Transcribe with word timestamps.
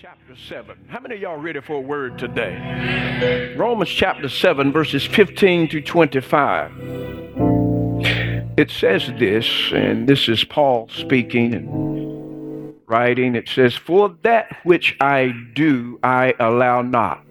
chapter 0.00 0.36
7. 0.36 0.78
How 0.86 1.00
many 1.00 1.16
of 1.16 1.20
y'all 1.20 1.38
ready 1.38 1.60
for 1.60 1.78
a 1.78 1.80
word 1.80 2.20
today? 2.20 3.56
Romans 3.58 3.90
chapter 3.90 4.28
7, 4.28 4.70
verses 4.70 5.04
15 5.04 5.70
to 5.70 5.80
25. 5.80 6.70
It 8.56 8.70
says 8.70 9.10
this, 9.18 9.72
and 9.72 10.08
this 10.08 10.28
is 10.28 10.44
Paul 10.44 10.88
speaking 10.88 11.52
and 11.52 12.74
writing. 12.86 13.34
It 13.34 13.48
says, 13.48 13.74
For 13.74 14.14
that 14.22 14.56
which 14.62 14.96
I 15.00 15.32
do, 15.54 15.98
I 16.04 16.32
allow 16.38 16.82
not. 16.82 17.24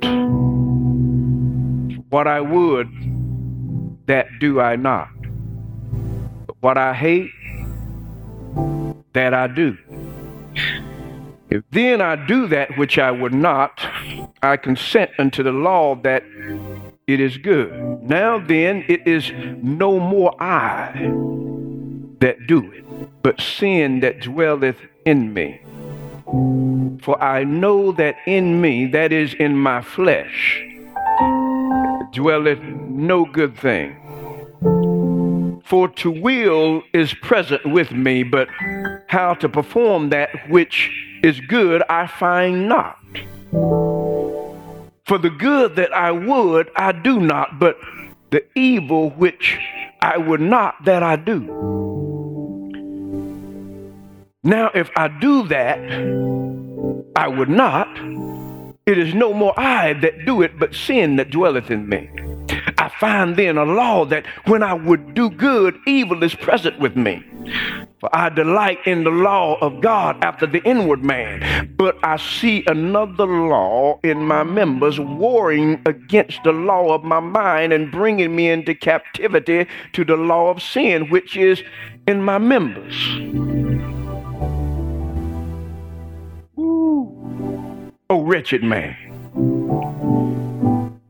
What 2.10 2.28
I 2.28 2.42
would, 2.42 2.90
that 4.08 4.28
do 4.42 4.60
I 4.60 4.76
not. 4.76 5.08
What 6.60 6.78
I 6.78 6.94
hate, 6.94 7.32
that 9.14 9.34
I 9.34 9.48
do. 9.48 9.78
If 11.50 11.64
then 11.72 12.02
I 12.02 12.16
do 12.28 12.48
that 12.48 12.78
which 12.78 12.98
I 13.00 13.12
would 13.12 13.34
not, 13.34 13.80
I 14.44 14.58
consent 14.58 15.12
unto 15.18 15.44
the 15.44 15.52
law 15.52 15.96
that 16.04 16.24
it 17.08 17.22
is 17.22 17.38
good. 17.38 17.72
Now 18.04 18.38
then, 18.38 18.84
it 18.90 19.08
is 19.08 19.32
no 19.64 20.00
more 20.00 20.36
I 20.42 20.92
that 22.20 22.48
do 22.48 22.72
it, 22.72 22.84
but 23.24 23.40
sin 23.40 24.02
that 24.02 24.22
dwelleth 24.22 24.80
in 25.06 25.34
me. 25.34 25.62
For 27.02 27.22
I 27.22 27.46
know 27.46 27.94
that 27.94 28.16
in 28.26 28.60
me, 28.60 28.88
that 28.88 29.14
is 29.14 29.34
in 29.36 29.58
my 29.58 29.82
flesh, 29.82 30.62
dwelleth 32.12 32.60
no 32.60 33.24
good 33.24 33.58
thing. 33.58 33.96
For 35.68 35.90
to 35.90 36.10
will 36.10 36.82
is 36.94 37.14
present 37.14 37.70
with 37.70 37.92
me, 37.92 38.24
but 38.24 38.48
how 39.08 39.34
to 39.34 39.50
perform 39.50 40.12
that 40.12 40.30
which 40.50 40.90
is 41.22 41.42
good 41.42 41.84
I 41.90 42.08
find 42.08 42.70
not. 42.70 42.98
For 43.52 45.18
the 45.18 45.30
good 45.30 45.76
that 45.76 45.92
I 45.94 46.12
would, 46.12 46.72
I 46.78 46.94
do 46.94 47.20
not, 47.20 47.60
but 47.60 47.78
the 48.30 48.46
evil 48.58 49.10
which 49.10 49.58
I 50.02 50.18
would 50.18 50.40
not, 50.40 50.86
that 50.86 51.04
I 51.04 51.18
do. 51.18 51.42
Now, 54.44 54.72
if 54.74 54.90
I 54.96 55.10
do 55.10 55.48
that, 55.50 55.80
I 57.18 57.28
would 57.28 57.50
not, 57.50 57.90
it 58.88 58.98
is 58.98 59.14
no 59.14 59.34
more 59.34 59.54
I 59.60 59.94
that 59.94 60.26
do 60.26 60.42
it, 60.42 60.58
but 60.58 60.74
sin 60.74 61.18
that 61.18 61.30
dwelleth 61.30 61.70
in 61.70 61.90
me. 61.90 62.10
I 62.78 62.90
find 63.00 63.36
then 63.36 63.58
a 63.58 63.66
law 63.66 64.06
that 64.06 64.26
when 64.46 64.64
I 64.64 64.74
would 64.74 65.14
do 65.14 65.30
good, 65.30 65.78
evil 65.86 66.24
is 66.24 66.34
present 66.34 66.80
with 66.80 66.96
me. 66.96 67.24
For 68.00 68.10
I 68.16 68.30
delight 68.30 68.80
in 68.86 69.04
the 69.04 69.10
law 69.10 69.58
of 69.60 69.82
God 69.82 70.24
after 70.24 70.46
the 70.46 70.64
inward 70.64 71.04
man. 71.04 71.74
But 71.76 71.98
I 72.04 72.18
see 72.18 72.64
another 72.68 73.26
law 73.26 74.00
in 74.04 74.20
my 74.20 74.44
members 74.44 75.00
warring 75.00 75.82
against 75.86 76.44
the 76.44 76.54
law 76.54 76.94
of 76.94 77.04
my 77.04 77.20
mind 77.20 77.74
and 77.74 77.92
bringing 77.92 78.36
me 78.36 78.50
into 78.50 78.74
captivity 78.74 79.68
to 79.94 80.06
the 80.06 80.16
law 80.16 80.50
of 80.50 80.62
sin, 80.62 81.10
which 81.10 81.36
is 81.36 81.64
in 82.08 82.22
my 82.22 82.38
members. 82.38 83.77
Oh, 88.10 88.22
wretched 88.22 88.64
man 88.64 88.96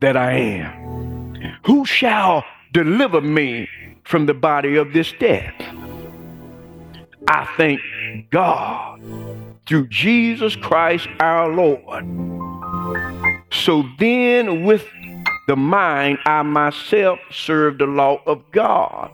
that 0.00 0.16
I 0.16 0.32
am. 0.32 1.36
Who 1.64 1.84
shall 1.84 2.44
deliver 2.72 3.20
me 3.20 3.68
from 4.02 4.26
the 4.26 4.34
body 4.34 4.74
of 4.74 4.92
this 4.92 5.12
death? 5.20 5.54
I 7.28 7.48
thank 7.56 7.80
God 8.30 9.00
through 9.68 9.86
Jesus 9.88 10.56
Christ 10.56 11.06
our 11.20 11.48
Lord. 11.48 12.04
So 13.52 13.84
then, 14.00 14.64
with 14.64 14.84
the 15.46 15.54
mind, 15.54 16.18
I 16.26 16.42
myself 16.42 17.20
serve 17.30 17.78
the 17.78 17.86
law 17.86 18.20
of 18.26 18.42
God, 18.50 19.12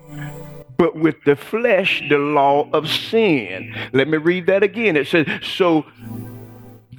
but 0.79 0.97
with 0.97 1.17
the 1.27 1.37
flesh, 1.37 2.03
the 2.09 2.17
law 2.17 2.67
of 2.73 2.89
sin. 2.89 3.75
Let 3.93 4.09
me 4.09 4.17
read 4.17 4.47
that 4.47 4.63
again. 4.63 4.97
It 4.97 5.07
says, 5.07 5.27
So 5.43 5.85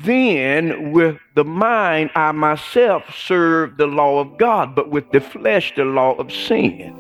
then 0.05 0.91
with 0.91 1.17
the 1.35 1.43
mind, 1.43 2.11
I 2.15 2.31
myself 2.31 3.03
serve 3.15 3.77
the 3.77 3.87
law 3.87 4.19
of 4.19 4.37
God, 4.37 4.75
but 4.75 4.89
with 4.89 5.11
the 5.11 5.19
flesh, 5.19 5.73
the 5.75 5.85
law 5.85 6.13
of 6.13 6.31
sin. 6.31 6.93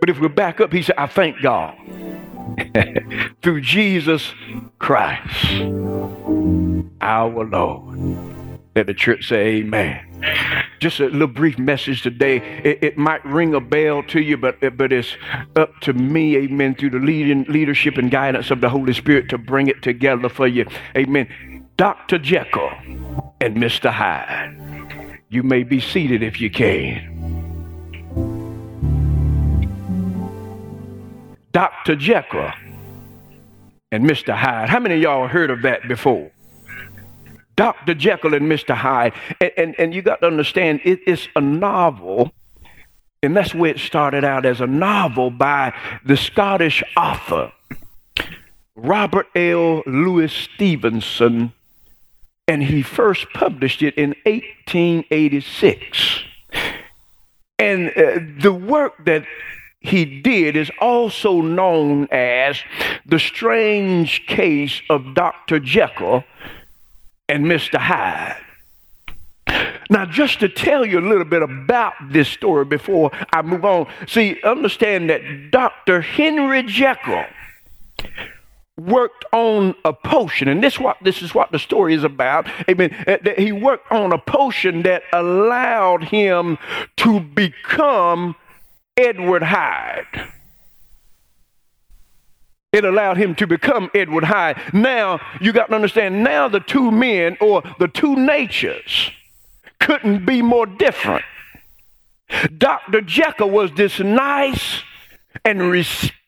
But 0.00 0.10
if 0.10 0.20
we 0.20 0.28
back 0.28 0.60
up, 0.60 0.72
he 0.72 0.82
said, 0.82 0.96
I 0.98 1.06
thank 1.06 1.40
God 1.40 1.76
through 3.42 3.60
Jesus 3.60 4.32
Christ, 4.78 5.62
our 7.00 7.44
Lord. 7.44 8.34
Let 8.76 8.88
the 8.88 8.94
church 8.94 9.28
say 9.28 9.56
amen. 9.56 10.04
Just 10.80 10.98
a 10.98 11.04
little 11.04 11.28
brief 11.28 11.58
message 11.58 12.02
today. 12.02 12.38
It, 12.64 12.78
it, 12.82 12.98
might 12.98 13.24
ring 13.24 13.54
a 13.54 13.60
bell 13.60 14.02
to 14.04 14.20
you, 14.20 14.36
but, 14.36 14.58
but 14.76 14.92
it's 14.92 15.16
up 15.54 15.78
to 15.82 15.92
me, 15.92 16.36
amen, 16.36 16.74
through 16.74 16.90
the 16.90 16.98
leading, 16.98 17.44
leadership 17.44 17.96
and 17.98 18.10
guidance 18.10 18.50
of 18.50 18.60
the 18.60 18.68
Holy 18.68 18.92
Spirit 18.92 19.28
to 19.28 19.38
bring 19.38 19.68
it 19.68 19.80
together 19.82 20.28
for 20.28 20.48
you. 20.48 20.66
Amen. 20.96 21.28
Dr. 21.76 22.18
Jekyll 22.18 22.70
and 23.40 23.56
Mr. 23.56 23.90
Hyde. 23.90 25.20
You 25.28 25.42
may 25.42 25.64
be 25.64 25.80
seated 25.80 26.22
if 26.22 26.40
you 26.40 26.48
can. 26.48 27.10
Dr. 31.50 31.96
Jekyll 31.96 32.52
and 33.90 34.04
Mr. 34.04 34.34
Hyde. 34.34 34.68
How 34.68 34.78
many 34.78 34.96
of 34.96 35.02
y'all 35.02 35.26
heard 35.26 35.50
of 35.50 35.62
that 35.62 35.88
before? 35.88 36.30
Dr. 37.56 37.94
Jekyll 37.94 38.34
and 38.34 38.50
Mr. 38.50 38.74
Hyde. 38.74 39.12
And, 39.40 39.52
and, 39.56 39.74
and 39.78 39.94
you 39.94 40.02
got 40.02 40.20
to 40.20 40.26
understand, 40.26 40.80
it 40.84 41.00
is 41.06 41.28
a 41.34 41.40
novel, 41.40 42.32
and 43.22 43.36
that's 43.36 43.54
where 43.54 43.72
it 43.72 43.80
started 43.80 44.24
out 44.24 44.46
as 44.46 44.60
a 44.60 44.66
novel 44.66 45.30
by 45.30 45.72
the 46.04 46.16
Scottish 46.16 46.84
author 46.96 47.52
Robert 48.76 49.26
L. 49.36 49.82
Louis 49.86 50.32
Stevenson, 50.32 51.52
and 52.46 52.62
he 52.62 52.82
first 52.82 53.26
published 53.32 53.82
it 53.82 53.94
in 53.94 54.10
1886. 54.24 56.24
And 57.58 57.88
uh, 57.88 58.20
the 58.40 58.52
work 58.52 59.04
that 59.06 59.24
he 59.80 60.20
did 60.20 60.56
is 60.56 60.70
also 60.80 61.40
known 61.40 62.08
as 62.10 62.60
the 63.06 63.18
strange 63.18 64.26
case 64.26 64.82
of 64.90 65.14
Dr. 65.14 65.60
Jekyll 65.60 66.24
and 67.28 67.46
Mr. 67.46 67.78
Hyde. 67.78 68.40
Now, 69.90 70.06
just 70.06 70.40
to 70.40 70.48
tell 70.48 70.86
you 70.86 70.98
a 70.98 71.06
little 71.06 71.26
bit 71.26 71.42
about 71.42 71.92
this 72.10 72.28
story 72.28 72.64
before 72.64 73.10
I 73.32 73.42
move 73.42 73.64
on, 73.64 73.86
see, 74.06 74.40
understand 74.42 75.10
that 75.10 75.50
Dr. 75.50 76.00
Henry 76.00 76.62
Jekyll 76.62 77.26
worked 78.76 79.24
on 79.32 79.74
a 79.84 79.92
potion, 79.92 80.48
and 80.48 80.62
this 80.62 80.78
what 80.78 80.96
this 81.02 81.22
is 81.22 81.34
what 81.34 81.52
the 81.52 81.58
story 81.58 81.94
is 81.94 82.04
about. 82.04 82.48
Amen. 82.68 82.92
Uh, 83.06 83.18
that 83.22 83.38
he 83.38 83.52
worked 83.52 83.90
on 83.92 84.12
a 84.12 84.18
potion 84.18 84.82
that 84.82 85.02
allowed 85.12 86.04
him 86.04 86.58
to 86.96 87.20
become 87.20 88.34
Edward 88.96 89.44
Hyde. 89.44 90.30
It 92.72 92.84
allowed 92.84 93.18
him 93.18 93.36
to 93.36 93.46
become 93.46 93.88
Edward 93.94 94.24
Hyde. 94.24 94.60
Now, 94.72 95.20
you 95.40 95.52
got 95.52 95.68
to 95.68 95.76
understand, 95.76 96.24
now 96.24 96.48
the 96.48 96.58
two 96.58 96.90
men 96.90 97.36
or 97.40 97.62
the 97.78 97.86
two 97.86 98.16
natures 98.16 99.12
couldn't 99.78 100.26
be 100.26 100.42
more 100.42 100.66
different. 100.66 101.24
Dr. 102.58 103.00
Jekyll 103.02 103.50
was 103.50 103.70
this 103.72 104.00
nice 104.00 104.82
and 105.44 105.70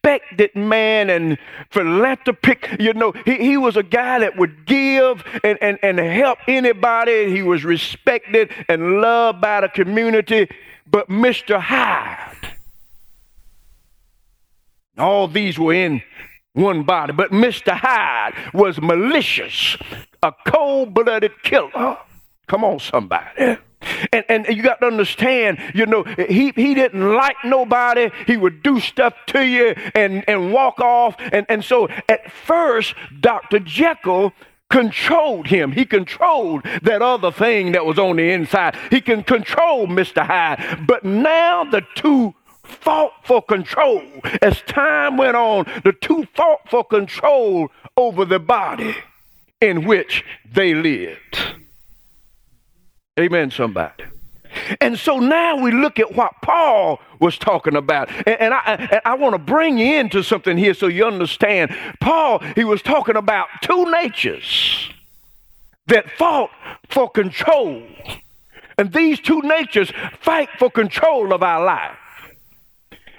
respected 0.07 0.55
man 0.55 1.11
and 1.11 1.39
philanthropic. 1.71 2.77
You 2.79 2.93
know, 2.93 3.13
he, 3.25 3.37
he 3.37 3.57
was 3.57 3.77
a 3.77 3.83
guy 3.83 4.21
that 4.21 4.37
would 4.37 4.65
give 4.67 5.25
and, 5.43 5.59
and, 5.61 5.79
and 5.83 5.99
help 5.99 6.39
anybody. 6.47 7.31
He 7.31 7.43
was 7.43 7.65
respected 7.65 8.51
and 8.69 9.01
loved 9.01 9.41
by 9.41 9.63
the 9.63 9.69
community. 9.69 10.49
But 10.87 11.09
Mr. 11.09 11.61
Hyde, 11.61 12.55
all 14.97 15.27
these 15.27 15.59
were 15.59 15.75
in 15.75 16.03
one 16.53 16.85
body. 16.85 17.13
But 17.13 17.33
Mr. 17.33 17.73
Hyde 17.77 18.35
was 18.55 18.81
malicious, 18.81 19.77
a 20.23 20.33
cold 20.47 20.95
blooded 20.95 21.33
killer. 21.43 21.99
Come 22.47 22.63
on, 22.63 22.79
somebody. 22.79 23.59
And, 24.13 24.25
and 24.29 24.47
you 24.49 24.63
got 24.63 24.81
to 24.81 24.87
understand, 24.87 25.59
you 25.75 25.87
know, 25.87 26.03
he, 26.03 26.51
he 26.51 26.75
didn't 26.75 27.15
like 27.15 27.37
nobody. 27.45 28.11
He 28.27 28.37
would 28.37 28.63
do 28.63 28.81
stuff 28.81 29.15
to 29.29 29.47
you 29.47 29.75
and, 29.95 30.25
and 30.29 30.53
walk 30.53 30.81
off. 30.81 31.17
And, 31.19 31.47
and 31.49 31.65
so 31.65 31.89
at 32.09 32.31
first, 32.31 32.95
Dr. 33.21 33.61
Jekyll 33.61 34.33
controlled 34.71 35.47
him. 35.47 35.73
He 35.73 35.85
controlled 35.85 36.65
that 36.83 37.03
other 37.03 37.31
thing 37.31 37.73
that 37.73 37.87
was 37.87 37.99
on 37.99 38.17
the 38.17 38.31
inside. 38.31 38.77
He 38.91 39.01
can 39.01 39.23
control 39.23 39.87
Mr. 39.87 40.25
Hyde. 40.27 40.87
But 40.87 41.05
now 41.05 41.65
the 41.65 41.83
two 41.95 42.35
fought 42.65 43.13
for 43.25 43.43
control. 43.43 44.03
As 44.43 44.61
time 44.63 45.17
went 45.17 45.37
on, 45.37 45.67
the 45.85 45.93
two 45.93 46.27
fought 46.35 46.69
for 46.69 46.85
control 46.85 47.71
over 47.97 48.25
the 48.25 48.41
body 48.41 48.97
in 49.61 49.87
which 49.87 50.25
they 50.53 50.75
lived. 50.75 51.56
Amen, 53.19 53.51
somebody. 53.51 54.05
And 54.81 54.99
so 54.99 55.19
now 55.19 55.57
we 55.57 55.71
look 55.71 55.99
at 55.99 56.15
what 56.15 56.33
Paul 56.43 57.01
was 57.21 57.39
talking 57.39 57.77
about. 57.77 58.11
And, 58.27 58.41
and 58.41 58.55
I, 58.55 58.89
and 58.91 59.01
I 59.05 59.15
want 59.15 59.35
to 59.35 59.39
bring 59.39 59.79
you 59.79 59.97
into 59.97 60.23
something 60.23 60.57
here 60.57 60.75
so 60.75 60.87
you 60.87 61.07
understand. 61.07 61.75
Paul, 62.01 62.41
he 62.55 62.65
was 62.65 62.83
talking 62.83 63.17
about 63.17 63.49
two 63.63 63.91
natures 63.91 64.91
that 65.87 66.11
fought 66.13 66.51
for 66.89 67.11
control. 67.11 67.83
And 68.79 68.93
these 68.93 69.21
two 69.21 69.41
natures 69.43 69.91
fight 70.21 70.49
for 70.59 70.71
control 70.71 71.33
of 71.33 71.43
our 71.43 71.65
life. 71.65 71.97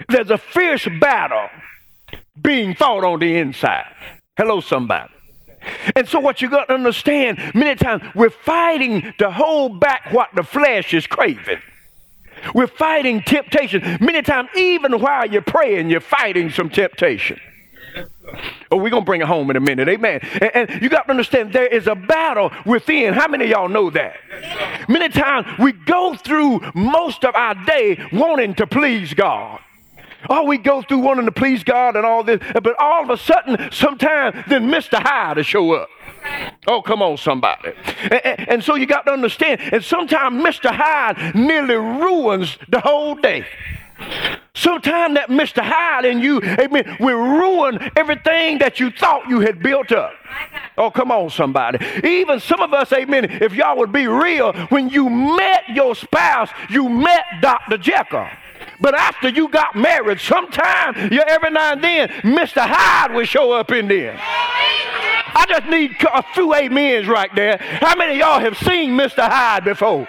There's 0.09 0.29
a 0.29 0.38
fierce 0.38 0.88
battle 0.99 1.49
being 2.41 2.75
fought 2.75 3.03
on 3.03 3.19
the 3.19 3.38
inside. 3.38 3.94
Hello, 4.38 4.61
somebody. 4.61 5.11
And 5.95 6.07
so, 6.07 6.19
what 6.19 6.41
you 6.41 6.49
got 6.49 6.65
to 6.65 6.73
understand, 6.73 7.39
many 7.53 7.75
times 7.75 8.03
we're 8.15 8.29
fighting 8.29 9.13
to 9.17 9.31
hold 9.31 9.79
back 9.79 10.11
what 10.11 10.29
the 10.35 10.43
flesh 10.43 10.93
is 10.93 11.07
craving. 11.07 11.61
We're 12.53 12.67
fighting 12.67 13.21
temptation. 13.23 13.97
Many 13.99 14.21
times, 14.21 14.49
even 14.55 14.99
while 14.99 15.29
you're 15.29 15.41
praying, 15.41 15.89
you're 15.89 16.01
fighting 16.01 16.49
some 16.49 16.69
temptation. 16.69 17.39
Oh, 18.71 18.77
we're 18.77 18.89
going 18.89 19.03
to 19.03 19.05
bring 19.05 19.21
it 19.21 19.27
home 19.27 19.49
in 19.49 19.55
a 19.55 19.61
minute. 19.61 19.87
Amen. 19.87 20.19
And, 20.41 20.69
and, 20.69 20.81
you 20.81 20.89
got 20.89 21.03
to 21.03 21.11
understand 21.11 21.53
there 21.53 21.65
is 21.65 21.87
a 21.87 21.95
battle 21.95 22.51
within. 22.65 23.13
How 23.13 23.27
many 23.27 23.45
of 23.45 23.49
y'all 23.49 23.69
know 23.69 23.89
that? 23.91 24.17
Many 24.89 25.09
times 25.09 25.47
we 25.57 25.71
go 25.71 26.15
through 26.15 26.61
most 26.75 27.23
of 27.23 27.33
our 27.35 27.55
day 27.65 28.05
wanting 28.11 28.55
to 28.55 28.67
please 28.67 29.13
God. 29.13 29.61
Oh, 30.29 30.44
we 30.44 30.57
go 30.57 30.81
through 30.81 31.00
wanting 31.00 31.25
to 31.25 31.31
please 31.31 31.63
God 31.63 31.95
and 31.95 32.06
all 32.06 32.24
this, 32.24 32.41
but 32.53 32.75
all 32.79 33.03
of 33.03 33.09
a 33.09 33.18
sudden, 33.18 33.71
sometime, 33.71 34.44
then 34.47 34.69
Mr. 34.69 35.01
Hyde 35.01 35.38
to 35.38 35.44
show 35.44 35.74
up. 35.74 35.89
Oh, 36.68 36.81
come 36.81 37.01
on, 37.01 37.18
somebody. 37.18 37.71
And, 38.03 38.25
and, 38.25 38.50
and 38.50 38.63
so 38.63 38.75
you 38.75 38.85
got 38.85 39.06
to 39.06 39.12
understand, 39.12 39.62
and 39.62 39.83
sometimes 39.83 40.41
Mr. 40.44 40.69
Hyde 40.71 41.35
nearly 41.35 41.75
ruins 41.75 42.57
the 42.69 42.79
whole 42.79 43.15
day. 43.15 43.45
Sometimes 44.53 45.15
that 45.15 45.29
Mr. 45.29 45.62
Hyde 45.63 46.06
and 46.06 46.21
you, 46.21 46.41
amen, 46.41 46.97
will 47.00 47.18
ruin 47.18 47.91
everything 47.95 48.59
that 48.59 48.80
you 48.80 48.91
thought 48.91 49.27
you 49.27 49.39
had 49.39 49.62
built 49.62 49.91
up. 49.91 50.13
Oh, 50.77 50.91
come 50.91 51.12
on, 51.12 51.30
somebody. 51.30 51.80
Even 52.03 52.39
some 52.39 52.62
of 52.62 52.73
us, 52.73 52.91
amen, 52.94 53.25
if 53.25 53.53
y'all 53.53 53.77
would 53.77 53.91
be 53.91 54.07
real, 54.07 54.53
when 54.69 54.89
you 54.89 55.09
met 55.09 55.69
your 55.69 55.95
spouse, 55.95 56.50
you 56.69 56.89
met 56.89 57.25
Dr. 57.41 57.77
Jekyll. 57.77 58.27
But 58.79 58.95
after 58.95 59.29
you 59.29 59.50
got 59.50 59.75
married, 59.75 60.19
sometime, 60.19 61.12
you 61.12 61.21
every 61.21 61.51
now 61.51 61.74
and 61.74 61.83
then, 61.83 62.09
Mr. 62.09 62.62
Hyde 62.62 63.13
will 63.13 63.25
show 63.25 63.51
up 63.51 63.71
in 63.71 63.88
there. 63.88 64.18
I 64.19 65.45
just 65.47 65.68
need 65.68 65.95
a 66.13 66.24
few 66.33 66.53
amens 66.53 67.07
right 67.07 67.33
there. 67.35 67.57
How 67.57 67.95
many 67.95 68.13
of 68.13 68.18
y'all 68.18 68.39
have 68.39 68.57
seen 68.57 68.91
Mr. 68.91 69.27
Hyde 69.27 69.63
before? 69.63 70.07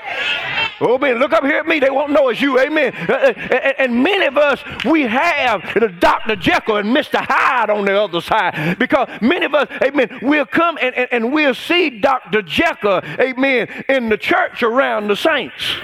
Oh, 0.80 0.98
man, 0.98 1.18
look 1.18 1.32
up 1.32 1.44
here 1.44 1.58
at 1.58 1.66
me. 1.66 1.80
They 1.80 1.90
won't 1.90 2.12
know 2.12 2.28
it's 2.28 2.40
you. 2.40 2.58
Amen. 2.58 2.94
Uh, 3.08 3.12
uh, 3.12 3.72
and 3.78 4.02
many 4.02 4.26
of 4.26 4.36
us, 4.36 4.62
we 4.84 5.02
have 5.02 5.62
the 5.74 5.88
Dr. 5.88 6.36
Jekyll 6.36 6.76
and 6.76 6.94
Mr. 6.94 7.18
Hyde 7.20 7.70
on 7.70 7.84
the 7.84 8.00
other 8.00 8.20
side 8.20 8.78
because 8.78 9.08
many 9.20 9.46
of 9.46 9.54
us, 9.54 9.68
amen, 9.82 10.20
we'll 10.22 10.46
come 10.46 10.78
and, 10.80 10.94
and, 10.94 11.08
and 11.10 11.32
we'll 11.32 11.54
see 11.54 11.90
Dr. 12.00 12.42
Jekyll, 12.42 13.00
amen, 13.18 13.84
in 13.88 14.08
the 14.08 14.16
church 14.16 14.62
around 14.62 15.08
the 15.08 15.16
saints. 15.16 15.76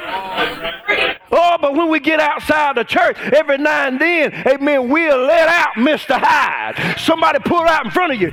Oh, 1.33 1.57
but 1.61 1.75
when 1.75 1.89
we 1.89 1.99
get 1.99 2.21
outside 2.21 2.77
the 2.77 2.85
church, 2.85 3.17
every 3.19 3.59
now 3.59 3.89
and 3.89 4.01
then, 4.01 4.33
amen, 4.47 4.89
we'll 4.89 5.19
let 5.19 5.49
out 5.49 5.75
Mr. 5.75 6.19
Hyde. 6.19 7.01
Somebody 7.01 7.41
pull 7.41 7.63
out 7.63 7.85
in 7.85 7.91
front 7.91 8.13
of 8.13 8.21
you. 8.21 8.33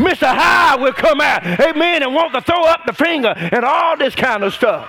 Mr. 0.00 0.26
Hyde 0.26 0.80
will 0.80 0.92
come 0.92 1.20
out, 1.20 1.44
amen, 1.44 2.02
and 2.02 2.14
want 2.14 2.32
to 2.32 2.40
throw 2.40 2.64
up 2.64 2.86
the 2.86 2.92
finger 2.92 3.34
and 3.36 3.64
all 3.64 3.96
this 3.96 4.14
kind 4.14 4.42
of 4.42 4.54
stuff. 4.54 4.88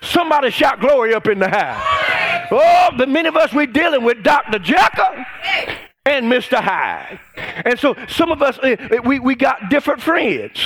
Somebody 0.00 0.50
shout 0.50 0.80
glory 0.80 1.12
up 1.14 1.26
in 1.26 1.38
the 1.40 1.48
house. 1.48 1.82
Oh, 2.50 2.90
but 2.96 3.08
many 3.08 3.28
of 3.28 3.36
us, 3.36 3.52
we're 3.52 3.66
dealing 3.66 4.04
with 4.04 4.22
Dr. 4.22 4.58
Jekyll 4.58 5.24
and 6.06 6.26
Mr. 6.30 6.60
Hyde. 6.60 7.18
And 7.64 7.78
so 7.78 7.96
some 8.08 8.30
of 8.30 8.42
us, 8.42 8.58
eh, 8.62 8.76
eh, 8.78 8.98
we, 9.02 9.18
we 9.18 9.34
got 9.34 9.70
different 9.70 10.02
friends 10.02 10.60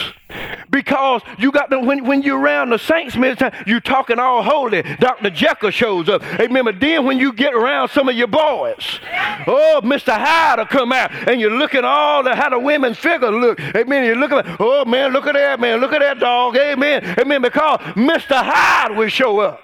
because 0.69 1.23
you 1.39 1.53
got 1.53 1.71
the, 1.71 1.79
when, 1.79 2.05
when 2.05 2.23
you're 2.23 2.39
around 2.39 2.71
the 2.71 2.79
saints, 2.79 3.15
time, 3.15 3.53
you 3.65 3.79
talking 3.79 4.19
all 4.19 4.43
holy. 4.43 4.83
Dr. 4.83 5.31
Jekyll 5.31 5.71
shows 5.71 6.09
up. 6.09 6.23
Hey, 6.23 6.49
remember 6.49 6.73
then 6.73 7.07
when 7.07 7.21
you 7.21 7.33
get 7.33 7.55
around 7.55 7.89
some 7.91 8.09
of 8.09 8.17
your 8.17 8.27
boys, 8.27 8.99
oh, 9.47 9.81
Mr. 9.85 10.13
Hyde 10.19 10.59
will 10.59 10.67
come 10.67 10.93
out 10.93 11.13
and 11.29 11.41
you're 11.41 11.57
looking 11.57 11.85
all 11.85 12.25
the, 12.25 12.35
how 12.35 12.51
the 12.51 12.59
women's 12.59 12.99
figure 12.99 13.31
look. 13.31 13.61
Amen. 13.61 14.05
You're 14.05 14.17
looking 14.17 14.43
oh 14.59 14.85
man, 14.85 15.13
look 15.13 15.29
at 15.29 15.35
that 15.35 15.61
man, 15.61 15.81
look 15.81 15.93
at 15.93 16.01
that 16.01 16.19
dog. 16.19 16.57
Amen. 16.57 17.15
Amen. 17.19 17.43
Because 17.43 17.79
Mr. 17.95 18.43
Hyde 18.43 18.97
will 18.97 19.09
show 19.09 19.39
up. 19.39 19.63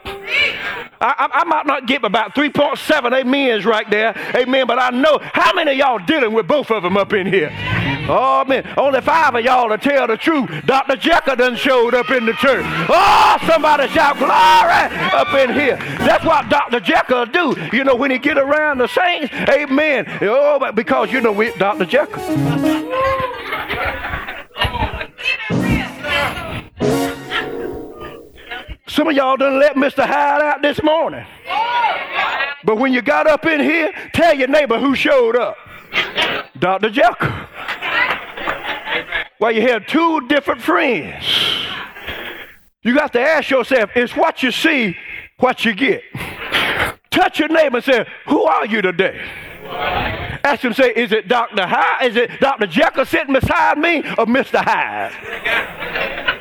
I, 1.01 1.29
I, 1.33 1.45
might 1.45 1.67
not 1.67 1.87
get 1.87 2.03
about 2.05 2.35
3.7 2.35 3.21
amens 3.21 3.67
right 3.67 3.89
there. 3.91 4.15
Amen. 4.35 4.67
But 4.67 4.79
I 4.79 4.91
know 4.91 5.19
how 5.21 5.53
many 5.53 5.73
of 5.73 5.77
y'all 5.77 5.99
dealing 5.99 6.33
with 6.33 6.49
both 6.49 6.71
of 6.71 6.83
them 6.83 6.97
up 6.97 7.13
in 7.13 7.27
here. 7.27 7.51
Oh 8.09 8.45
man, 8.47 8.67
only 8.77 9.01
five 9.01 9.35
of 9.35 9.45
y'all 9.45 9.69
to 9.69 9.79
tell 9.79 10.07
the 10.07 10.17
truth. 10.17 10.51
Dr. 10.67 10.97
Jekyll 10.97 11.37
done 11.37 11.57
showed 11.57 11.95
up 11.95 12.11
in 12.11 12.27
the 12.27 12.33
church. 12.35 12.65
Oh, 12.89 13.39
somebody 13.47 13.89
shout 13.89 14.19
glory 14.19 14.31
up 15.13 15.33
in 15.35 15.55
here. 15.55 15.77
That's 15.99 16.25
what 16.25 16.49
Dr. 16.49 16.81
Jekyll 16.81 17.27
do. 17.27 17.55
You 17.73 17.85
know, 17.85 17.95
when 17.95 18.11
he 18.11 18.19
get 18.19 18.39
around 18.39 18.79
the 18.79 18.89
saints, 18.89 19.33
amen. 19.33 20.07
Oh, 20.23 20.73
because 20.73 21.13
you 21.13 21.21
know 21.21 21.33
we 21.33 21.53
Dr. 21.57 21.87
Jekyll. 21.87 22.23
Some 28.95 29.09
of 29.09 29.17
y'all 29.17 29.37
done 29.37 29.59
let 29.59 29.75
Mr. 29.75 30.07
Hyde 30.07 30.41
out 30.41 30.63
this 30.63 30.81
morning. 30.81 31.27
But 32.63 32.77
when 32.77 32.93
you 32.93 33.03
got 33.03 33.27
up 33.27 33.45
in 33.45 33.59
here, 33.59 33.93
tell 34.13 34.33
your 34.37 34.47
neighbor 34.47 34.79
who 34.79 34.95
showed 34.95 35.35
up. 35.35 35.57
Dr. 36.57 36.91
Jekyll. 36.91 37.33
Well, 39.41 39.51
you 39.51 39.63
have 39.63 39.89
two 39.89 40.29
different 40.29 40.63
friends. 40.63 41.27
You 42.85 42.95
got 42.95 43.13
to 43.15 43.21
ask 43.21 43.51
yourself, 43.51 43.91
is 43.97 44.13
what 44.13 44.45
you 44.45 44.53
see 44.53 44.97
what 45.41 45.65
you 45.65 45.75
get? 45.75 46.05
Touch 47.11 47.41
your 47.41 47.49
neighbor 47.49 47.79
and 47.79 47.85
say, 47.85 48.07
Who 48.29 48.45
are 48.45 48.65
you 48.65 48.81
today? 48.81 49.21
Ask 50.45 50.63
him, 50.63 50.73
say, 50.73 50.93
Is 50.95 51.11
it 51.11 51.27
Dr. 51.27 51.67
Hyde? 51.67 52.11
Is 52.11 52.15
it 52.15 52.31
Dr. 52.39 52.69
Jekyll 52.69 53.07
sitting 53.07 53.35
beside 53.35 53.77
me 53.77 53.99
or 54.17 54.27
Mr. 54.27 54.63
Hyde? 54.63 56.34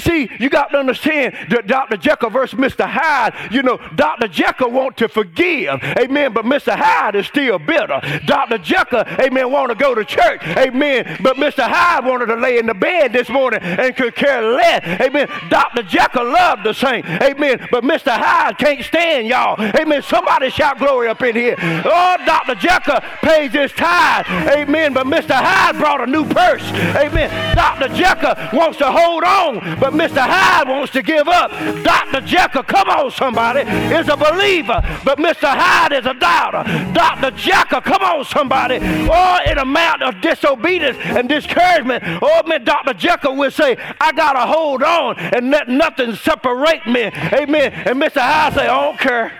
See, 0.00 0.28
see, 0.28 0.36
you 0.40 0.48
got 0.50 0.70
to 0.70 0.78
understand 0.78 1.34
that 1.50 1.66
Dr. 1.66 1.96
Jekyll 1.96 2.30
versus 2.30 2.58
Mr. 2.58 2.88
Hyde, 2.88 3.52
you 3.52 3.62
know, 3.62 3.78
Dr. 3.94 4.28
Jekyll 4.28 4.70
want 4.70 4.96
to 4.98 5.08
forgive, 5.08 5.82
amen, 5.82 6.32
but 6.32 6.44
Mr. 6.44 6.74
Hyde 6.74 7.14
is 7.14 7.26
still 7.26 7.58
bitter. 7.58 8.00
Dr. 8.26 8.58
Jekyll, 8.58 9.04
amen, 9.20 9.50
want 9.50 9.70
to 9.70 9.76
go 9.76 9.94
to 9.94 10.04
church, 10.04 10.42
amen, 10.44 11.18
but 11.22 11.36
Mr. 11.36 11.62
Hyde 11.62 12.04
wanted 12.04 12.26
to 12.26 12.36
lay 12.36 12.58
in 12.58 12.66
the 12.66 12.74
bed 12.74 13.12
this 13.12 13.28
morning 13.28 13.60
and 13.62 13.94
could 13.94 14.14
care 14.14 14.42
less, 14.42 15.00
amen. 15.00 15.28
Dr. 15.48 15.82
Jekyll 15.82 16.24
loved 16.24 16.64
the 16.64 16.72
saint, 16.72 17.06
amen, 17.06 17.68
but 17.70 17.84
Mr. 17.84 18.10
Hyde 18.10 18.58
can't 18.58 18.84
stand 18.84 19.26
y'all, 19.26 19.60
amen. 19.60 20.02
Somebody 20.02 20.50
shout 20.50 20.78
glory 20.78 21.08
up 21.08 21.22
in 21.22 21.36
here. 21.36 21.56
Oh, 21.58 22.16
Dr. 22.26 22.54
Jekyll 22.56 23.00
pays 23.22 23.52
his 23.52 23.72
tithe, 23.72 24.26
amen, 24.48 24.92
but 24.92 25.06
Mr. 25.06 25.34
Hyde 25.34 25.76
brought 25.76 26.00
a 26.00 26.06
new 26.06 26.24
purse, 26.24 26.64
amen. 26.96 27.54
Dr. 27.54 27.94
Jekyll 27.94 28.34
wants 28.58 28.78
to 28.78 28.90
hold 28.90 29.24
on 29.24 29.78
but 29.84 29.92
Mr. 29.92 30.26
Hyde 30.26 30.66
wants 30.66 30.92
to 30.94 31.02
give 31.02 31.28
up. 31.28 31.50
Dr. 31.84 32.22
Jekyll, 32.22 32.62
come 32.62 32.88
on, 32.88 33.10
somebody, 33.10 33.60
is 33.60 34.08
a 34.08 34.16
believer, 34.16 34.80
but 35.04 35.18
Mr. 35.18 35.46
Hyde 35.46 35.92
is 35.92 36.06
a 36.06 36.14
doubter. 36.14 36.64
Dr. 36.94 37.30
Jekyll, 37.32 37.82
come 37.82 38.02
on, 38.02 38.24
somebody, 38.24 38.76
or 38.76 39.42
in 39.42 39.58
a 39.58 39.64
mount 39.66 40.02
of 40.02 40.22
disobedience 40.22 40.96
and 41.02 41.28
discouragement, 41.28 42.02
oh 42.22 42.42
man, 42.46 42.64
Dr. 42.64 42.94
Jekyll 42.94 43.36
will 43.36 43.50
say, 43.50 43.76
I 44.00 44.12
gotta 44.12 44.46
hold 44.50 44.82
on 44.82 45.18
and 45.18 45.50
let 45.50 45.68
nothing 45.68 46.14
separate 46.14 46.86
me. 46.86 47.02
Amen. 47.02 47.72
And 47.72 48.00
Mr. 48.00 48.22
Hyde 48.22 48.54
say, 48.54 48.66
I 48.66 48.84
don't 48.84 48.98
care. 48.98 49.32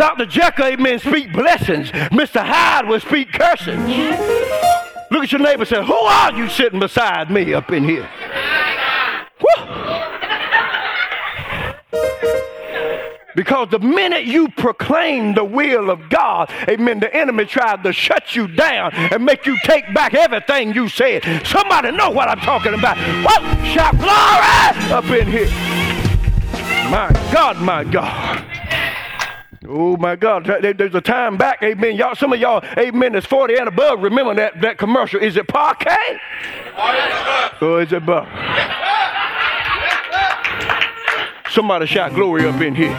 Dr. 0.00 0.24
Jekyll, 0.24 0.64
amen, 0.64 0.98
speak 0.98 1.30
blessings. 1.30 1.90
Mr. 1.90 2.42
Hyde 2.42 2.88
will 2.88 3.00
speak 3.00 3.30
curses. 3.34 3.76
Look 5.10 5.24
at 5.24 5.30
your 5.30 5.42
neighbor 5.42 5.60
and 5.60 5.68
say, 5.68 5.84
Who 5.84 5.92
are 5.92 6.32
you 6.32 6.48
sitting 6.48 6.80
beside 6.80 7.30
me 7.30 7.52
up 7.52 7.70
in 7.70 7.84
here? 7.84 8.08
Because 13.36 13.68
the 13.68 13.78
minute 13.78 14.24
you 14.24 14.48
proclaim 14.48 15.34
the 15.34 15.44
will 15.44 15.90
of 15.90 16.08
God, 16.08 16.50
amen, 16.66 17.00
the 17.00 17.14
enemy 17.14 17.44
tried 17.44 17.84
to 17.84 17.92
shut 17.92 18.34
you 18.34 18.48
down 18.48 18.94
and 18.94 19.22
make 19.22 19.44
you 19.44 19.58
take 19.64 19.92
back 19.92 20.14
everything 20.14 20.72
you 20.72 20.88
said. 20.88 21.46
Somebody 21.46 21.90
know 21.90 22.08
what 22.08 22.26
I'm 22.26 22.40
talking 22.40 22.72
about. 22.72 22.96
What? 23.22 23.42
Shout 23.66 23.98
glory 23.98 24.92
up 24.92 25.04
in 25.10 25.30
here. 25.30 25.50
My 26.90 27.10
God, 27.30 27.58
my 27.60 27.84
God. 27.84 28.59
Oh 29.72 29.96
my 29.96 30.16
God. 30.16 30.46
There's 30.46 30.94
a 30.96 31.00
time 31.00 31.36
back, 31.36 31.62
amen. 31.62 31.94
Y'all, 31.94 32.16
some 32.16 32.32
of 32.32 32.40
y'all, 32.40 32.64
amen, 32.76 33.12
that's 33.12 33.26
40 33.26 33.54
and 33.56 33.68
above. 33.68 34.02
Remember 34.02 34.34
that, 34.34 34.60
that 34.62 34.78
commercial. 34.78 35.20
Is 35.20 35.36
it 35.36 35.46
Parkay? 35.46 36.18
Or 37.60 37.68
oh, 37.68 37.78
is 37.78 37.92
it 37.92 38.04
Buck? 38.04 38.26
Somebody 41.50 41.86
shout 41.86 42.14
glory 42.14 42.46
up 42.46 42.60
in 42.60 42.74
here. 42.74 42.96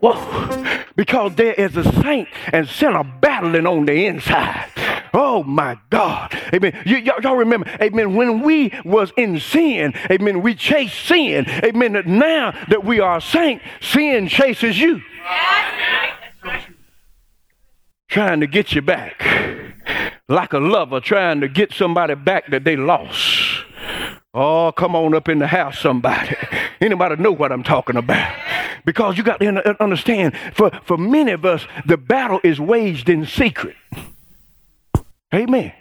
Whoa. 0.00 0.84
Because 0.94 1.34
there 1.34 1.54
is 1.54 1.76
a 1.76 1.84
saint 2.02 2.28
and 2.52 2.68
sinner 2.68 3.02
battling 3.02 3.66
on 3.66 3.86
the 3.86 4.06
inside. 4.06 4.70
Oh 5.12 5.42
my 5.42 5.78
God. 5.90 6.36
Amen. 6.54 6.82
Y'all, 6.86 7.20
y'all 7.22 7.36
remember, 7.36 7.68
amen, 7.80 8.14
when 8.14 8.40
we 8.42 8.72
was 8.84 9.12
in 9.16 9.40
sin, 9.40 9.94
amen, 10.10 10.42
we 10.42 10.54
chased 10.54 11.06
sin. 11.06 11.46
Amen. 11.48 12.02
Now 12.06 12.52
that 12.68 12.84
we 12.84 13.00
are 13.00 13.20
saint, 13.20 13.62
sin 13.80 14.28
chases 14.28 14.78
you. 14.78 15.02
Trying 18.08 18.40
to 18.40 18.46
get 18.46 18.72
you 18.72 18.82
back. 18.82 19.22
Like 20.28 20.52
a 20.52 20.58
lover 20.58 21.00
trying 21.00 21.40
to 21.40 21.48
get 21.48 21.72
somebody 21.72 22.14
back 22.14 22.50
that 22.50 22.64
they 22.64 22.76
lost. 22.76 23.64
Oh, 24.32 24.70
come 24.70 24.94
on 24.94 25.14
up 25.14 25.28
in 25.28 25.40
the 25.40 25.48
house, 25.48 25.80
somebody. 25.80 26.36
Anybody 26.80 27.16
know 27.16 27.32
what 27.32 27.50
I'm 27.50 27.64
talking 27.64 27.96
about? 27.96 28.32
Because 28.84 29.18
you 29.18 29.24
got 29.24 29.40
to 29.40 29.82
understand, 29.82 30.34
for, 30.54 30.70
for 30.84 30.96
many 30.96 31.32
of 31.32 31.44
us, 31.44 31.66
the 31.84 31.96
battle 31.96 32.40
is 32.44 32.60
waged 32.60 33.08
in 33.08 33.26
secret. 33.26 33.76
Amen. 35.34 35.72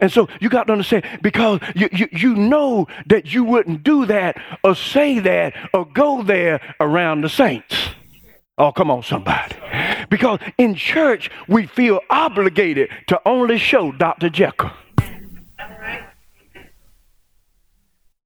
And 0.00 0.12
so 0.12 0.28
you 0.40 0.48
got 0.48 0.68
to 0.68 0.72
understand 0.72 1.04
because 1.22 1.60
you, 1.74 1.88
you, 1.92 2.08
you 2.12 2.34
know 2.34 2.86
that 3.06 3.32
you 3.32 3.44
wouldn't 3.44 3.82
do 3.82 4.06
that 4.06 4.40
or 4.62 4.74
say 4.74 5.18
that 5.18 5.54
or 5.74 5.84
go 5.84 6.22
there 6.22 6.60
around 6.80 7.22
the 7.22 7.28
saints. 7.28 7.74
Oh, 8.58 8.72
come 8.72 8.90
on, 8.90 9.02
somebody. 9.02 9.56
Because 10.08 10.38
in 10.56 10.74
church, 10.74 11.30
we 11.46 11.66
feel 11.66 12.00
obligated 12.08 12.90
to 13.08 13.20
only 13.26 13.58
show 13.58 13.92
Dr. 13.92 14.30
Jekyll. 14.30 14.70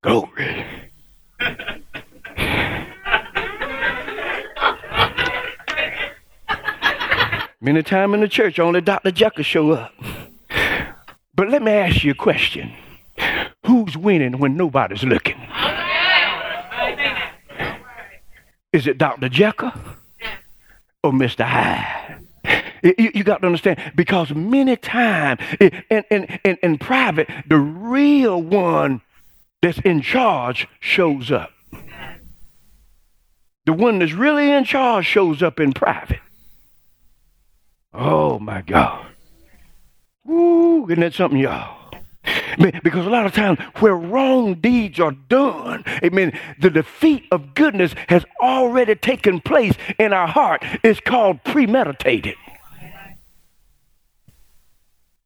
Glory. 0.03 0.65
Many 7.63 7.83
times 7.83 8.15
in 8.15 8.21
the 8.21 8.29
church, 8.29 8.59
only 8.59 8.81
Dr. 8.81 9.11
Jekyll 9.11 9.45
show 9.45 9.73
up. 9.73 9.93
But 11.41 11.49
let 11.49 11.63
me 11.63 11.73
ask 11.73 12.05
you 12.05 12.11
a 12.11 12.15
question. 12.15 12.71
Who's 13.65 13.97
winning 13.97 14.41
when 14.41 14.59
nobody's 14.59 15.05
looking? 15.05 15.41
Is 18.75 18.87
it 18.87 18.99
Dr. 18.99 19.31
Jekyll 19.31 19.73
or 21.03 21.13
Mr. 21.13 21.47
Hyde? 21.47 22.27
You, 22.83 23.11
you, 23.15 23.25
got 23.25 23.41
to 23.41 23.47
understand 23.47 23.81
because 23.95 24.35
many 24.35 24.77
times 24.77 25.41
in, 25.59 26.05
in, 26.11 26.25
in, 26.45 26.59
in 26.63 26.77
private, 26.77 27.31
the 27.49 27.57
real 27.57 28.43
one 28.43 29.01
that's 29.63 29.79
in 29.79 30.03
charge 30.03 30.69
shows 30.79 31.31
up. 31.31 31.53
The 33.65 33.73
one 33.73 34.01
that's 34.01 34.13
really 34.13 34.51
in 34.51 34.65
charge 34.65 35.07
shows 35.07 35.43
up 35.43 35.59
in 35.59 35.73
private. 35.73 36.21
Oh 37.95 38.39
my 38.39 38.61
God. 38.61 39.10
Woo, 40.31 40.85
isn't 40.85 41.01
that 41.01 41.13
something, 41.13 41.41
y'all? 41.41 41.77
Because 42.85 43.05
a 43.05 43.11
lot 43.11 43.27
of 43.27 43.33
times 43.33 43.59
where 43.81 43.97
wrong 43.97 44.55
deeds 44.55 45.01
are 45.01 45.11
done, 45.11 45.83
amen, 46.05 46.39
the 46.61 46.71
defeat 46.71 47.25
of 47.33 47.55
goodness 47.55 47.95
has 48.09 48.25
already 48.41 48.95
taken 48.95 49.41
place 49.41 49.75
in 49.99 50.13
our 50.13 50.29
heart. 50.29 50.63
It's 50.85 51.01
called 51.01 51.43
premeditated. 51.43 52.37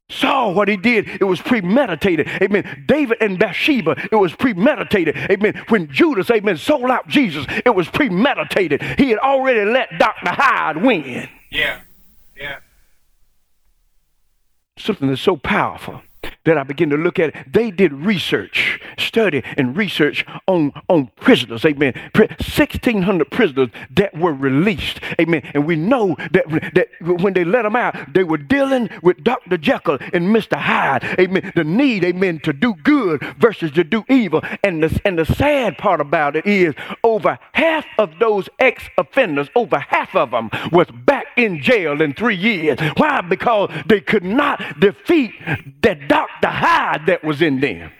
Saul, 0.09 0.55
what 0.55 0.67
he 0.67 0.77
did, 0.77 1.07
it 1.07 1.25
was 1.25 1.39
premeditated. 1.39 2.27
Amen. 2.41 2.85
David 2.87 3.17
and 3.21 3.37
Bathsheba, 3.37 4.07
it 4.11 4.15
was 4.15 4.33
premeditated. 4.33 5.15
Amen. 5.29 5.63
When 5.67 5.91
Judas, 5.91 6.31
amen, 6.31 6.57
sold 6.57 6.89
out 6.89 7.07
Jesus, 7.07 7.45
it 7.63 7.75
was 7.75 7.87
premeditated. 7.89 8.81
He 8.97 9.11
had 9.11 9.19
already 9.19 9.65
let 9.69 9.99
Dr. 9.99 10.31
Hyde 10.31 10.77
win. 10.77 11.29
Yeah. 11.51 11.81
Yeah. 12.35 12.59
Something 14.85 15.07
that's 15.07 15.19
so 15.19 15.35
powerful 15.35 16.03
that 16.45 16.57
I 16.57 16.63
begin 16.63 16.89
to 16.91 16.97
look 16.97 17.19
at 17.19 17.51
they 17.51 17.71
did 17.71 17.93
research, 17.93 18.79
study 18.97 19.43
and 19.57 19.75
research 19.75 20.25
on, 20.47 20.71
on 20.89 21.07
prisoners, 21.15 21.65
amen. 21.65 21.93
1,600 22.15 23.31
prisoners 23.31 23.69
that 23.91 24.17
were 24.17 24.33
released, 24.33 24.99
amen. 25.19 25.41
And 25.53 25.65
we 25.65 25.75
know 25.75 26.15
that, 26.31 26.45
that 26.75 26.87
when 27.01 27.33
they 27.33 27.43
let 27.43 27.63
them 27.63 27.75
out, 27.75 28.13
they 28.13 28.23
were 28.23 28.37
dealing 28.37 28.89
with 29.01 29.23
Dr. 29.23 29.57
Jekyll 29.57 29.97
and 30.13 30.35
Mr. 30.35 30.57
Hyde, 30.57 31.03
amen. 31.19 31.51
The 31.55 31.63
need, 31.63 32.03
amen, 32.03 32.39
to 32.39 32.53
do 32.53 32.73
good 32.83 33.21
versus 33.37 33.71
to 33.71 33.83
do 33.83 34.03
evil. 34.09 34.41
And 34.63 34.83
the, 34.83 35.01
and 35.05 35.17
the 35.17 35.25
sad 35.25 35.77
part 35.77 36.01
about 36.01 36.35
it 36.35 36.45
is 36.45 36.73
over 37.03 37.37
half 37.53 37.85
of 37.97 38.19
those 38.19 38.49
ex-offenders, 38.59 39.49
over 39.55 39.79
half 39.79 40.15
of 40.15 40.31
them 40.31 40.49
was 40.71 40.87
back 41.05 41.27
in 41.35 41.61
jail 41.61 42.01
in 42.01 42.13
three 42.13 42.35
years. 42.35 42.79
Why? 42.97 43.21
Because 43.21 43.71
they 43.85 44.01
could 44.01 44.23
not 44.23 44.79
defeat 44.79 45.31
that 45.81 46.07
Dr 46.07 46.34
the 46.41 46.49
Hyde 46.49 47.05
that 47.07 47.23
was 47.23 47.41
in 47.41 47.59
them. 47.59 47.91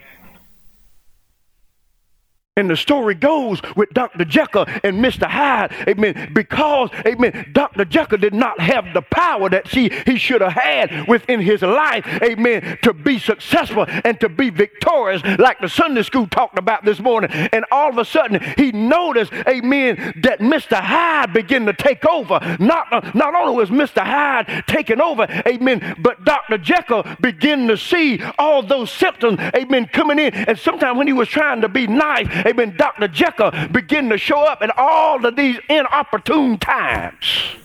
And 2.57 2.69
the 2.69 2.77
story 2.77 3.15
goes 3.15 3.59
with 3.75 3.89
Dr. 3.89 4.24
Jekyll 4.24 4.63
and 4.81 5.03
Mr. 5.03 5.27
Hyde, 5.27 5.74
amen, 5.89 6.31
because, 6.31 6.89
amen, 7.05 7.50
Dr. 7.51 7.83
Jekyll 7.83 8.17
did 8.17 8.33
not 8.33 8.62
have 8.62 8.93
the 8.93 9.01
power 9.01 9.50
that 9.50 9.67
she, 9.67 9.91
he 10.05 10.17
should 10.17 10.39
have 10.39 10.53
had 10.53 11.05
within 11.09 11.41
his 11.41 11.63
life, 11.63 12.07
amen, 12.24 12.77
to 12.83 12.93
be 12.93 13.19
successful 13.19 13.85
and 14.05 14.17
to 14.21 14.29
be 14.29 14.51
victorious, 14.51 15.21
like 15.38 15.59
the 15.59 15.67
Sunday 15.67 16.01
school 16.03 16.27
talked 16.27 16.57
about 16.57 16.85
this 16.85 17.01
morning. 17.01 17.29
And 17.29 17.65
all 17.74 17.89
of 17.89 17.97
a 17.97 18.05
sudden, 18.05 18.39
he 18.55 18.71
noticed, 18.71 19.33
amen, 19.50 20.21
that 20.24 20.39
Mr. 20.39 20.79
Hyde 20.79 21.33
began 21.33 21.65
to 21.65 21.74
take 21.74 22.05
over. 22.05 22.39
Not, 22.57 23.13
not 23.13 23.35
only 23.35 23.53
was 23.53 23.69
Mr. 23.69 24.01
Hyde 24.01 24.63
taking 24.65 25.01
over, 25.01 25.27
amen, 25.45 25.97
but 26.00 26.24
Dr. 26.24 26.57
Jekyll 26.57 27.03
began 27.19 27.67
to 27.67 27.75
see 27.75 28.24
all 28.39 28.63
those 28.63 28.91
symptoms, 28.91 29.41
amen, 29.53 29.88
coming 29.88 30.19
in. 30.19 30.33
And 30.33 30.57
sometimes 30.57 30.97
when 30.97 31.07
he 31.07 31.12
was 31.12 31.27
trying 31.27 31.59
to 31.59 31.67
be 31.67 31.85
nice, 31.85 32.44
amen, 32.45 32.75
Dr. 32.77 33.07
Jekyll 33.07 33.51
begin 33.71 34.09
to 34.09 34.17
show 34.17 34.39
up 34.39 34.61
at 34.61 34.77
all 34.77 35.25
of 35.25 35.35
these 35.35 35.57
inopportune 35.69 36.57
times. 36.57 37.55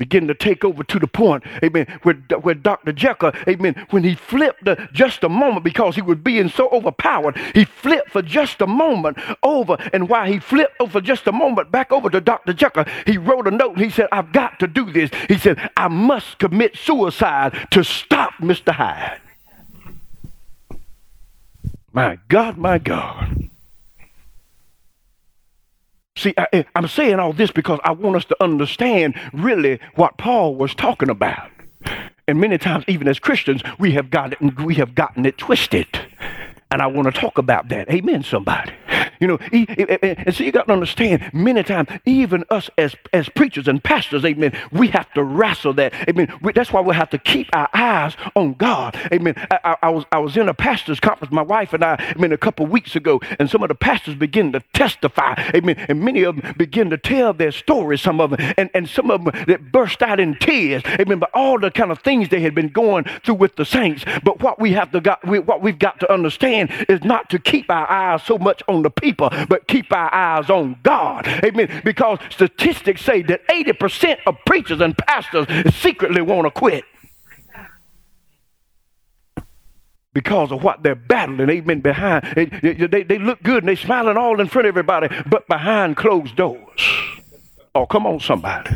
Begin 0.00 0.28
to 0.28 0.34
take 0.34 0.64
over 0.64 0.82
to 0.82 0.98
the 0.98 1.06
point, 1.06 1.44
amen, 1.62 1.86
where, 2.04 2.14
where 2.40 2.54
Dr. 2.54 2.90
Jekyll, 2.90 3.32
amen, 3.46 3.86
when 3.90 4.02
he 4.02 4.14
flipped 4.14 4.66
just 4.94 5.22
a 5.22 5.28
moment 5.28 5.62
because 5.62 5.94
he 5.94 6.00
was 6.00 6.16
being 6.16 6.48
so 6.48 6.70
overpowered, 6.70 7.36
he 7.54 7.66
flipped 7.66 8.10
for 8.10 8.22
just 8.22 8.62
a 8.62 8.66
moment 8.66 9.18
over. 9.42 9.76
And 9.92 10.08
while 10.08 10.24
he 10.24 10.38
flipped 10.38 10.80
over 10.80 11.02
just 11.02 11.26
a 11.26 11.32
moment 11.32 11.70
back 11.70 11.92
over 11.92 12.08
to 12.08 12.18
Dr. 12.18 12.54
Jekyll, 12.54 12.86
he 13.04 13.18
wrote 13.18 13.46
a 13.46 13.50
note 13.50 13.72
and 13.76 13.84
he 13.84 13.90
said, 13.90 14.08
I've 14.10 14.32
got 14.32 14.58
to 14.60 14.66
do 14.66 14.90
this. 14.90 15.10
He 15.28 15.36
said, 15.36 15.70
I 15.76 15.88
must 15.88 16.38
commit 16.38 16.78
suicide 16.78 17.68
to 17.72 17.84
stop 17.84 18.32
Mr. 18.40 18.72
Hyde. 18.72 19.20
My 21.92 22.18
God, 22.28 22.56
my 22.56 22.78
God. 22.78 23.50
See, 26.16 26.34
I, 26.36 26.46
eh, 26.52 26.62
am 26.74 26.86
saying 26.86 27.18
all 27.18 27.32
this 27.32 27.50
because 27.50 27.80
I 27.82 27.92
want 27.92 28.16
us 28.16 28.24
to 28.26 28.36
understand 28.42 29.14
really 29.32 29.80
what 29.94 30.18
Paul 30.18 30.54
was 30.54 30.74
talking 30.74 31.08
about. 31.08 31.50
And 32.28 32.40
many 32.40 32.58
times, 32.58 32.84
even 32.86 33.08
as 33.08 33.18
Christians, 33.18 33.62
we 33.78 33.92
have 33.92 34.10
got 34.10 34.34
it, 34.34 34.60
we 34.60 34.74
have 34.76 34.94
gotten 34.94 35.24
it 35.26 35.38
twisted. 35.38 35.88
And 36.70 36.82
I 36.82 36.86
want 36.86 37.12
to 37.12 37.20
talk 37.20 37.38
about 37.38 37.68
that. 37.70 37.90
Amen, 37.90 38.22
somebody. 38.22 38.72
You 39.20 39.26
know, 39.26 39.38
and 39.52 40.34
so 40.34 40.42
you 40.42 40.50
got 40.50 40.66
to 40.68 40.72
understand, 40.72 41.30
many 41.34 41.62
times, 41.62 41.90
even 42.06 42.42
us 42.48 42.70
as, 42.78 42.96
as 43.12 43.28
preachers 43.28 43.68
and 43.68 43.84
pastors, 43.84 44.24
amen, 44.24 44.58
we 44.72 44.88
have 44.88 45.12
to 45.12 45.22
wrestle 45.22 45.74
that. 45.74 45.92
Amen. 46.08 46.32
That's 46.54 46.72
why 46.72 46.80
we 46.80 46.94
have 46.94 47.10
to 47.10 47.18
keep 47.18 47.48
our 47.52 47.68
eyes 47.74 48.16
on 48.34 48.54
God. 48.54 48.98
Amen. 49.12 49.34
I, 49.50 49.58
I, 49.62 49.76
I 49.82 49.90
was, 49.90 50.04
I 50.10 50.18
was 50.18 50.38
in 50.38 50.48
a 50.48 50.54
pastor's 50.54 51.00
conference, 51.00 51.32
my 51.32 51.42
wife 51.42 51.74
and 51.74 51.84
I, 51.84 52.14
amen, 52.16 52.32
a 52.32 52.38
couple 52.38 52.64
weeks 52.64 52.96
ago, 52.96 53.20
and 53.38 53.50
some 53.50 53.62
of 53.62 53.68
the 53.68 53.74
pastors 53.74 54.14
begin 54.14 54.52
to 54.52 54.60
testify. 54.72 55.34
Amen. 55.54 55.76
And 55.88 56.00
many 56.00 56.22
of 56.22 56.36
them 56.40 56.54
begin 56.56 56.88
to 56.88 56.96
tell 56.96 57.34
their 57.34 57.52
stories, 57.52 58.00
some 58.00 58.22
of 58.22 58.30
them, 58.30 58.54
and, 58.56 58.70
and 58.72 58.88
some 58.88 59.10
of 59.10 59.22
them 59.22 59.44
that 59.48 59.70
burst 59.70 60.00
out 60.00 60.18
in 60.18 60.34
tears. 60.36 60.82
Amen. 60.98 61.18
But 61.18 61.30
all 61.34 61.58
the 61.58 61.70
kind 61.70 61.90
of 61.90 61.98
things 61.98 62.30
they 62.30 62.40
had 62.40 62.54
been 62.54 62.70
going 62.70 63.04
through 63.22 63.34
with 63.34 63.56
the 63.56 63.66
saints. 63.66 64.02
But 64.24 64.40
what 64.40 64.58
we 64.58 64.72
have 64.72 64.92
to 64.92 65.00
got, 65.02 65.22
what 65.26 65.60
we've 65.60 65.78
got 65.78 66.00
to 66.00 66.10
understand 66.10 66.70
is 66.88 67.04
not 67.04 67.28
to 67.30 67.38
keep 67.38 67.70
our 67.70 67.90
eyes 67.90 68.22
so 68.22 68.38
much 68.38 68.62
on 68.66 68.80
the 68.80 68.90
people 68.90 69.09
people, 69.10 69.30
but 69.48 69.66
keep 69.66 69.92
our 69.92 70.12
eyes 70.14 70.50
on 70.50 70.76
God. 70.82 71.26
Amen. 71.44 71.82
Because 71.84 72.18
statistics 72.30 73.02
say 73.02 73.22
that 73.22 73.46
80% 73.48 74.18
of 74.26 74.36
preachers 74.46 74.80
and 74.80 74.96
pastors 74.96 75.46
secretly 75.74 76.22
want 76.22 76.46
to 76.46 76.50
quit. 76.50 76.84
because 80.12 80.50
of 80.50 80.62
what 80.64 80.82
they're 80.82 80.96
battling. 80.96 81.48
Amen. 81.48 81.80
Behind 81.80 82.24
they, 82.34 82.46
they, 82.46 83.04
they 83.04 83.18
look 83.18 83.40
good 83.44 83.58
and 83.58 83.68
they're 83.68 83.76
smiling 83.76 84.16
all 84.16 84.40
in 84.40 84.48
front 84.48 84.66
of 84.66 84.72
everybody, 84.72 85.08
but 85.30 85.46
behind 85.46 85.96
closed 85.96 86.34
doors. 86.34 86.92
Oh, 87.74 87.86
come 87.86 88.06
on, 88.06 88.18
somebody. 88.18 88.70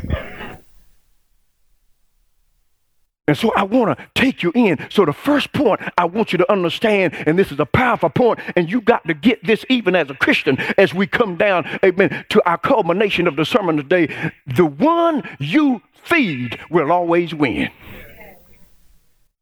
And 3.27 3.39
so 3.39 3.53
I 3.57 3.63
want 3.63 3.99
to 3.99 4.07
take 4.15 4.43
you 4.43 4.53
in. 4.55 4.87
So 4.91 5.07
the 5.07 5.13
first 5.13 5.53
point 5.53 5.81
I 5.97 6.05
want 6.05 6.33
you 6.33 6.39
to 6.39 6.53
understand, 6.53 7.15
and 7.27 7.39
this 7.39 7.51
is 7.51 7.59
a 7.59 7.65
powerful 7.65 8.11
point, 8.11 8.39
and 8.55 8.71
you 8.71 8.83
got 8.83 9.07
to 9.07 9.15
get 9.15 9.43
this 9.45 9.65
even 9.71 9.97
as 9.97 10.11
a 10.11 10.15
Christian 10.15 10.59
as 10.77 10.93
we 10.93 11.07
come 11.07 11.37
down, 11.37 11.67
amen, 11.83 12.27
to 12.29 12.49
our 12.49 12.59
culmination 12.59 13.27
of 13.27 13.37
the 13.37 13.47
sermon 13.47 13.77
today. 13.77 14.33
The 14.47 14.67
one 14.67 15.27
you 15.39 15.81
feed 15.93 16.59
will 16.71 16.93
always 16.93 17.35
win. 17.35 17.71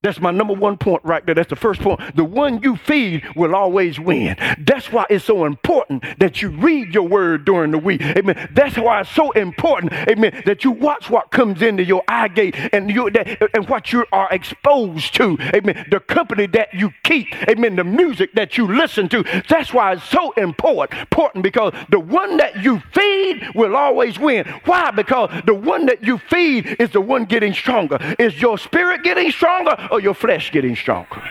That's 0.02 0.20
my 0.20 0.30
number 0.30 0.54
one 0.54 0.76
point 0.76 1.04
right 1.04 1.24
there. 1.24 1.34
That's 1.34 1.48
the 1.48 1.56
first 1.56 1.80
point. 1.80 2.00
The 2.16 2.24
one 2.24 2.62
you 2.62 2.76
feed 2.76 3.24
will 3.36 3.54
always 3.54 3.98
win. 4.00 4.36
That's 4.58 4.92
why 4.92 5.06
it's 5.10 5.24
so 5.24 5.44
important 5.44 6.04
that 6.18 6.42
you 6.42 6.50
read 6.50 6.94
your 6.94 7.06
word 7.08 7.44
during 7.44 7.70
the 7.70 7.78
week. 7.78 8.02
Amen. 8.02 8.48
That's 8.52 8.76
why 8.76 9.00
it's 9.00 9.10
so 9.10 9.30
important, 9.32 9.92
amen, 9.92 10.42
that 10.46 10.64
you 10.64 10.70
watch 10.70 11.10
what 11.10 11.30
comes 11.30 11.62
into 11.62 11.84
your 11.84 12.02
eye 12.08 12.28
gate 12.28 12.54
and 12.72 12.90
you 12.90 13.10
that, 13.10 13.54
and 13.54 13.68
what 13.68 13.92
you 13.92 14.04
are 14.12 14.28
exposed 14.30 15.14
to. 15.14 15.38
Amen. 15.54 15.86
The 15.90 16.00
company 16.00 16.46
that 16.48 16.74
you 16.74 16.92
keep. 17.02 17.34
Amen. 17.48 17.76
The 17.76 17.84
music 17.84 18.34
that 18.34 18.58
you 18.58 18.66
listen 18.66 19.08
to. 19.10 19.24
That's 19.48 19.72
why 19.72 19.92
it's 19.92 20.04
so 20.04 20.32
important. 20.32 20.52
Important 21.00 21.42
because 21.42 21.74
the 21.90 22.00
one 22.00 22.38
that 22.38 22.62
you 22.62 22.80
feed 22.92 23.46
will 23.54 23.76
always 23.76 24.18
win. 24.18 24.46
Why? 24.64 24.90
Because 24.90 25.30
the 25.44 25.54
one 25.54 25.86
that 25.86 26.02
you 26.02 26.18
feed 26.18 26.76
is 26.78 26.90
the 26.90 27.00
one 27.00 27.24
getting 27.24 27.52
stronger. 27.52 27.98
Is 28.18 28.40
your 28.40 28.58
spirit 28.58 29.02
getting 29.02 29.30
stronger? 29.30 29.76
Or 29.92 30.00
your 30.00 30.14
flesh 30.14 30.50
getting 30.50 30.74
stronger? 30.74 31.22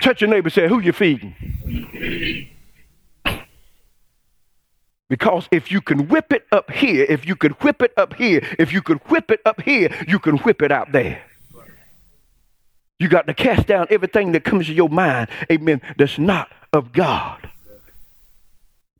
Touch 0.00 0.20
your 0.20 0.30
neighbor 0.30 0.50
say, 0.50 0.68
Who 0.68 0.80
you 0.80 0.92
feeding? 0.92 1.34
Because 5.10 5.48
if 5.50 5.70
you 5.70 5.80
can 5.80 6.08
whip 6.08 6.32
it 6.32 6.46
up 6.50 6.70
here, 6.70 7.04
if 7.08 7.26
you 7.26 7.36
can 7.36 7.52
whip 7.52 7.82
it 7.82 7.92
up 7.96 8.14
here, 8.14 8.40
if 8.58 8.72
you 8.72 8.80
can 8.80 8.98
whip 8.98 9.30
it 9.30 9.40
up 9.44 9.60
here, 9.60 9.94
you 10.08 10.18
can 10.18 10.38
whip 10.38 10.62
it 10.62 10.72
out 10.72 10.92
there. 10.92 11.22
You 12.98 13.08
got 13.08 13.26
to 13.26 13.34
cast 13.34 13.66
down 13.66 13.86
everything 13.90 14.32
that 14.32 14.44
comes 14.44 14.66
to 14.66 14.72
your 14.72 14.88
mind, 14.88 15.28
amen, 15.50 15.82
that's 15.98 16.18
not 16.18 16.48
of 16.72 16.92
God. 16.92 17.50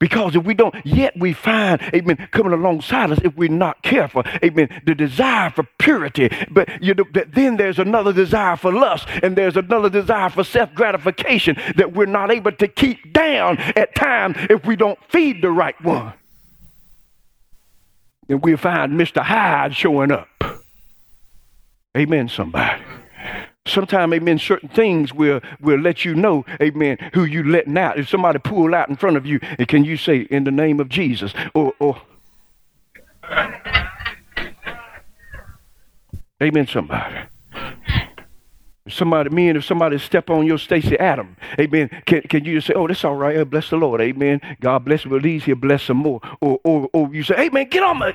Because 0.00 0.34
if 0.34 0.44
we 0.44 0.54
don't, 0.54 0.74
yet 0.84 1.14
we 1.18 1.32
find, 1.32 1.80
amen, 1.94 2.28
coming 2.32 2.52
alongside 2.52 3.12
us 3.12 3.18
if 3.24 3.34
we're 3.36 3.48
not 3.48 3.82
careful, 3.82 4.24
amen, 4.42 4.68
the 4.84 4.94
desire 4.94 5.50
for 5.50 5.62
purity. 5.78 6.30
But 6.50 6.82
you 6.82 6.94
know, 6.94 7.04
then 7.32 7.56
there's 7.56 7.78
another 7.78 8.12
desire 8.12 8.56
for 8.56 8.72
lust, 8.72 9.06
and 9.22 9.36
there's 9.36 9.56
another 9.56 9.88
desire 9.88 10.30
for 10.30 10.42
self 10.42 10.74
gratification 10.74 11.56
that 11.76 11.92
we're 11.92 12.06
not 12.06 12.32
able 12.32 12.52
to 12.52 12.66
keep 12.68 13.12
down 13.12 13.58
at 13.76 13.94
times 13.94 14.36
if 14.50 14.64
we 14.66 14.74
don't 14.74 14.98
feed 15.10 15.42
the 15.42 15.50
right 15.50 15.80
one. 15.82 16.12
And 18.28 18.42
we 18.42 18.56
find 18.56 18.92
Mr. 18.92 19.22
Hyde 19.22 19.76
showing 19.76 20.10
up. 20.10 20.28
Amen, 21.96 22.28
somebody. 22.28 22.82
Sometimes, 23.66 24.12
amen, 24.12 24.38
certain 24.38 24.68
things 24.68 25.14
will, 25.14 25.40
will 25.58 25.78
let 25.78 26.04
you 26.04 26.14
know, 26.14 26.44
amen, 26.60 26.98
who 27.14 27.24
you 27.24 27.42
letting 27.42 27.78
out. 27.78 27.98
If 27.98 28.10
somebody 28.10 28.38
pull 28.38 28.74
out 28.74 28.90
in 28.90 28.96
front 28.96 29.16
of 29.16 29.24
you, 29.24 29.40
can 29.40 29.84
you 29.84 29.96
say, 29.96 30.18
in 30.30 30.44
the 30.44 30.50
name 30.50 30.80
of 30.80 30.90
Jesus? 30.90 31.32
Or, 31.54 31.72
or 31.78 32.02
amen, 36.42 36.66
somebody. 36.66 37.16
Somebody, 38.86 39.30
me 39.30 39.48
and 39.48 39.56
if 39.56 39.64
somebody 39.64 39.96
step 39.96 40.28
on 40.28 40.44
your 40.44 40.58
Stacy 40.58 40.98
Adam, 40.98 41.34
amen, 41.58 41.88
can, 42.04 42.20
can 42.20 42.44
you 42.44 42.56
just 42.56 42.66
say, 42.66 42.74
oh, 42.74 42.86
that's 42.86 43.02
all 43.02 43.16
right, 43.16 43.48
bless 43.48 43.70
the 43.70 43.76
Lord, 43.76 44.02
amen. 44.02 44.42
God 44.60 44.84
bless 44.84 45.04
these 45.22 45.44
he'll 45.44 45.56
bless 45.56 45.84
some 45.84 45.96
more. 45.96 46.20
Or, 46.42 46.60
or, 46.64 46.90
or 46.92 47.14
you 47.14 47.22
say, 47.22 47.46
amen, 47.46 47.68
get 47.70 47.82
on 47.82 47.98
my... 47.98 48.14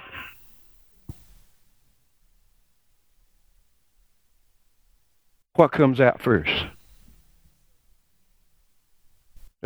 what 5.60 5.74
comes 5.74 6.00
out 6.00 6.22
first? 6.22 6.54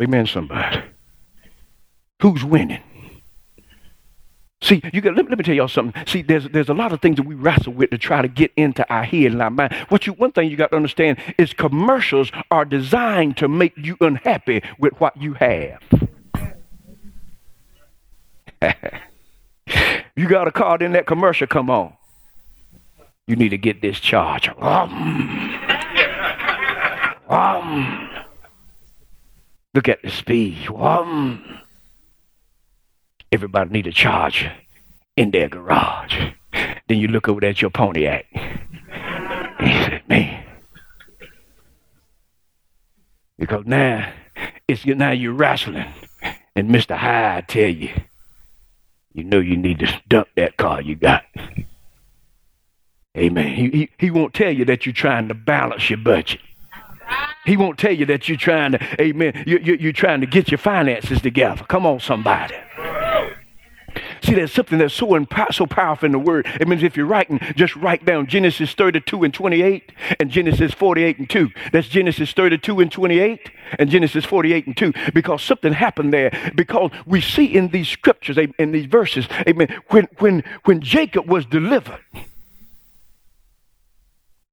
Amen, 0.00 0.26
somebody. 0.26 0.82
Who's 2.20 2.44
winning? 2.44 2.82
See, 4.60 4.82
you 4.92 5.00
got, 5.00 5.14
let, 5.14 5.28
let, 5.28 5.38
me 5.38 5.44
tell 5.44 5.54
y'all 5.54 5.68
something. 5.68 6.04
See, 6.06 6.22
there's, 6.22 6.48
there's 6.48 6.68
a 6.68 6.74
lot 6.74 6.92
of 6.92 7.00
things 7.00 7.16
that 7.18 7.26
we 7.26 7.36
wrestle 7.36 7.74
with 7.74 7.90
to 7.90 7.98
try 7.98 8.22
to 8.22 8.28
get 8.28 8.50
into 8.56 8.84
our 8.92 9.04
head 9.04 9.30
and 9.30 9.40
our 9.40 9.50
mind. 9.50 9.72
What 9.88 10.04
you, 10.06 10.14
one 10.14 10.32
thing 10.32 10.50
you 10.50 10.56
got 10.56 10.72
to 10.72 10.76
understand 10.76 11.18
is 11.38 11.52
commercials 11.52 12.32
are 12.50 12.64
designed 12.64 13.36
to 13.36 13.46
make 13.46 13.74
you 13.76 13.96
unhappy 14.00 14.62
with 14.80 14.94
what 15.00 15.16
you 15.16 15.34
have. 15.34 15.80
you 20.16 20.28
got 20.28 20.48
a 20.48 20.52
car, 20.52 20.76
then 20.78 20.90
that 20.92 21.06
commercial 21.06 21.46
come 21.46 21.70
on. 21.70 21.92
You 23.28 23.36
need 23.36 23.50
to 23.50 23.58
get 23.58 23.80
this 23.80 24.00
charge. 24.00 24.48
Um, 24.58 25.43
um, 27.34 28.10
look 29.74 29.88
at 29.88 30.02
the 30.02 30.10
speed. 30.10 30.68
Um, 30.68 31.60
everybody 33.32 33.70
need 33.70 33.86
a 33.86 33.92
charge 33.92 34.48
in 35.16 35.30
their 35.30 35.48
garage. 35.48 36.32
Then 36.88 36.98
you 36.98 37.08
look 37.08 37.28
over 37.28 37.44
at 37.44 37.60
your 37.60 37.70
Pontiac. 37.70 38.26
You 38.32 39.66
say, 39.66 40.02
man. 40.08 40.44
Because 43.38 43.64
now 43.66 44.12
it's 44.68 44.86
now 44.86 45.10
you're 45.10 45.32
wrestling. 45.32 45.86
And 46.56 46.70
Mr. 46.70 46.96
Hyde 46.96 47.48
tell 47.48 47.68
you, 47.68 47.90
you 49.12 49.24
know 49.24 49.40
you 49.40 49.56
need 49.56 49.80
to 49.80 50.00
dump 50.08 50.28
that 50.36 50.56
car 50.56 50.80
you 50.80 50.94
got. 50.94 51.24
Amen. 53.16 53.54
He, 53.54 53.70
he, 53.70 53.90
he 53.98 54.10
won't 54.10 54.34
tell 54.34 54.52
you 54.52 54.64
that 54.66 54.86
you're 54.86 54.92
trying 54.92 55.28
to 55.28 55.34
balance 55.34 55.88
your 55.88 55.98
budget. 55.98 56.40
He 57.44 57.56
won't 57.56 57.78
tell 57.78 57.92
you 57.92 58.06
that 58.06 58.28
you're 58.28 58.38
trying 58.38 58.72
to, 58.72 59.00
amen, 59.00 59.44
you, 59.46 59.58
you, 59.58 59.74
you're 59.74 59.92
trying 59.92 60.20
to 60.20 60.26
get 60.26 60.50
your 60.50 60.58
finances 60.58 61.20
together. 61.20 61.64
Come 61.64 61.84
on, 61.84 62.00
somebody. 62.00 62.54
See, 64.22 64.34
there's 64.34 64.52
something 64.52 64.78
that's 64.78 64.94
so, 64.94 65.26
so 65.50 65.66
powerful 65.66 66.06
in 66.06 66.12
the 66.12 66.18
word. 66.18 66.46
It 66.58 66.66
means 66.66 66.82
if 66.82 66.96
you're 66.96 67.06
writing, 67.06 67.40
just 67.56 67.76
write 67.76 68.06
down 68.06 68.26
Genesis 68.26 68.72
32 68.72 69.22
and 69.22 69.34
28 69.34 69.92
and 70.18 70.30
Genesis 70.30 70.72
48 70.72 71.18
and 71.18 71.30
2. 71.30 71.50
That's 71.72 71.88
Genesis 71.88 72.32
32 72.32 72.80
and 72.80 72.90
28 72.90 73.50
and 73.78 73.90
Genesis 73.90 74.24
48 74.24 74.66
and 74.66 74.76
2. 74.76 74.92
Because 75.12 75.42
something 75.42 75.74
happened 75.74 76.12
there. 76.12 76.52
Because 76.54 76.90
we 77.06 77.20
see 77.20 77.44
in 77.44 77.68
these 77.68 77.88
scriptures, 77.88 78.38
in 78.58 78.72
these 78.72 78.86
verses, 78.86 79.28
amen, 79.46 79.68
when, 79.88 80.08
when, 80.18 80.42
when 80.64 80.80
Jacob 80.80 81.28
was 81.28 81.44
delivered, 81.44 82.00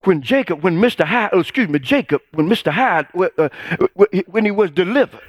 when 0.04 0.22
Jacob, 0.22 0.64
when 0.64 0.78
Mr. 0.78 1.06
Hyde, 1.06 1.30
oh, 1.34 1.40
excuse 1.40 1.70
me, 1.70 1.80
Jacob, 1.80 2.22
when 2.34 2.48
Mr. 2.48 2.72
Hyde, 2.72 3.08
uh, 3.16 3.50
when 4.28 4.46
he 4.46 4.52
was 4.52 4.72
delivered, 4.72 5.20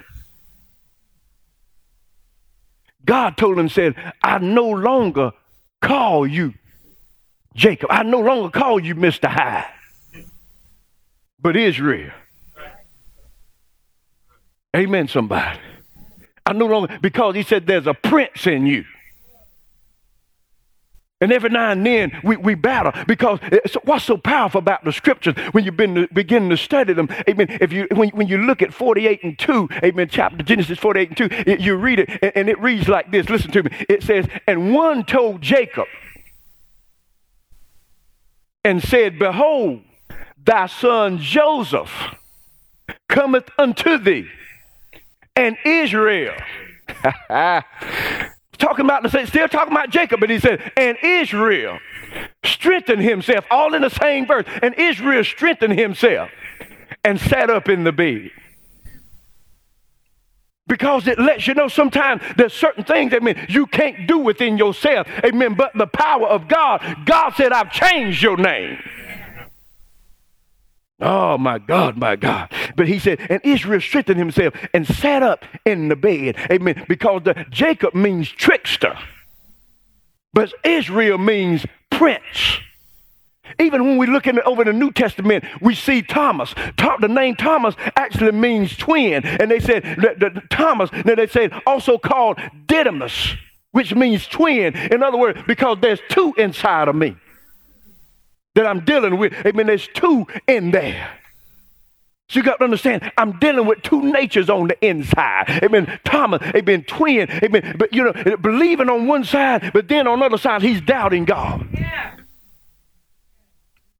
God 3.05 3.37
told 3.37 3.59
him, 3.59 3.69
said, 3.69 3.95
I 4.23 4.39
no 4.39 4.69
longer 4.69 5.33
call 5.81 6.25
you 6.25 6.53
Jacob. 7.53 7.89
I 7.91 8.03
no 8.03 8.19
longer 8.19 8.49
call 8.49 8.79
you 8.79 8.95
Mr. 8.95 9.29
Hyde, 9.29 9.65
but 11.39 11.55
Israel. 11.55 12.11
Amen, 14.75 15.07
somebody. 15.07 15.59
I 16.45 16.53
no 16.53 16.65
longer, 16.65 16.97
because 16.99 17.35
he 17.35 17.43
said 17.43 17.67
there's 17.67 17.85
a 17.85 17.93
prince 17.93 18.47
in 18.47 18.65
you. 18.65 18.85
And 21.23 21.31
every 21.31 21.49
now 21.49 21.71
and 21.71 21.85
then 21.85 22.19
we, 22.21 22.35
we 22.35 22.53
battle 22.53 22.91
because 23.07 23.39
what's 23.85 24.03
so 24.03 24.17
powerful 24.17 24.59
about 24.59 24.83
the 24.83 24.91
scriptures 24.91 25.35
when 25.53 25.63
you 25.63 25.71
been 25.71 26.05
begin 26.11 26.49
to 26.49 26.57
study 26.57 26.91
them, 26.91 27.07
amen. 27.29 27.47
If 27.61 27.71
you 27.71 27.87
when, 27.91 28.09
when 28.09 28.27
you 28.27 28.39
look 28.39 28.61
at 28.61 28.73
48 28.73 29.23
and 29.23 29.39
2, 29.39 29.69
amen, 29.85 30.09
chapter 30.11 30.43
Genesis 30.43 30.77
48 30.77 31.07
and 31.07 31.17
2, 31.17 31.29
it, 31.49 31.59
you 31.61 31.75
read 31.77 31.99
it 31.99 32.09
and, 32.21 32.31
and 32.35 32.49
it 32.49 32.59
reads 32.59 32.89
like 32.89 33.09
this. 33.09 33.29
Listen 33.29 33.51
to 33.51 33.63
me. 33.63 33.71
It 33.87 34.03
says, 34.03 34.27
And 34.47 34.73
one 34.73 35.05
told 35.05 35.41
Jacob 35.41 35.87
and 38.65 38.83
said, 38.83 39.17
Behold, 39.17 39.79
thy 40.43 40.67
son 40.67 41.19
Joseph 41.19 42.15
cometh 43.07 43.49
unto 43.57 43.97
thee, 43.97 44.27
and 45.37 45.55
Israel 45.63 46.35
talking 48.63 48.85
about 48.85 49.03
the 49.03 49.25
still 49.25 49.47
talking 49.49 49.73
about 49.73 49.89
Jacob, 49.89 50.19
but 50.19 50.29
he 50.29 50.39
said, 50.39 50.71
and 50.77 50.97
Israel 51.03 51.79
strengthened 52.45 53.01
himself, 53.01 53.45
all 53.51 53.73
in 53.73 53.81
the 53.81 53.89
same 53.89 54.25
verse. 54.25 54.45
And 54.61 54.73
Israel 54.75 55.23
strengthened 55.23 55.77
himself 55.77 56.29
and 57.03 57.19
sat 57.19 57.49
up 57.49 57.67
in 57.67 57.83
the 57.83 57.91
bed. 57.91 58.31
Because 60.65 61.07
it 61.07 61.19
lets 61.19 61.45
you 61.45 61.53
know 61.53 61.67
sometimes 61.67 62.21
there's 62.37 62.53
certain 62.53 62.85
things 62.85 63.11
that 63.11 63.21
mean 63.21 63.35
you 63.49 63.67
can't 63.67 64.07
do 64.07 64.19
within 64.19 64.57
yourself. 64.57 65.07
Amen. 65.25 65.55
But 65.55 65.73
the 65.75 65.87
power 65.87 66.27
of 66.27 66.47
God, 66.47 66.81
God 67.05 67.33
said, 67.35 67.51
I've 67.51 67.71
changed 67.71 68.23
your 68.23 68.37
name. 68.37 68.79
Oh 71.03 71.37
my 71.37 71.59
God, 71.59 71.97
my 71.97 72.15
God. 72.15 72.49
But 72.77 72.87
he 72.87 72.97
said, 72.97 73.19
and 73.29 73.41
Israel 73.43 73.81
strengthened 73.81 74.17
himself 74.17 74.53
and 74.73 74.87
sat 74.87 75.21
up 75.21 75.43
in 75.65 75.89
the 75.89 75.97
bed. 75.97 76.37
Amen. 76.49 76.85
Because 76.87 77.23
the 77.23 77.45
Jacob 77.49 77.93
means 77.93 78.29
trickster. 78.29 78.97
But 80.33 80.53
Israel 80.63 81.17
means 81.17 81.65
prince. 81.91 82.59
Even 83.59 83.85
when 83.85 83.97
we 83.97 84.07
look 84.07 84.27
in 84.27 84.35
the, 84.35 84.43
over 84.43 84.63
the 84.63 84.71
New 84.71 84.93
Testament, 84.93 85.43
we 85.61 85.75
see 85.75 86.01
Thomas. 86.01 86.55
the 86.77 87.07
name 87.09 87.35
Thomas 87.35 87.75
actually 87.97 88.31
means 88.31 88.77
twin. 88.77 89.25
And 89.25 89.51
they 89.51 89.59
said 89.59 89.83
that, 90.01 90.21
that 90.21 90.49
Thomas, 90.49 90.89
then 91.03 91.17
they 91.17 91.27
said 91.27 91.51
also 91.67 91.97
called 91.97 92.39
Didymus, 92.65 93.35
which 93.71 93.93
means 93.93 94.25
twin. 94.25 94.73
In 94.73 95.03
other 95.03 95.17
words, 95.17 95.41
because 95.45 95.79
there's 95.81 95.99
two 96.09 96.33
inside 96.37 96.87
of 96.87 96.95
me 96.95 97.17
that 98.55 98.65
I'm 98.65 98.85
dealing 98.85 99.17
with. 99.17 99.33
Amen. 99.45 99.67
there's 99.67 99.87
two 99.93 100.27
in 100.47 100.71
there. 100.71 101.19
So 102.29 102.39
you 102.39 102.43
got 102.43 102.57
to 102.57 102.63
understand, 102.63 103.11
I'm 103.17 103.37
dealing 103.39 103.67
with 103.67 103.81
two 103.83 104.01
natures 104.01 104.49
on 104.49 104.67
the 104.69 104.85
inside. 104.85 105.59
Amen. 105.63 105.99
Thomas, 106.05 106.41
amen, 106.55 106.83
twin, 106.85 107.29
amen. 107.29 107.75
But 107.77 107.93
you 107.93 108.03
know, 108.03 108.37
believing 108.37 108.89
on 108.89 109.07
one 109.07 109.23
side, 109.23 109.71
but 109.73 109.87
then 109.87 110.07
on 110.07 110.19
the 110.19 110.25
other 110.25 110.37
side, 110.37 110.61
he's 110.61 110.81
doubting 110.81 111.25
God. 111.25 111.67
Yeah. 111.73 112.17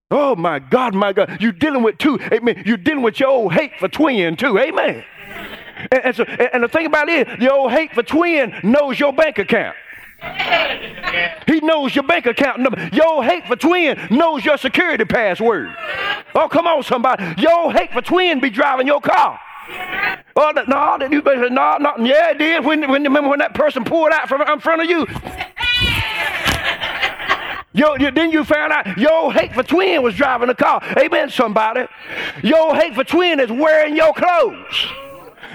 Oh 0.10 0.36
my 0.36 0.60
God, 0.60 0.94
my 0.94 1.12
God. 1.12 1.42
You're 1.42 1.52
dealing 1.52 1.82
with 1.82 1.98
two. 1.98 2.20
Amen. 2.32 2.64
You're 2.66 2.78
dealing 2.78 3.02
with 3.02 3.20
your 3.20 3.30
old 3.30 3.54
hate 3.54 3.72
for 3.80 3.88
twin 3.88 4.38
too. 4.38 4.60
Amen. 4.60 5.04
And, 5.92 6.06
and, 6.06 6.16
so, 6.16 6.24
and 6.24 6.64
the 6.64 6.68
thing 6.68 6.86
about 6.86 7.10
it, 7.10 7.40
the 7.40 7.52
old 7.52 7.72
hate 7.72 7.94
for 7.94 8.04
twin 8.04 8.54
knows 8.64 9.00
your 9.00 9.12
bank 9.12 9.40
account. 9.40 9.76
He 11.48 11.60
knows 11.60 11.96
your 11.96 12.04
bank 12.04 12.26
account 12.26 12.60
number. 12.60 12.90
Your 12.94 13.24
hate 13.24 13.46
for 13.46 13.56
twin 13.56 14.00
knows 14.10 14.44
your 14.44 14.58
security 14.58 15.06
password. 15.06 15.76
Oh, 16.36 16.48
come 16.48 16.68
on, 16.68 16.84
somebody. 16.84 17.42
Your 17.42 17.72
hate 17.72 17.92
for 17.92 18.02
twin 18.02 18.40
be 18.40 18.50
driving 18.50 18.88
your 18.88 19.02
car. 19.02 19.40
Oh, 20.36 20.52
no, 20.56 20.64
no, 20.64 21.08
you 21.10 21.22
no, 21.22 21.78
no, 21.78 21.96
yeah, 22.00 22.32
it 22.32 22.38
did. 22.38 22.66
When, 22.66 22.90
when, 22.90 23.04
remember 23.04 23.30
when 23.30 23.40
that 23.40 23.54
person 23.54 23.84
pulled 23.84 24.12
out 24.12 24.28
from 24.28 24.42
in 24.42 24.60
front 24.60 24.82
of 24.82 24.90
you? 24.90 25.06
Yo, 27.76 27.96
you, 27.96 28.12
then 28.12 28.32
you 28.32 28.44
found 28.44 28.72
out 28.72 28.98
your 28.98 29.34
hate 29.34 29.54
for 29.54 29.64
twin 29.64 30.04
was 30.04 30.16
driving 30.16 30.48
the 30.48 30.56
car. 30.56 30.82
Amen, 30.98 31.30
somebody. 31.30 31.86
Your 32.44 32.76
hate 32.76 32.94
for 32.94 33.04
twin 33.04 33.40
is 33.40 33.52
wearing 33.52 33.96
your 33.96 34.14
clothes. 34.14 34.86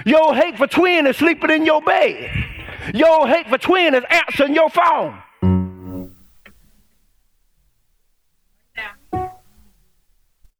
Your 0.05 0.35
hate 0.35 0.57
for 0.57 0.67
twin 0.67 1.07
is 1.07 1.15
sleeping 1.17 1.49
in 1.49 1.65
your 1.65 1.81
bed. 1.81 2.58
Your 2.93 3.27
hate 3.27 3.47
for 3.47 3.57
twin 3.57 3.95
is 3.95 4.03
answering 4.09 4.55
your 4.55 4.69
phone. 4.69 5.21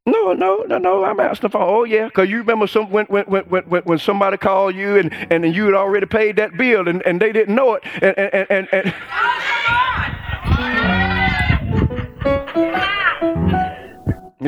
No, 0.06 0.34
no, 0.34 0.64
no, 0.68 0.78
no. 0.80 1.04
I'm 1.06 1.20
answering 1.20 1.42
the 1.44 1.50
phone. 1.50 1.68
Oh 1.68 1.84
yeah, 1.84 2.06
because 2.06 2.30
you 2.30 2.40
remember 2.40 2.68
some 2.68 2.90
when 2.90 3.06
when 3.08 3.26
when 3.26 3.44
when 3.46 3.84
when 3.84 4.00
somebody 4.00 4.38
called 4.38 4.76
you 4.76 4.98
and 4.98 5.14
and 5.32 5.56
you 5.56 5.66
had 5.66 5.76
already 5.76 6.08
paid 6.08 6.38
that 6.38 6.58
bill 6.58 6.88
and, 6.88 7.06
and 7.06 7.22
they 7.22 7.32
didn't 7.32 7.56
know 7.56 7.76
it 7.76 7.84
and 8.02 8.18
and 8.18 8.34
and. 8.34 8.48
and, 8.50 8.70
and 8.74 8.94
oh, 9.12 9.89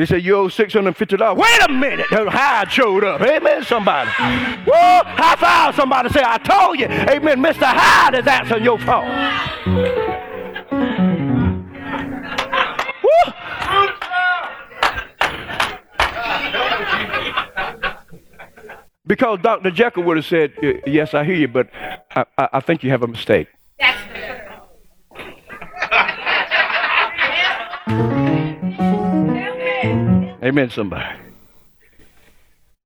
He 0.02 0.06
said, 0.06 0.24
You 0.24 0.34
owe 0.34 0.48
$650. 0.48 1.36
Wait 1.36 1.62
a 1.62 1.68
minute. 1.72 2.06
Hyde 2.10 2.72
showed 2.72 3.04
up. 3.04 3.20
Amen, 3.20 3.62
somebody. 3.62 4.10
Whoa, 4.10 5.02
high 5.04 5.36
five 5.36 5.76
somebody. 5.76 6.08
Say, 6.08 6.24
I 6.24 6.38
told 6.38 6.80
you. 6.80 6.86
Amen. 6.86 7.40
Mr. 7.40 7.62
Hyde 7.62 8.16
is 8.16 8.26
answering 8.26 8.64
your. 8.64 8.78
Woo. 8.78 8.82
Because 19.06 19.38
Dr. 19.40 19.70
Jekyll 19.70 20.02
would 20.02 20.16
have 20.16 20.26
said, 20.26 20.52
Yes, 20.84 21.14
I 21.14 21.22
hear 21.22 21.36
you, 21.36 21.46
but 21.46 21.70
I, 22.16 22.24
I 22.36 22.58
think 22.58 22.82
you 22.82 22.90
have 22.90 23.04
a 23.04 23.06
mistake. 23.06 23.46
Amen, 30.42 30.70
somebody. 30.70 31.18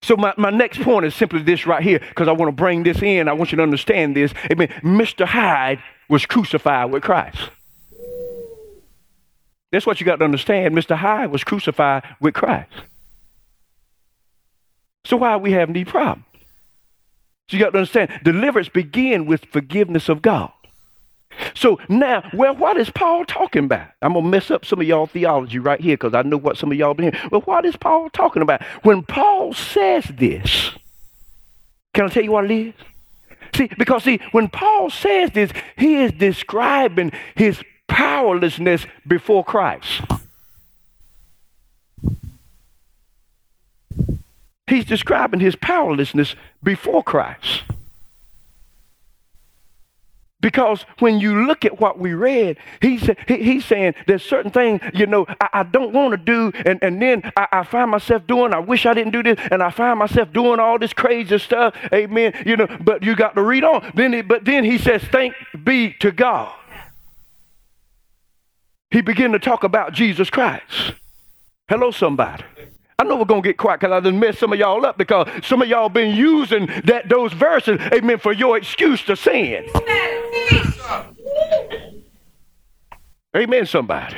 So 0.03 0.17
my, 0.17 0.35
my 0.37 0.51
next 0.51 0.81
point 0.83 1.07
is 1.07 1.15
simply 1.15 1.43
this 1.43 1.67
right 1.67 1.83
here, 1.83 1.99
because 1.99 2.29
I 2.29 2.33
want 2.33 2.49
to 2.49 2.53
bring 2.53 2.83
this 2.83 3.03
in. 3.03 3.29
I 3.29 3.33
want 3.33 3.51
you 3.51 3.57
to 3.57 3.63
understand 3.63 4.17
this. 4.17 4.33
Amen. 4.53 4.69
Mr. 4.83 5.27
Hyde 5.27 5.83
was 6.09 6.27
crucified 6.27 6.93
with 6.93 7.03
Christ. 7.03 7.51
That's 9.73 9.87
what 9.87 10.01
you 10.01 10.07
got 10.07 10.17
to 10.17 10.25
understand. 10.25 10.75
Mr. 10.77 10.97
Hyde 10.97 11.31
was 11.31 11.43
crucified 11.43 12.05
with 12.21 12.35
Christ. 12.35 12.73
So 15.05 15.17
why 15.17 15.31
are 15.31 15.39
we 15.39 15.53
having 15.53 15.75
these 15.75 15.89
problems? 15.89 16.25
So 17.49 17.57
you 17.57 17.63
got 17.63 17.71
to 17.71 17.79
understand, 17.79 18.21
deliverance 18.25 18.69
begins 18.69 19.27
with 19.27 19.45
forgiveness 19.47 20.09
of 20.09 20.21
God. 20.21 20.53
So 21.55 21.79
now, 21.89 22.29
well, 22.35 22.55
what 22.55 22.77
is 22.77 22.91
Paul 22.91 23.25
talking 23.25 23.65
about? 23.65 23.89
I'm 24.03 24.15
gonna 24.15 24.29
mess 24.29 24.51
up 24.51 24.65
some 24.65 24.81
of 24.81 24.87
y'all 24.87 25.07
theology 25.07 25.59
right 25.59 25.81
here 25.81 25.97
because 25.97 26.15
I 26.15 26.23
know 26.23 26.37
what 26.37 26.57
some 26.57 26.71
of 26.71 26.79
y'all 26.79 26.95
been. 26.95 27.17
Well, 27.31 27.43
what 27.43 27.65
is 27.65 27.77
Paul 27.77 28.11
talking 28.11 28.43
about? 28.43 28.63
When 28.83 29.03
Paul 29.03 29.53
says 29.53 30.05
this, 30.05 30.71
can 31.95 32.07
I 32.07 32.09
tell 32.09 32.25
you 32.25 32.33
what 32.33 32.51
it 32.51 32.51
is? 32.51 32.75
See, 33.55 33.71
because 33.79 34.05
see, 34.05 34.21
when 34.33 34.49
Paul 34.49 34.91
says 34.91 35.31
this, 35.31 35.51
he 35.77 35.97
is 35.97 36.13
describing 36.13 37.13
his 37.35 37.63
powerlessness 37.89 38.87
before 39.07 39.45
Christ. 39.45 40.03
He's 44.67 44.85
describing 44.85 45.41
his 45.41 45.57
powerlessness 45.57 46.35
before 46.63 47.03
Christ. 47.03 47.63
Because 50.41 50.85
when 50.99 51.19
you 51.19 51.47
look 51.47 51.65
at 51.65 51.81
what 51.81 51.99
we 51.99 52.13
read, 52.13 52.59
he's, 52.83 53.09
he, 53.27 53.43
he's 53.43 53.65
saying 53.65 53.95
there's 54.07 54.23
certain 54.23 54.51
things, 54.51 54.83
you 54.93 55.07
know, 55.07 55.25
I, 55.41 55.49
I 55.55 55.63
don't 55.63 55.93
want 55.93 56.13
to 56.13 56.19
do, 56.19 56.53
and, 56.67 56.79
and 56.83 57.01
then 57.01 57.23
I, 57.37 57.49
I, 57.53 57.63
find 57.65 57.91
myself 57.91 58.27
doing, 58.27 58.53
I 58.53 58.59
wish 58.59 58.85
I 58.85 58.93
didn't 58.93 59.13
do 59.13 59.23
this, 59.23 59.39
and 59.51 59.63
I 59.63 59.71
find 59.71 59.99
myself 59.99 60.33
doing 60.33 60.61
all 60.61 60.79
this 60.79 60.93
crazy 60.93 61.39
stuff. 61.39 61.75
Amen. 61.93 62.35
You 62.45 62.59
know, 62.59 62.69
but 62.81 63.03
you 63.03 63.17
got 63.17 63.35
to 63.37 63.43
read 63.43 63.65
on. 63.65 63.91
Then 63.95 64.13
he, 64.13 64.21
but 64.21 64.45
then 64.45 64.65
he 64.65 64.77
says, 64.77 65.03
thank 65.05 65.35
be 65.65 65.95
to 66.01 66.13
God. 66.13 66.55
He 68.91 69.01
began 69.01 69.33
to 69.33 69.39
talk 69.39 69.65
about 69.65 69.93
Jesus 69.93 70.31
Christ. 70.31 70.93
Hello, 71.69 71.91
somebody. 71.91 72.45
I 72.99 73.05
know 73.05 73.17
we're 73.17 73.25
gonna 73.27 73.43
get 73.43 73.59
quiet 73.59 73.81
because 73.81 73.93
I 73.93 74.01
done 74.01 74.19
messed 74.19 74.39
some 74.39 74.53
of 74.53 74.59
y'all 74.59 74.87
up 74.87 74.97
because 74.97 75.29
some 75.45 75.61
of 75.61 75.69
y'all 75.69 75.91
been 75.91 76.17
using 76.17 76.67
that 76.85 77.09
those 77.09 77.33
verses, 77.33 77.79
amen, 77.93 78.19
for 78.19 78.33
your 78.33 78.57
excuse 78.57 79.03
to 79.05 79.17
sin. 79.17 79.69
Amen, 79.75 80.16
somebody. 83.67 84.17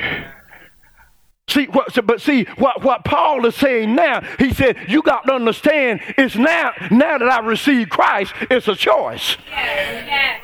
See 1.47 1.65
what 1.65 2.05
but 2.05 2.21
see 2.21 2.43
what, 2.57 2.83
what 2.83 3.03
Paul 3.03 3.45
is 3.45 3.55
saying 3.55 3.95
now, 3.95 4.21
he 4.37 4.53
said, 4.53 4.77
you 4.87 5.01
got 5.01 5.25
to 5.25 5.33
understand 5.33 6.01
it's 6.17 6.35
now 6.35 6.71
now 6.91 7.17
that 7.17 7.27
I 7.27 7.39
received 7.39 7.89
Christ, 7.89 8.33
it's 8.51 8.67
a 8.67 8.75
choice. 8.75 9.35
Yes, 9.49 10.05
yes. 10.07 10.41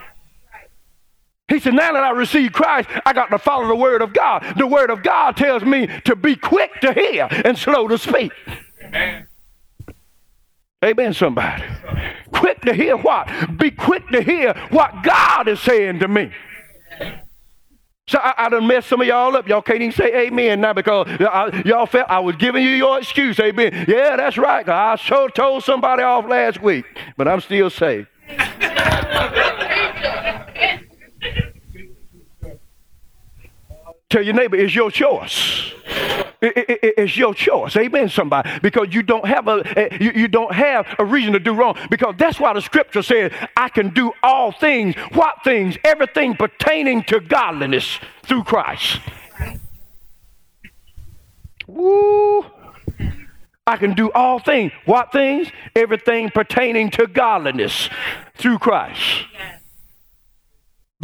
He 1.47 1.59
said, 1.59 1.75
Now 1.75 1.93
that 1.93 2.03
I 2.03 2.09
received 2.09 2.55
Christ, 2.55 2.89
I 3.05 3.13
got 3.13 3.27
to 3.27 3.37
follow 3.37 3.67
the 3.67 3.75
Word 3.75 4.01
of 4.01 4.13
God. 4.13 4.55
The 4.57 4.65
Word 4.65 4.89
of 4.89 5.03
God 5.03 5.37
tells 5.37 5.63
me 5.63 5.87
to 6.05 6.15
be 6.15 6.35
quick 6.35 6.71
to 6.81 6.91
hear 6.91 7.27
and 7.29 7.55
slow 7.55 7.87
to 7.87 7.99
speak. 7.99 8.31
Amen. 8.83 9.27
Amen, 10.85 11.13
somebody. 11.15 11.63
Quick 12.31 12.61
to 12.61 12.73
hear 12.73 12.95
what? 12.95 13.27
Be 13.57 13.71
quick 13.71 14.07
to 14.09 14.21
hear 14.21 14.53
what 14.69 15.03
God 15.03 15.47
is 15.47 15.59
saying 15.59 15.99
to 15.99 16.07
me. 16.07 16.31
So 18.07 18.19
I, 18.19 18.33
I 18.37 18.49
done 18.49 18.67
messed 18.67 18.87
some 18.89 19.01
of 19.01 19.07
y'all 19.07 19.35
up. 19.35 19.47
Y'all 19.47 19.63
can't 19.63 19.81
even 19.81 19.91
say 19.91 20.27
amen 20.27 20.61
now 20.61 20.73
because 20.73 21.07
I, 21.09 21.63
y'all 21.65 21.87
felt 21.87 22.07
I 22.07 22.19
was 22.19 22.35
giving 22.35 22.63
you 22.63 22.69
your 22.69 22.99
excuse. 22.99 23.39
Amen. 23.39 23.85
Yeah, 23.87 24.15
that's 24.15 24.37
right. 24.37 24.67
I 24.69 24.95
sure 24.97 25.27
told 25.29 25.63
somebody 25.63 26.03
off 26.03 26.27
last 26.27 26.61
week, 26.61 26.85
but 27.17 27.27
I'm 27.27 27.41
still 27.41 27.71
saved. 27.71 28.07
Tell 34.07 34.21
your 34.21 34.35
neighbor, 34.35 34.55
it's 34.55 34.75
your 34.75 34.91
choice. 34.91 35.73
It's 36.55 37.17
your 37.17 37.33
choice. 37.33 37.75
Amen, 37.75 38.09
somebody. 38.09 38.49
Because 38.61 38.87
you 38.91 39.03
don't 39.03 39.25
have 39.25 39.47
a 39.47 39.63
eh, 39.77 39.97
you, 39.99 40.11
you 40.15 40.27
don't 40.27 40.53
have 40.53 40.87
a 40.99 41.05
reason 41.05 41.33
to 41.33 41.39
do 41.39 41.53
wrong. 41.53 41.77
Because 41.89 42.15
that's 42.17 42.39
why 42.39 42.53
the 42.53 42.61
scripture 42.61 43.01
says, 43.01 43.31
I 43.55 43.69
can 43.69 43.93
do 43.93 44.11
all 44.23 44.51
things. 44.51 44.95
What 45.13 45.43
things? 45.43 45.77
Everything 45.83 46.35
pertaining 46.35 47.03
to 47.05 47.19
godliness 47.19 47.99
through 48.23 48.43
Christ. 48.43 48.99
Woo. 51.67 52.45
I 53.67 53.77
can 53.77 53.95
do 53.95 54.11
all 54.11 54.39
things. 54.39 54.71
What 54.85 55.11
things? 55.11 55.47
Everything 55.75 56.29
pertaining 56.29 56.91
to 56.91 57.07
godliness 57.07 57.89
through 58.35 58.59
Christ. 58.59 59.25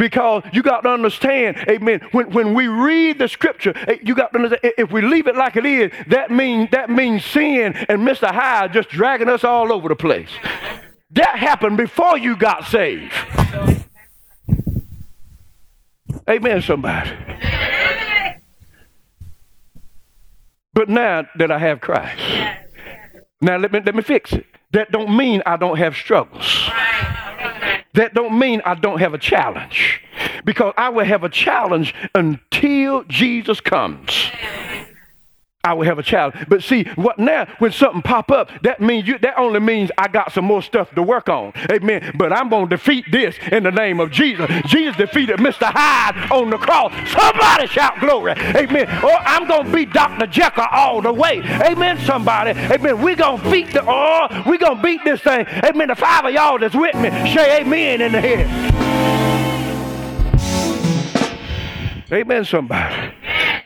Because 0.02 0.42
you 0.52 0.64
got 0.64 0.80
to 0.80 0.88
understand, 0.88 1.58
amen, 1.68 2.00
when, 2.10 2.32
when 2.32 2.54
we 2.54 2.66
read 2.66 3.20
the 3.20 3.28
scripture, 3.28 3.72
eh, 3.86 3.98
you 4.02 4.16
got 4.16 4.32
to 4.32 4.38
understand, 4.38 4.74
if 4.76 4.90
we 4.90 5.00
leave 5.00 5.28
it 5.28 5.36
like 5.36 5.54
it 5.54 5.64
is, 5.64 5.92
that 6.08 6.28
means 6.28 6.70
that 6.72 6.90
means 6.90 7.24
sin 7.24 7.72
and 7.88 8.00
Mr. 8.00 8.28
Hyde 8.28 8.72
just 8.72 8.88
dragging 8.88 9.28
us 9.28 9.44
all 9.44 9.72
over 9.72 9.88
the 9.88 9.94
place. 9.94 10.30
That 11.12 11.38
happened 11.38 11.76
before 11.76 12.18
you 12.18 12.36
got 12.36 12.64
saved. 12.64 13.12
Amen, 16.28 16.62
somebody. 16.62 17.12
But 20.74 20.88
now 20.88 21.28
that 21.38 21.52
I 21.52 21.60
have 21.60 21.80
Christ, 21.80 22.20
now 23.40 23.56
let 23.56 23.70
me 23.70 23.80
let 23.86 23.94
me 23.94 24.02
fix 24.02 24.32
it. 24.32 24.46
That 24.72 24.90
don't 24.90 25.16
mean 25.16 25.44
I 25.46 25.56
don't 25.56 25.78
have 25.78 25.94
struggles. 25.94 26.68
That 27.94 28.14
don't 28.14 28.38
mean 28.38 28.62
I 28.64 28.74
don't 28.74 29.00
have 29.00 29.12
a 29.12 29.18
challenge. 29.18 30.00
Because 30.44 30.72
I 30.76 30.88
will 30.88 31.04
have 31.04 31.24
a 31.24 31.28
challenge 31.28 31.94
until 32.14 33.04
Jesus 33.04 33.60
comes. 33.60 34.30
I 35.64 35.74
will 35.74 35.84
have 35.84 36.00
a 36.00 36.02
child. 36.02 36.34
But 36.48 36.64
see, 36.64 36.82
what 36.96 37.20
now 37.20 37.46
when 37.60 37.70
something 37.70 38.02
pop 38.02 38.32
up, 38.32 38.50
that 38.62 38.80
means 38.80 39.06
you 39.06 39.16
that 39.18 39.38
only 39.38 39.60
means 39.60 39.92
I 39.96 40.08
got 40.08 40.32
some 40.32 40.44
more 40.44 40.60
stuff 40.60 40.90
to 40.96 41.02
work 41.04 41.28
on. 41.28 41.52
Amen. 41.70 42.16
But 42.16 42.32
I'm 42.32 42.48
gonna 42.48 42.66
defeat 42.66 43.04
this 43.12 43.36
in 43.52 43.62
the 43.62 43.70
name 43.70 44.00
of 44.00 44.10
Jesus. 44.10 44.50
Jesus 44.66 44.96
defeated 44.96 45.36
Mr. 45.38 45.70
Hyde 45.72 46.32
on 46.32 46.50
the 46.50 46.58
cross. 46.58 46.92
Somebody 47.12 47.68
shout 47.68 48.00
glory. 48.00 48.32
Amen. 48.32 48.88
Or 49.04 49.12
I'm 49.12 49.46
gonna 49.46 49.72
beat 49.72 49.92
Dr. 49.92 50.26
Jekyll 50.26 50.66
all 50.72 51.00
the 51.00 51.12
way. 51.12 51.38
Amen. 51.38 51.96
Somebody. 51.98 52.58
Amen. 52.58 53.00
we 53.00 53.14
gonna 53.14 53.48
beat 53.48 53.72
the 53.72 53.84
oh, 53.86 54.42
we 54.50 54.58
gonna 54.58 54.82
beat 54.82 55.04
this 55.04 55.20
thing. 55.20 55.46
Amen. 55.46 55.86
The 55.86 55.94
five 55.94 56.24
of 56.24 56.32
y'all 56.32 56.58
that's 56.58 56.74
with 56.74 56.96
me, 56.96 57.08
say 57.32 57.60
amen 57.60 58.00
in 58.00 58.10
the 58.10 58.20
head. 58.20 58.72
Amen, 62.12 62.44
somebody. 62.44 63.14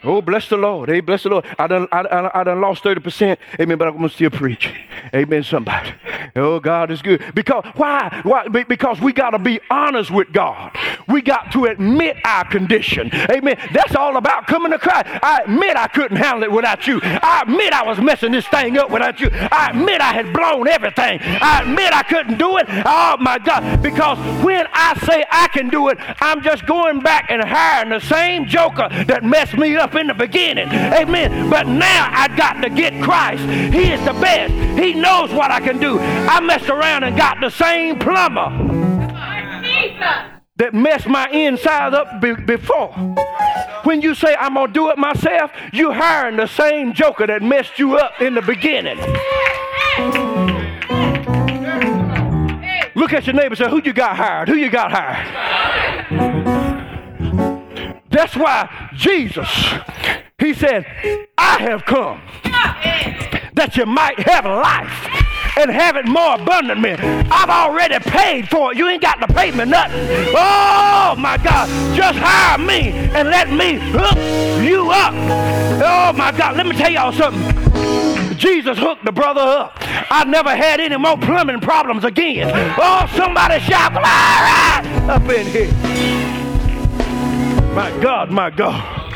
Oh, 0.07 0.23
bless 0.23 0.49
the 0.49 0.57
Lord. 0.57 0.89
Hey, 0.89 1.01
bless 1.01 1.25
the 1.25 1.31
Lord. 1.31 1.45
I 1.59 1.67
done, 1.67 1.89
I, 1.91 2.01
I, 2.01 2.41
I 2.41 2.45
done 2.45 2.61
lost 2.61 2.85
30%. 2.85 3.37
Amen, 3.61 3.77
but 3.77 3.89
I'm 3.89 3.97
going 3.97 4.09
to 4.09 4.15
still 4.15 4.31
preach. 4.31 4.73
Amen, 5.13 5.43
somebody. 5.43 5.93
Oh, 6.37 6.61
God 6.61 6.93
is 6.93 7.03
good. 7.03 7.35
Because, 7.35 7.65
why? 7.75 8.21
Why? 8.23 8.47
Because 8.47 9.01
we 9.01 9.13
got 9.13 9.31
to 9.31 9.41
be 9.41 9.59
honest 9.69 10.13
with 10.13 10.33
God. 10.33 10.77
We 11.09 11.23
got 11.23 11.51
to 11.53 11.65
admit 11.65 12.17
our 12.25 12.45
condition. 12.49 13.11
Amen. 13.13 13.59
That's 13.73 13.97
all 13.97 14.17
about 14.17 14.47
coming 14.47 14.71
to 14.71 14.79
Christ. 14.79 15.09
I 15.23 15.43
admit 15.45 15.77
I 15.77 15.89
couldn't 15.89 16.19
handle 16.19 16.45
it 16.45 16.53
without 16.53 16.87
you. 16.87 17.01
I 17.03 17.43
admit 17.43 17.73
I 17.73 17.83
was 17.83 17.99
messing 17.99 18.31
this 18.31 18.47
thing 18.47 18.79
up 18.79 18.91
without 18.91 19.19
you. 19.21 19.29
I 19.33 19.71
admit 19.71 20.01
I 20.01 20.13
had 20.13 20.33
blown 20.33 20.69
everything. 20.69 21.19
I 21.23 21.63
admit 21.63 21.93
I 21.93 22.03
couldn't 22.05 22.39
do 22.39 22.59
it. 22.59 22.67
Oh, 22.69 23.17
my 23.19 23.39
God. 23.39 23.83
Because 23.83 24.19
when 24.45 24.67
I 24.73 24.97
say 25.05 25.25
I 25.33 25.49
can 25.49 25.69
do 25.69 25.89
it, 25.89 25.99
I'm 26.21 26.43
just 26.43 26.65
going 26.67 27.01
back 27.01 27.27
and 27.29 27.43
hiring 27.43 27.91
the 27.91 28.01
same 28.01 28.47
joker 28.47 28.89
that 29.07 29.25
messed 29.25 29.57
me 29.57 29.75
up 29.77 29.96
in 29.97 30.07
the 30.07 30.15
beginning. 30.15 30.69
Amen. 30.69 31.51
But 31.51 31.67
now 31.67 32.09
I 32.11 32.29
got 32.37 32.61
to 32.63 32.71
get 32.71 33.03
Christ. 33.03 33.43
He 33.43 33.93
is 33.93 34.05
the 34.05 34.13
best. 34.15 34.53
He 34.79 34.95
knows 34.95 35.33
what 35.33 35.51
I 35.51 35.61
can 35.61 35.79
do. 35.79 35.99
I 35.99 36.41
messed 36.41 36.69
around 36.69 37.05
and 37.05 37.17
got 37.17 37.41
the 37.41 37.51
same 37.51 37.99
plumber 37.99 38.85
that 40.57 40.73
messed 40.73 41.07
my 41.07 41.29
inside 41.29 41.95
up 41.95 42.21
be- 42.21 42.35
before. 42.35 42.93
When 43.85 44.01
you 44.01 44.15
say 44.15 44.35
I'm 44.35 44.55
gonna 44.55 44.73
do 44.73 44.91
it 44.91 44.99
myself, 44.99 45.51
you 45.73 45.93
hiring 45.93 46.37
the 46.37 46.47
same 46.47 46.93
joker 46.93 47.27
that 47.27 47.43
messed 47.43 47.79
you 47.79 47.97
up 47.97 48.21
in 48.21 48.35
the 48.35 48.43
beginning. 48.43 48.99
Look 52.95 53.13
at 53.13 53.27
your 53.27 53.35
neighbor 53.35 53.49
and 53.49 53.59
say, 53.59 53.69
Who 53.69 53.83
you 53.85 53.93
got 53.93 54.17
hired? 54.17 54.49
Who 54.49 54.57
you 54.57 54.71
got 54.71 54.91
hired? 54.91 56.36
That's 58.17 58.35
why 58.35 58.91
Jesus, 58.95 59.47
he 60.39 60.55
said, 60.55 60.87
I 61.37 61.59
have 61.59 61.85
come 61.85 62.23
that 63.53 63.77
you 63.77 63.85
might 63.85 64.19
have 64.21 64.47
life 64.47 65.59
and 65.59 65.71
have 65.71 65.97
it 65.97 66.07
more 66.07 66.37
abundantly. 66.37 66.93
I've 66.93 67.51
already 67.51 67.99
paid 67.99 68.49
for 68.49 68.73
it. 68.73 68.79
You 68.79 68.89
ain't 68.89 69.03
got 69.03 69.21
to 69.21 69.29
pay 69.29 69.51
me 69.51 69.67
nothing. 69.67 70.01
Oh 70.35 71.15
my 71.19 71.37
God. 71.37 71.69
Just 71.95 72.19
hire 72.19 72.57
me 72.57 72.89
and 72.89 73.29
let 73.29 73.51
me 73.51 73.75
hook 73.75 74.17
you 74.65 74.91
up. 74.91 75.13
Oh 75.85 76.17
my 76.17 76.33
God. 76.33 76.57
Let 76.57 76.65
me 76.65 76.75
tell 76.75 76.91
y'all 76.91 77.13
something. 77.13 78.39
Jesus 78.39 78.79
hooked 78.79 79.05
the 79.05 79.13
brother 79.13 79.43
up. 79.43 79.77
I 80.11 80.25
never 80.25 80.57
had 80.57 80.81
any 80.81 80.97
more 80.97 81.19
plumbing 81.19 81.61
problems 81.61 82.05
again. 82.05 82.51
Oh, 82.79 83.13
somebody 83.15 83.61
shout, 83.61 83.93
glory 83.93 85.11
up 85.11 85.29
in 85.29 85.47
here. 85.49 86.26
My 87.77 87.91
God, 88.01 88.31
my 88.31 88.49
God. 88.49 89.13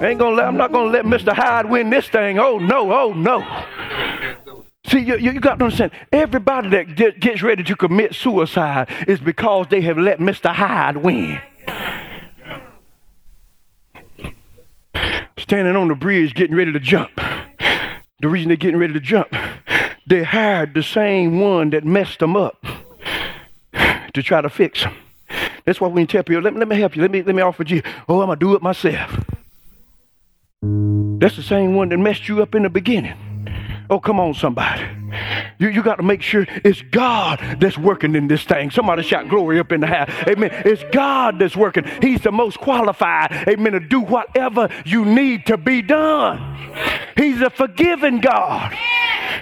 Ain't 0.00 0.18
gonna 0.18 0.36
let, 0.36 0.46
I'm 0.46 0.56
not 0.56 0.72
gonna 0.72 0.90
let 0.90 1.04
Mr. 1.04 1.34
Hyde 1.34 1.68
win 1.68 1.90
this 1.90 2.08
thing. 2.08 2.38
Oh 2.38 2.56
no, 2.56 2.90
oh 2.94 3.12
no. 3.12 3.44
See, 4.86 5.00
you, 5.00 5.18
you 5.18 5.38
got 5.38 5.58
to 5.58 5.64
understand, 5.66 5.90
everybody 6.10 6.70
that 6.70 6.96
get, 6.96 7.20
gets 7.20 7.42
ready 7.42 7.62
to 7.62 7.76
commit 7.76 8.14
suicide 8.14 8.88
is 9.06 9.20
because 9.20 9.66
they 9.68 9.82
have 9.82 9.98
let 9.98 10.18
Mr. 10.18 10.50
Hyde 10.50 10.96
win. 10.96 11.42
Standing 15.36 15.76
on 15.76 15.88
the 15.88 15.94
bridge 15.94 16.32
getting 16.32 16.56
ready 16.56 16.72
to 16.72 16.80
jump. 16.80 17.20
The 18.20 18.28
reason 18.28 18.48
they're 18.48 18.56
getting 18.56 18.80
ready 18.80 18.94
to 18.94 19.00
jump, 19.00 19.28
they 20.06 20.22
hired 20.22 20.72
the 20.72 20.82
same 20.82 21.38
one 21.38 21.68
that 21.70 21.84
messed 21.84 22.20
them 22.20 22.34
up 22.34 22.64
to 24.14 24.22
try 24.22 24.40
to 24.40 24.48
fix 24.48 24.84
them. 24.84 24.94
That's 25.66 25.80
why 25.80 25.88
you 25.88 26.06
tell 26.06 26.22
people, 26.22 26.42
let 26.42 26.54
me, 26.54 26.60
let 26.60 26.68
me 26.68 26.78
help 26.78 26.96
you, 26.96 27.02
let 27.02 27.10
me, 27.10 27.22
let 27.22 27.34
me 27.34 27.42
offer 27.42 27.64
you, 27.64 27.82
oh, 28.08 28.20
I'm 28.20 28.28
going 28.28 28.38
to 28.38 28.44
do 28.44 28.54
it 28.54 28.62
myself. 28.62 29.24
That's 30.62 31.36
the 31.36 31.42
same 31.42 31.74
one 31.74 31.88
that 31.90 31.98
messed 31.98 32.28
you 32.28 32.40
up 32.40 32.54
in 32.54 32.62
the 32.62 32.70
beginning. 32.70 33.16
Oh, 33.90 34.00
come 34.00 34.18
on, 34.18 34.34
somebody. 34.34 34.84
You, 35.58 35.68
you 35.68 35.82
got 35.82 35.96
to 35.96 36.02
make 36.02 36.22
sure 36.22 36.46
it's 36.48 36.82
God 36.82 37.40
that's 37.60 37.78
working 37.78 38.14
in 38.14 38.28
this 38.28 38.44
thing. 38.44 38.70
Somebody 38.70 39.02
shout 39.02 39.28
glory 39.28 39.58
up 39.58 39.72
in 39.72 39.80
the 39.80 39.86
house. 39.86 40.10
Amen. 40.28 40.50
It's 40.64 40.84
God 40.92 41.38
that's 41.38 41.56
working. 41.56 41.84
He's 42.02 42.20
the 42.20 42.32
most 42.32 42.58
qualified, 42.58 43.32
amen, 43.48 43.72
to 43.72 43.80
do 43.80 44.00
whatever 44.00 44.68
you 44.84 45.04
need 45.04 45.46
to 45.46 45.56
be 45.56 45.82
done. 45.82 46.56
He's 47.16 47.40
a 47.40 47.50
forgiving 47.50 48.20
God. 48.20 48.72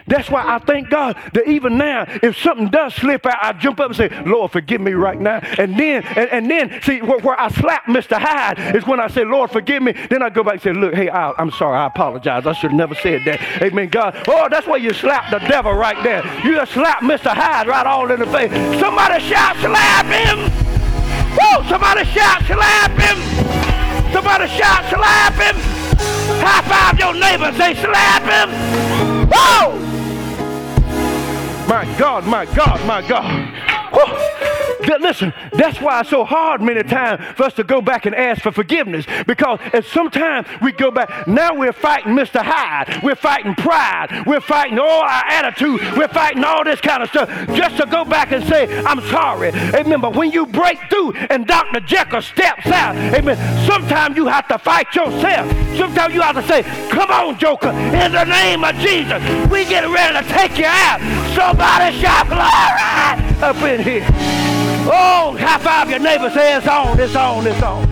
That's 0.07 0.31
why 0.31 0.45
I 0.47 0.59
thank 0.59 0.91
God 0.91 1.17
that 1.33 1.49
even 1.49 1.79
now, 1.79 2.05
if 2.23 2.37
something 2.39 2.69
does 2.69 2.95
slip 2.95 3.27
out, 3.27 3.39
I 3.41 3.53
jump 3.53 3.81
up 3.81 3.89
and 3.89 3.97
say, 3.97 4.09
Lord, 4.25 4.53
forgive 4.53 4.81
me 4.81 4.93
right 4.93 5.21
now. 5.21 5.41
And 5.59 5.79
then, 5.79 6.05
and, 6.05 6.31
and 6.31 6.51
then, 6.51 6.81
see, 6.83 7.01
where, 7.01 7.19
where, 7.21 7.41
I 7.41 7.49
slap 7.49 7.85
Mr. 7.87 8.19
Hyde 8.19 8.77
is 8.77 8.87
when 8.87 9.01
I 9.01 9.09
say, 9.09 9.25
Lord, 9.25 9.51
forgive 9.51 9.83
me. 9.83 9.93
Then 9.93 10.23
I 10.23 10.31
go 10.31 10.43
back 10.43 10.55
and 10.55 10.63
say, 10.63 10.73
look, 10.73 10.95
hey, 10.95 11.09
I, 11.09 11.33
am 11.41 11.51
sorry. 11.51 11.79
I 11.79 11.87
apologize. 11.87 12.47
I 12.47 12.53
should 12.53 12.71
have 12.71 12.79
never 12.79 12.95
said 12.95 13.23
that. 13.27 13.63
Amen. 13.63 13.89
God, 13.89 14.17
oh, 14.29 14.49
that's 14.51 14.67
why 14.67 14.77
you 14.77 14.93
slap 14.93 15.31
the 15.31 15.39
devil 15.47 15.73
right 15.73 16.03
there. 16.03 16.25
You 16.45 16.55
just 16.55 16.73
slap 16.73 17.01
Mr. 17.01 17.35
Hyde 17.35 17.67
right 17.67 17.87
all 17.87 18.11
in 18.11 18.21
the 18.21 18.27
face. 18.27 18.51
Somebody 18.81 19.23
shout, 19.25 19.57
slap 19.57 20.07
him. 20.07 20.75
Woo! 21.35 21.69
Somebody 21.69 22.05
shout, 22.05 22.43
slap 22.45 22.91
him. 22.93 23.19
Somebody 24.13 24.49
shout, 24.49 24.85
slap 24.89 25.35
him. 25.35 25.57
High 26.41 26.63
five 26.63 26.99
your 26.99 27.15
neighbor, 27.15 27.53
say, 27.59 27.75
slap 27.75 28.23
him. 28.23 29.29
Woo! 29.29 29.84
My 31.75 31.99
God, 31.99 32.25
my 32.29 32.47
God, 32.47 32.87
my 32.87 33.03
God. 33.03 34.44
Listen, 35.01 35.33
that's 35.53 35.81
why 35.81 36.01
it's 36.01 36.11
so 36.11 36.25
hard 36.25 36.61
many 36.61 36.83
times 36.83 37.25
for 37.37 37.45
us 37.45 37.55
to 37.55 37.65
go 37.65 37.81
back 37.81 38.07
and 38.07 38.15
ask 38.15 38.43
for 38.43 38.53
forgiveness 38.53 39.07
because 39.27 39.59
at 39.73 39.85
sometimes 39.85 40.47
we 40.63 40.73
go 40.73 40.91
back. 40.91 41.27
Now 41.27 41.55
we're 41.55 41.73
fighting 41.73 42.15
Mr. 42.15 42.43
Hyde. 42.43 43.03
We're 43.03 43.15
fighting 43.15 43.55
pride. 43.55 44.25
We're 44.27 44.41
fighting 44.41 44.79
all 44.79 45.03
our 45.03 45.25
attitude. 45.27 45.81
We're 45.97 46.09
fighting 46.09 46.45
all 46.45 46.65
this 46.65 46.81
kind 46.81 47.03
of 47.03 47.09
stuff 47.09 47.29
just 47.55 47.77
to 47.79 47.87
go 47.87 48.05
back 48.05 48.33
and 48.33 48.45
say, 48.45 48.83
I'm 48.85 49.01
sorry. 49.09 49.49
Amen. 49.49 50.01
But 50.01 50.17
when 50.17 50.33
you 50.33 50.47
break 50.47 50.79
through 50.91 51.13
and 51.15 51.47
Dr. 51.47 51.81
Jekyll 51.81 52.23
steps 52.23 52.67
out, 52.67 52.97
amen, 52.97 53.37
sometimes 53.67 54.17
you 54.17 54.27
have 54.27 54.49
to 54.49 54.59
fight 54.59 54.95
yourself. 54.95 55.51
Sometimes 55.77 56.15
you 56.15 56.21
have 56.21 56.37
to 56.37 56.47
say, 56.47 56.63
Come 56.91 57.11
on, 57.11 57.39
Joker, 57.39 57.71
in 57.71 58.13
the 58.13 58.25
name 58.25 58.65
of 58.65 58.75
Jesus, 58.77 59.23
we 59.51 59.65
get 59.65 59.89
ready 59.89 60.27
to 60.27 60.33
take 60.33 60.59
you 60.59 60.67
out. 60.67 61.01
Somebody 61.35 61.97
shout 61.99 62.29
glory 62.29 63.35
up 63.43 63.57
in 63.63 63.83
here. 63.83 64.74
Oh, 64.87 65.37
high 65.39 65.59
five 65.59 65.91
your 65.91 65.99
neighbor. 65.99 66.31
Say 66.31 66.57
it's 66.57 66.69
on, 66.69 66.99
it's 67.01 67.17
on, 67.17 67.47
it's 67.47 67.63
on. 67.63 67.89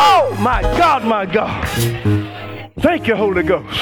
Oh, 0.00 0.36
my 0.40 0.62
God, 0.62 1.04
my 1.04 1.26
God. 1.26 1.66
Thank 2.80 3.06
you, 3.08 3.16
Holy 3.16 3.42
Ghost. 3.42 3.78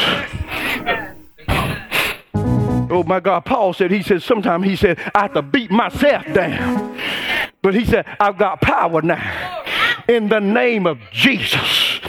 Oh 2.89 3.03
my 3.05 3.21
God, 3.21 3.45
Paul 3.45 3.73
said, 3.73 3.91
he 3.91 4.03
said, 4.03 4.23
sometimes 4.23 4.65
he 4.65 4.77
said, 4.77 4.99
I 5.15 5.23
have 5.23 5.35
to 5.35 5.43
beat 5.43 5.71
myself 5.71 6.25
down. 6.33 6.99
But 7.61 7.75
he 7.75 7.85
said, 7.85 8.07
I've 8.21 8.39
got 8.39 8.61
power 8.61 9.03
now. 9.03 9.65
In 10.09 10.29
the 10.29 10.39
name 10.39 10.87
of 10.87 10.99
Jesus. 11.11 12.01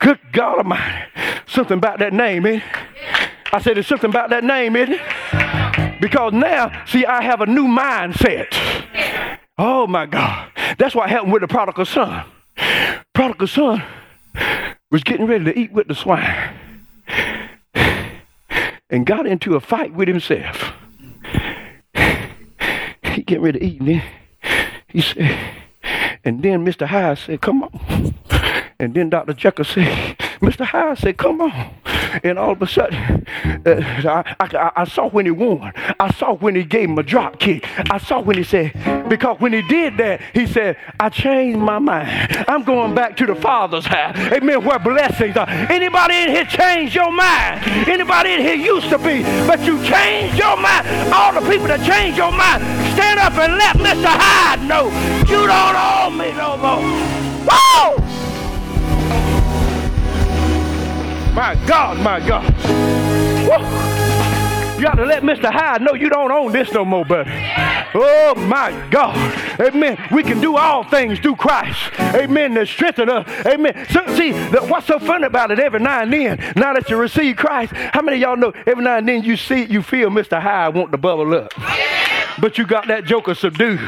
Good 0.00 0.18
God 0.32 0.58
Almighty. 0.58 1.06
Something 1.46 1.78
about 1.78 2.00
that 2.00 2.12
name, 2.12 2.46
eh? 2.46 2.60
I 3.52 3.60
said, 3.60 3.76
there's 3.76 3.86
something 3.86 4.10
about 4.10 4.30
that 4.30 4.42
name, 4.42 4.74
isn't 4.74 4.98
it? 4.98 6.00
Because 6.00 6.32
now, 6.32 6.84
see, 6.86 7.06
I 7.06 7.22
have 7.22 7.40
a 7.40 7.46
new 7.46 7.66
mindset. 7.66 8.48
Oh 9.56 9.86
my 9.86 10.06
God. 10.06 10.50
That's 10.78 10.94
what 10.94 11.08
happened 11.08 11.32
with 11.32 11.42
the 11.42 11.48
prodigal 11.48 11.84
son. 11.84 12.24
Prodigal 13.12 13.46
son 13.46 13.82
was 14.90 15.04
getting 15.04 15.26
ready 15.26 15.44
to 15.44 15.58
eat 15.58 15.72
with 15.72 15.88
the 15.88 15.94
swine 15.94 16.54
and 18.90 19.06
got 19.06 19.26
into 19.26 19.54
a 19.54 19.60
fight 19.60 19.94
with 19.94 20.08
himself. 20.08 20.72
He 23.04 23.22
getting 23.22 23.44
ready 23.44 23.60
to 23.60 23.64
eat, 23.64 23.80
and 23.80 24.02
he 24.88 25.00
said, 25.00 25.38
And 26.24 26.42
then 26.42 26.64
Mr. 26.64 26.86
Hyde 26.86 27.18
said, 27.18 27.40
Come 27.40 27.62
on. 27.62 28.14
And 28.80 28.92
then 28.94 29.08
Dr. 29.10 29.34
Jekyll 29.34 29.64
said, 29.64 30.18
Mr. 30.40 30.64
Hyde 30.64 30.98
said, 30.98 31.16
Come 31.16 31.40
on. 31.40 31.74
And 32.22 32.38
all 32.38 32.52
of 32.52 32.62
a 32.62 32.66
sudden, 32.66 33.26
uh, 33.66 34.24
I, 34.40 34.46
I, 34.56 34.72
I, 34.76 34.84
saw 34.84 35.08
when 35.08 35.26
he 35.26 35.30
won. 35.30 35.72
I 35.98 36.12
saw 36.12 36.34
when 36.34 36.54
he 36.54 36.62
gave 36.62 36.88
him 36.88 36.98
a 36.98 37.02
drop 37.02 37.40
kick. 37.40 37.66
I 37.90 37.98
saw 37.98 38.20
when 38.20 38.36
he 38.36 38.44
said, 38.44 38.72
Because 39.08 39.40
when 39.40 39.52
he 39.52 39.62
did 39.62 39.96
that, 39.96 40.20
he 40.32 40.46
said, 40.46 40.76
I 41.00 41.08
changed 41.08 41.58
my 41.58 41.78
mind. 41.78 42.44
I'm 42.48 42.62
going 42.62 42.94
back 42.94 43.16
to 43.18 43.26
the 43.26 43.34
Father's 43.34 43.86
house. 43.86 44.16
Amen. 44.32 44.64
Where 44.64 44.78
blessings 44.78 45.36
are. 45.36 45.48
Anybody 45.48 46.14
in 46.14 46.28
here 46.30 46.44
change 46.44 46.94
your 46.94 47.10
mind? 47.10 47.66
Anybody 47.88 48.34
in 48.34 48.40
here 48.40 48.54
used 48.54 48.88
to 48.90 48.98
be, 48.98 49.22
but 49.46 49.60
you 49.60 49.82
changed 49.84 50.38
your 50.38 50.56
mind. 50.56 50.86
All 51.12 51.32
the 51.32 51.40
people 51.50 51.66
that 51.68 51.84
changed 51.84 52.18
your 52.18 52.32
mind, 52.32 52.62
stand 52.94 53.18
up 53.18 53.32
and 53.34 53.56
let 53.56 53.76
Mr. 53.76 54.06
Hyde 54.06 54.62
know 54.68 54.86
you 55.28 55.46
don't 55.46 55.76
owe 55.76 56.10
me 56.10 56.32
no 56.32 56.56
more. 56.56 57.24
Woo! 57.44 58.03
My 61.34 61.56
God, 61.66 61.98
my 61.98 62.20
God. 62.26 62.44
Woo. 63.48 63.94
You 64.76 64.82
got 64.82 64.94
to 64.94 65.04
let 65.04 65.22
Mr. 65.22 65.52
Hyde 65.52 65.82
know 65.82 65.94
you 65.94 66.08
don't 66.08 66.30
own 66.30 66.52
this 66.52 66.72
no 66.72 66.84
more, 66.84 67.04
buddy. 67.04 67.30
Oh 67.94 68.34
my 68.36 68.70
God. 68.90 69.16
Amen. 69.60 69.98
We 70.12 70.22
can 70.22 70.40
do 70.40 70.56
all 70.56 70.84
things 70.84 71.18
through 71.18 71.36
Christ. 71.36 71.90
Amen. 71.98 72.54
To 72.54 72.64
strengthen 72.66 73.08
us. 73.08 73.28
Amen. 73.46 73.86
So 73.90 74.06
see, 74.14 74.30
the, 74.30 74.64
what's 74.68 74.86
so 74.86 74.98
funny 75.00 75.26
about 75.26 75.50
it 75.50 75.58
every 75.58 75.80
now 75.80 76.02
and 76.02 76.12
then, 76.12 76.38
now 76.54 76.72
that 76.72 76.88
you 76.88 76.96
receive 76.96 77.36
Christ, 77.36 77.72
how 77.72 78.02
many 78.02 78.18
of 78.18 78.22
y'all 78.22 78.36
know 78.36 78.52
every 78.66 78.84
now 78.84 78.98
and 78.98 79.08
then 79.08 79.24
you 79.24 79.36
see 79.36 79.64
you 79.64 79.82
feel 79.82 80.10
Mr. 80.10 80.40
Hyde 80.40 80.74
want 80.74 80.92
to 80.92 80.98
bubble 80.98 81.34
up? 81.34 81.52
But 82.40 82.58
you 82.58 82.66
got 82.66 82.86
that 82.88 83.04
joker 83.04 83.34
subdued. 83.34 83.80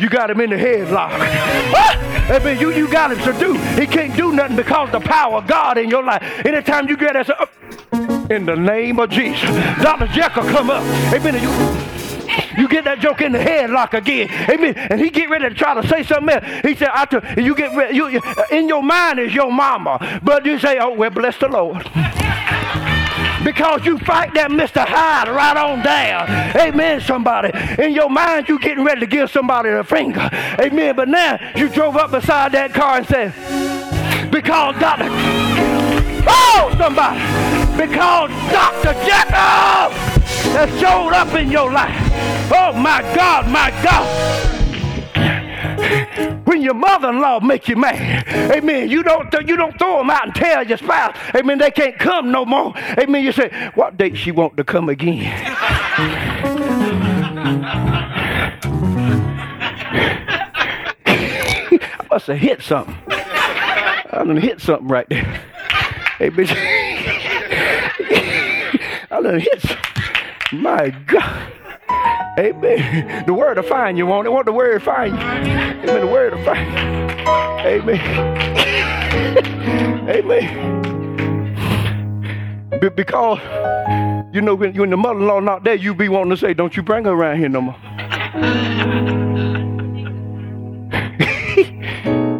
You 0.00 0.08
got 0.08 0.30
him 0.30 0.40
in 0.40 0.50
the 0.50 0.56
headlock. 0.56 1.10
I 1.10 2.07
mean, 2.44 2.60
you, 2.60 2.72
you 2.72 2.90
got 2.90 3.12
him 3.12 3.20
subdued. 3.20 3.56
He 3.78 3.86
can't 3.86 4.14
do 4.16 4.32
nothing 4.32 4.56
because 4.56 4.90
the 4.92 5.00
power 5.00 5.38
of 5.38 5.46
God 5.46 5.78
in 5.78 5.88
your 5.88 6.02
life. 6.02 6.22
Anytime 6.44 6.88
you 6.88 6.96
get 6.96 7.14
that, 7.14 7.50
in 8.30 8.44
the 8.44 8.54
name 8.54 8.98
of 9.00 9.10
Jesus, 9.10 9.48
Dr. 9.82 10.06
Jekyll 10.08 10.42
come 10.44 10.70
up. 10.70 10.82
Amen. 11.14 11.34
You, 11.42 12.62
you 12.62 12.68
get 12.68 12.84
that 12.84 12.98
joke 13.00 13.20
in 13.22 13.32
the 13.32 13.38
headlock 13.38 13.94
again. 13.94 14.28
Amen. 14.50 14.74
And 14.76 15.00
he 15.00 15.10
get 15.10 15.30
ready 15.30 15.48
to 15.48 15.54
try 15.54 15.80
to 15.80 15.86
say 15.88 16.02
something 16.02 16.34
else. 16.34 16.44
He 16.62 16.74
said, 16.74 16.90
I 16.92 17.06
t- 17.06 17.42
you 17.42 17.54
get 17.54 17.74
ready, 17.74 17.96
you, 17.96 18.20
in 18.50 18.68
your 18.68 18.82
mind 18.82 19.18
is 19.18 19.34
your 19.34 19.50
mama. 19.50 20.20
But 20.22 20.44
you 20.44 20.58
say, 20.58 20.78
oh, 20.78 20.90
well, 20.90 21.10
bless 21.10 21.38
the 21.38 21.48
Lord. 21.48 21.88
Because 23.44 23.84
you 23.84 23.98
fight 23.98 24.34
that 24.34 24.50
Mr. 24.50 24.84
Hyde 24.84 25.28
right 25.28 25.56
on 25.56 25.82
down. 25.82 26.28
Amen, 26.56 27.00
somebody. 27.00 27.50
In 27.82 27.92
your 27.92 28.10
mind, 28.10 28.48
you 28.48 28.58
getting 28.58 28.84
ready 28.84 29.00
to 29.00 29.06
give 29.06 29.30
somebody 29.30 29.70
a 29.70 29.84
finger. 29.84 30.28
Amen. 30.60 30.96
But 30.96 31.08
now 31.08 31.38
you 31.56 31.68
drove 31.68 31.96
up 31.96 32.10
beside 32.10 32.52
that 32.52 32.74
car 32.74 32.98
and 32.98 33.06
said, 33.06 33.32
because 34.30 34.78
Dr. 34.78 35.08
Oh, 36.26 36.74
somebody. 36.78 37.20
Because 37.76 38.30
Dr. 38.50 38.92
Jekyll 39.06 39.90
has 40.52 40.80
showed 40.80 41.12
up 41.12 41.34
in 41.34 41.50
your 41.50 41.70
life. 41.70 41.96
Oh, 42.52 42.72
my 42.72 43.02
God, 43.14 43.48
my 43.48 43.70
God 43.82 44.57
when 46.44 46.62
your 46.62 46.74
mother-in-law 46.74 47.40
make 47.40 47.68
you 47.68 47.76
mad, 47.76 48.26
amen, 48.52 48.88
you 48.88 49.02
don't, 49.02 49.32
you 49.46 49.56
don't 49.56 49.78
throw 49.78 49.98
them 49.98 50.10
out 50.10 50.26
and 50.26 50.34
tell 50.34 50.66
your 50.66 50.78
spouse, 50.78 51.16
amen, 51.34 51.58
they 51.58 51.70
can't 51.70 51.98
come 51.98 52.30
no 52.30 52.44
more. 52.44 52.74
Amen, 52.98 53.24
you 53.24 53.32
say, 53.32 53.70
what 53.74 53.96
date 53.96 54.16
she 54.16 54.30
want 54.30 54.56
to 54.56 54.64
come 54.64 54.88
again? 54.88 55.32
I 61.06 62.06
must 62.10 62.26
have 62.26 62.38
hit 62.38 62.62
something. 62.62 62.96
I 63.08 64.24
done 64.24 64.36
hit 64.36 64.60
something 64.60 64.88
right 64.88 65.08
there. 65.08 65.24
Hey, 66.18 66.30
bitch. 66.30 66.50
I 69.10 69.22
done 69.22 69.40
hit 69.40 69.60
something. 69.60 70.62
My 70.62 70.90
God. 71.06 71.52
Amen. 72.38 73.24
The 73.26 73.34
word 73.34 73.54
to 73.54 73.62
find 73.62 73.98
you 73.98 74.06
want 74.06 74.26
it. 74.26 74.30
Want 74.30 74.46
the 74.46 74.52
word 74.52 74.82
find 74.82 75.12
you. 75.12 75.18
Amen. 75.20 76.00
The 76.00 76.06
word 76.06 76.30
to 76.30 76.44
find 76.44 76.72
you. 76.72 76.78
Amen. 77.66 77.98
Amen. 80.08 80.78
Be- 82.80 82.88
because 82.90 83.38
you 84.32 84.40
know 84.40 84.54
when, 84.54 84.72
when 84.74 84.90
the 84.90 84.96
mother-in-law 84.96 85.40
not 85.40 85.64
there, 85.64 85.74
you 85.74 85.94
be 85.94 86.08
wanting 86.08 86.30
to 86.30 86.36
say, 86.36 86.54
"Don't 86.54 86.76
you 86.76 86.82
bring 86.82 87.04
her 87.04 87.10
around 87.12 87.38
here 87.38 87.48
no 87.48 87.60
more." 87.60 87.74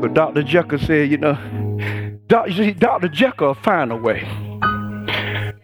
but 0.00 0.14
Dr. 0.14 0.42
Jekyll 0.42 0.78
said, 0.78 1.10
you 1.10 1.16
know, 1.16 1.34
Dr. 2.28 2.72
Dr. 2.72 3.08
Jekyll 3.08 3.54
find 3.54 3.90
a 3.90 3.96
way. 3.96 4.20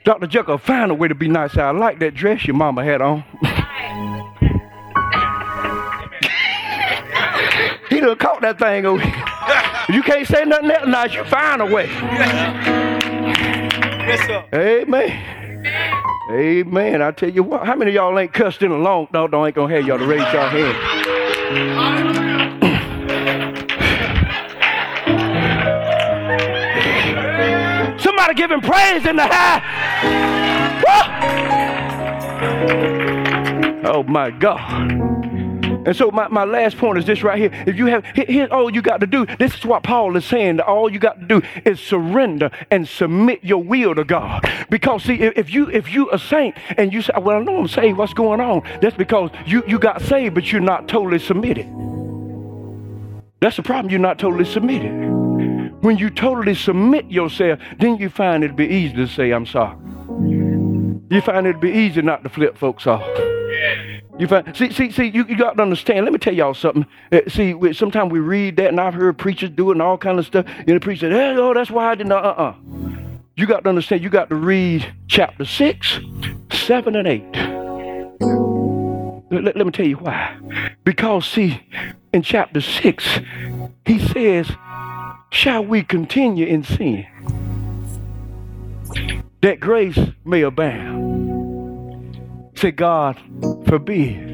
Dr. 0.04 0.26
Jekyll 0.26 0.58
find 0.58 0.90
a 0.90 0.94
way 0.94 1.08
to 1.08 1.14
be 1.14 1.28
nice. 1.28 1.56
I 1.56 1.70
like 1.70 1.98
that 2.00 2.14
dress 2.14 2.46
your 2.46 2.56
mama 2.56 2.84
had 2.84 3.00
on. 3.00 3.24
done 8.04 8.16
caught 8.18 8.40
that 8.42 8.58
thing 8.58 8.86
over 8.86 9.02
You 9.92 10.02
can't 10.02 10.26
say 10.26 10.44
nothing 10.44 10.70
else 10.70 10.86
now. 10.86 11.04
You 11.04 11.24
find 11.24 11.62
a 11.62 11.66
way. 11.66 11.86
Yes, 14.06 14.26
sir. 14.26 14.44
Amen. 14.54 15.66
Amen. 16.30 17.02
I 17.02 17.10
tell 17.10 17.30
you 17.30 17.42
what, 17.42 17.66
how 17.66 17.74
many 17.74 17.90
of 17.90 17.94
y'all 17.94 18.18
ain't 18.18 18.32
cussed 18.32 18.62
in 18.62 18.70
a 18.70 18.78
long 18.78 19.08
no, 19.12 19.26
no, 19.26 19.46
ain't 19.46 19.54
gonna 19.56 19.74
have 19.74 19.86
y'all 19.86 19.98
to 19.98 20.06
raise 20.06 20.20
your 20.32 20.48
hand. 20.48 20.74
Somebody 28.00 28.34
giving 28.34 28.60
praise 28.60 29.06
in 29.06 29.16
the 29.16 29.26
high. 29.26 29.62
Oh 33.86 34.02
my 34.02 34.30
God. 34.30 35.53
And 35.86 35.94
so 35.94 36.10
my, 36.10 36.28
my 36.28 36.44
last 36.44 36.78
point 36.78 36.98
is 36.98 37.04
this 37.04 37.22
right 37.22 37.38
here. 37.38 37.50
If 37.66 37.76
you 37.76 37.86
have 37.86 38.04
here, 38.06 38.48
all 38.50 38.74
you 38.74 38.82
got 38.82 39.00
to 39.00 39.06
do, 39.06 39.26
this 39.38 39.54
is 39.54 39.64
what 39.64 39.82
Paul 39.82 40.16
is 40.16 40.24
saying. 40.24 40.60
All 40.60 40.90
you 40.90 40.98
got 40.98 41.20
to 41.20 41.26
do 41.26 41.42
is 41.64 41.80
surrender 41.80 42.50
and 42.70 42.88
submit 42.88 43.44
your 43.44 43.62
will 43.62 43.94
to 43.94 44.04
God. 44.04 44.48
Because 44.70 45.04
see, 45.04 45.14
if 45.14 45.52
you 45.52 45.68
if 45.70 45.92
you 45.92 46.10
a 46.10 46.18
saint 46.18 46.56
and 46.76 46.92
you 46.92 47.02
say, 47.02 47.12
Well, 47.20 47.38
I 47.38 47.42
know 47.42 47.58
I'm 47.58 47.68
saved, 47.68 47.98
what's 47.98 48.14
going 48.14 48.40
on? 48.40 48.62
That's 48.80 48.96
because 48.96 49.30
you, 49.46 49.62
you 49.66 49.78
got 49.78 50.00
saved, 50.02 50.34
but 50.34 50.50
you're 50.50 50.60
not 50.60 50.88
totally 50.88 51.18
submitted. 51.18 51.66
That's 53.40 53.56
the 53.56 53.62
problem. 53.62 53.90
You're 53.90 54.00
not 54.00 54.18
totally 54.18 54.46
submitted. 54.46 54.90
When 55.82 55.98
you 55.98 56.08
totally 56.08 56.54
submit 56.54 57.10
yourself, 57.10 57.60
then 57.78 57.98
you 57.98 58.08
find 58.08 58.42
it'd 58.42 58.56
be 58.56 58.66
easy 58.66 58.94
to 58.94 59.06
say, 59.06 59.32
I'm 59.32 59.44
sorry. 59.44 59.76
You 61.10 61.20
find 61.20 61.46
it'd 61.46 61.60
be 61.60 61.70
easy 61.70 62.00
not 62.00 62.22
to 62.22 62.30
flip 62.30 62.56
folks 62.56 62.86
off. 62.86 63.04
You 64.16 64.28
find, 64.28 64.56
see, 64.56 64.70
see, 64.70 64.92
see, 64.92 65.06
you, 65.06 65.24
you 65.24 65.36
got 65.36 65.56
to 65.56 65.62
understand. 65.62 66.04
Let 66.04 66.12
me 66.12 66.18
tell 66.18 66.34
y'all 66.34 66.54
something. 66.54 66.86
Uh, 67.10 67.22
see, 67.28 67.54
sometimes 67.72 68.12
we 68.12 68.20
read 68.20 68.56
that, 68.56 68.68
and 68.68 68.80
I've 68.80 68.94
heard 68.94 69.18
preachers 69.18 69.50
do 69.50 69.70
it 69.70 69.72
and 69.72 69.82
all 69.82 69.98
kind 69.98 70.20
of 70.20 70.26
stuff. 70.26 70.46
And 70.46 70.68
the 70.68 70.78
preacher 70.80 71.10
said, 71.10 71.12
hey, 71.12 71.34
oh, 71.36 71.52
that's 71.52 71.70
why 71.70 71.90
I 71.90 71.94
didn't. 71.96 72.12
Uh-uh. 72.12 72.54
You 73.36 73.46
got 73.46 73.64
to 73.64 73.68
understand. 73.68 74.04
You 74.04 74.10
got 74.10 74.28
to 74.28 74.36
read 74.36 74.94
chapter 75.08 75.44
six, 75.44 75.98
seven, 76.52 76.94
and 76.94 77.08
eight. 77.08 77.24
Let, 79.32 79.56
let 79.56 79.66
me 79.66 79.72
tell 79.72 79.86
you 79.86 79.96
why. 79.96 80.38
Because 80.84 81.26
see, 81.26 81.60
in 82.12 82.22
chapter 82.22 82.60
six, 82.60 83.18
he 83.84 83.98
says, 83.98 84.48
"Shall 85.30 85.64
we 85.64 85.82
continue 85.82 86.46
in 86.46 86.62
sin, 86.62 87.04
that 89.40 89.58
grace 89.58 89.98
may 90.24 90.42
abound?" 90.42 91.23
Say, 92.54 92.70
God 92.70 93.20
forbid. 93.66 94.30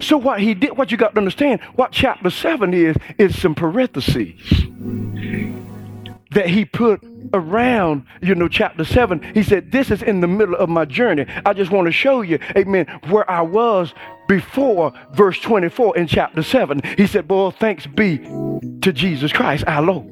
So 0.00 0.16
what 0.16 0.40
he 0.40 0.54
did, 0.54 0.76
what 0.76 0.90
you 0.90 0.96
got 0.96 1.14
to 1.14 1.18
understand, 1.18 1.60
what 1.74 1.92
chapter 1.92 2.30
7 2.30 2.72
is, 2.72 2.96
is 3.18 3.40
some 3.40 3.54
parentheses 3.54 4.40
that 6.30 6.48
he 6.48 6.64
put 6.64 7.02
around, 7.34 8.06
you 8.22 8.34
know, 8.34 8.48
chapter 8.48 8.84
7. 8.84 9.22
He 9.34 9.42
said, 9.42 9.72
This 9.72 9.90
is 9.90 10.02
in 10.02 10.20
the 10.20 10.26
middle 10.26 10.54
of 10.54 10.68
my 10.68 10.84
journey. 10.84 11.26
I 11.44 11.52
just 11.52 11.70
want 11.70 11.86
to 11.86 11.92
show 11.92 12.22
you, 12.22 12.38
amen, 12.56 12.86
where 13.08 13.28
I 13.30 13.42
was 13.42 13.92
before 14.30 14.92
verse 15.12 15.40
24 15.40 15.98
in 15.98 16.06
chapter 16.06 16.40
7. 16.40 16.80
He 16.96 17.08
said, 17.08 17.26
Boy, 17.26 17.50
thanks 17.50 17.88
be 17.88 18.18
to 18.80 18.92
Jesus 18.92 19.32
Christ, 19.32 19.64
our 19.66 19.82
Lord. 19.82 20.06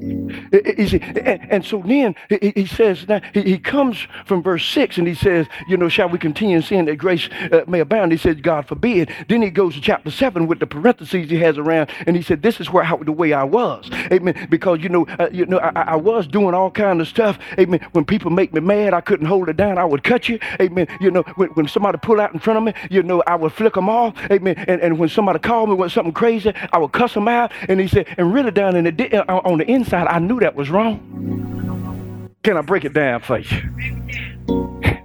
And 0.51 1.65
so 1.65 1.81
then 1.85 2.15
he 2.29 2.65
says, 2.65 3.07
now 3.07 3.21
he 3.33 3.57
comes 3.57 4.07
from 4.25 4.43
verse 4.43 4.65
6 4.65 4.97
and 4.97 5.07
he 5.07 5.15
says, 5.15 5.47
You 5.69 5.77
know, 5.77 5.87
shall 5.87 6.09
we 6.09 6.19
continue 6.19 6.57
in 6.57 6.63
sin 6.63 6.85
that 6.85 6.97
grace 6.97 7.29
uh, 7.51 7.61
may 7.65 7.79
abound? 7.79 8.11
He 8.11 8.17
says, 8.17 8.35
God 8.41 8.67
forbid. 8.67 9.09
Then 9.29 9.41
he 9.41 9.49
goes 9.49 9.75
to 9.75 9.81
chapter 9.81 10.11
7 10.11 10.47
with 10.47 10.59
the 10.59 10.67
parentheses 10.67 11.29
he 11.29 11.37
has 11.37 11.57
around 11.57 11.89
and 12.05 12.17
he 12.17 12.21
said, 12.21 12.41
This 12.41 12.59
is 12.59 12.69
where 12.69 12.85
the 13.01 13.11
way 13.13 13.31
I 13.31 13.43
was. 13.43 13.89
Amen. 14.11 14.47
Because, 14.49 14.79
you 14.81 14.89
know, 14.89 15.05
uh, 15.17 15.29
you 15.31 15.45
know 15.45 15.59
I, 15.59 15.93
I, 15.93 15.95
was 15.95 16.27
doing 16.27 16.53
all 16.53 16.71
kind 16.71 16.99
of 16.99 17.07
stuff. 17.07 17.39
Amen. 17.57 17.79
When 17.93 18.03
people 18.03 18.31
make 18.31 18.53
me 18.53 18.59
mad, 18.59 18.93
I 18.93 19.01
couldn't 19.01 19.27
hold 19.27 19.47
it 19.47 19.57
down. 19.57 19.77
I 19.77 19.85
would 19.85 20.03
cut 20.03 20.27
you. 20.27 20.39
Amen. 20.59 20.87
You 20.99 21.11
know, 21.11 21.21
when, 21.35 21.49
when 21.49 21.67
somebody 21.67 21.97
pull 21.99 22.19
out 22.19 22.33
in 22.33 22.39
front 22.39 22.57
of 22.57 22.63
me, 22.63 22.73
you 22.89 23.03
know, 23.03 23.23
I 23.25 23.35
would 23.35 23.53
flick 23.53 23.75
them 23.75 23.89
off. 23.89 24.08
Amen. 24.31 24.55
And, 24.67 24.81
and 24.81 24.99
when 24.99 25.09
somebody 25.09 25.39
called 25.39 25.69
me 25.69 25.75
with 25.75 25.91
something 25.91 26.13
crazy, 26.13 26.53
I 26.71 26.77
would 26.77 26.91
cuss 26.91 27.13
them 27.13 27.27
out. 27.27 27.51
And 27.67 27.79
he 27.79 27.87
said, 27.87 28.07
and 28.17 28.33
really 28.33 28.51
down 28.51 28.75
in 28.75 28.83
the, 28.83 29.31
uh, 29.31 29.41
on 29.43 29.57
the 29.57 29.69
inside, 29.69 30.07
I 30.07 30.19
knew 30.19 30.39
that 30.39 30.55
was 30.55 30.69
wrong. 30.69 32.29
Can 32.43 32.57
I 32.57 32.61
break 32.61 32.85
it 32.85 32.93
down 32.93 33.21
for 33.21 33.39
you? 33.39 33.69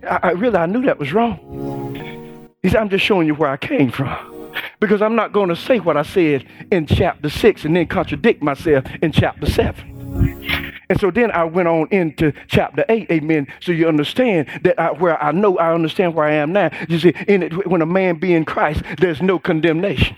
I, 0.09 0.21
I 0.23 0.31
really, 0.33 0.57
I 0.57 0.67
knew 0.67 0.83
that 0.83 0.99
was 0.99 1.13
wrong. 1.13 2.51
He 2.63 2.69
said, 2.69 2.81
I'm 2.81 2.89
just 2.89 3.05
showing 3.05 3.27
you 3.27 3.35
where 3.35 3.51
I 3.51 3.57
came 3.57 3.91
from 3.91 4.35
because 4.81 5.03
I'm 5.03 5.15
not 5.15 5.33
going 5.33 5.49
to 5.49 5.57
say 5.57 5.81
what 5.81 5.97
I 5.97 6.03
said 6.03 6.47
in 6.71 6.87
chapter 6.87 7.29
6 7.29 7.65
and 7.65 7.77
then 7.77 7.87
contradict 7.87 8.43
myself 8.43 8.85
in 9.03 9.13
chapter 9.13 9.47
7. 9.47 10.74
And 10.89 11.01
so 11.01 11.11
then 11.11 11.31
I 11.31 11.45
went 11.45 11.69
on 11.69 11.89
into 11.91 12.33
chapter 12.47 12.85
8, 12.89 13.11
amen. 13.11 13.47
So 13.61 13.73
you 13.73 13.89
understand 13.89 14.49
that 14.63 14.79
I, 14.79 14.93
where 14.93 15.23
I 15.23 15.33
know 15.33 15.59
I 15.59 15.73
understand 15.73 16.15
where 16.15 16.27
I 16.27 16.35
am 16.35 16.53
now. 16.53 16.71
You 16.89 16.99
see, 16.99 17.15
in 17.27 17.43
it, 17.43 17.67
when 17.67 17.83
a 17.83 17.87
man 17.87 18.17
be 18.17 18.35
in 18.35 18.45
Christ, 18.45 18.83
there's 18.99 19.23
no 19.23 19.39
condemnation. 19.39 20.17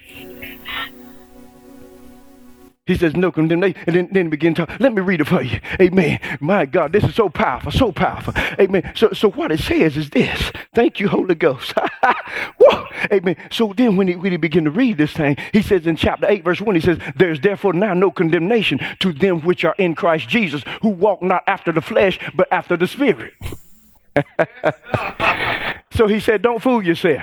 He 2.87 2.97
says, 2.97 3.16
no 3.16 3.32
condemnation. 3.32 3.80
And 3.87 3.97
then, 3.97 4.09
then 4.12 4.30
begin 4.30 4.55
to 4.55 4.76
let 4.78 4.93
me 4.93 5.03
read 5.03 5.20
it 5.20 5.26
for 5.26 5.43
you. 5.43 5.61
Amen. 5.80 6.20
My 6.41 6.66
God, 6.66 6.93
this 6.93 7.03
is 7.03 7.14
so 7.14 7.28
powerful, 7.28 7.72
so 7.72 7.91
powerful. 7.91 8.32
Amen. 8.61 8.93
So, 8.95 9.12
so 9.12 9.30
what 9.30 9.51
it 9.51 9.59
says 9.59 9.97
is 9.97 10.11
this. 10.11 10.53
Thank 10.74 11.01
you, 11.01 11.09
Holy 11.09 11.34
Ghost. 11.34 11.74
Amen. 13.12 13.37
So 13.51 13.72
then 13.76 13.97
when 13.97 14.09
he, 14.09 14.16
when 14.16 14.32
he 14.32 14.39
begin 14.39 14.64
to 14.64 14.70
read 14.70 14.99
this 14.99 15.12
thing, 15.12 15.37
he 15.53 15.62
says 15.62 15.87
in 15.87 15.97
chapter 15.97 16.26
8, 16.28 16.45
verse 16.45 16.61
1, 16.61 16.74
he 16.74 16.80
says, 16.80 16.99
There's 17.16 17.41
therefore 17.41 17.72
now 17.72 17.95
no 17.95 18.11
condemnation 18.11 18.80
to 19.01 19.12
them 19.12 19.41
which 19.41 19.64
are 19.64 19.74
in 19.78 19.95
Christ 19.95 20.28
Jesus, 20.28 20.62
who 20.82 20.91
walk 20.91 21.22
not 21.22 21.43
after 21.47 21.72
the 21.72 21.82
flesh, 21.82 22.18
but 22.34 22.49
after 22.53 22.76
the 22.76 22.87
spirit. 22.87 23.34
so 25.93 26.07
he 26.07 26.20
said, 26.20 26.43
Don't 26.43 26.62
fool 26.62 26.82
yourself. 26.84 27.22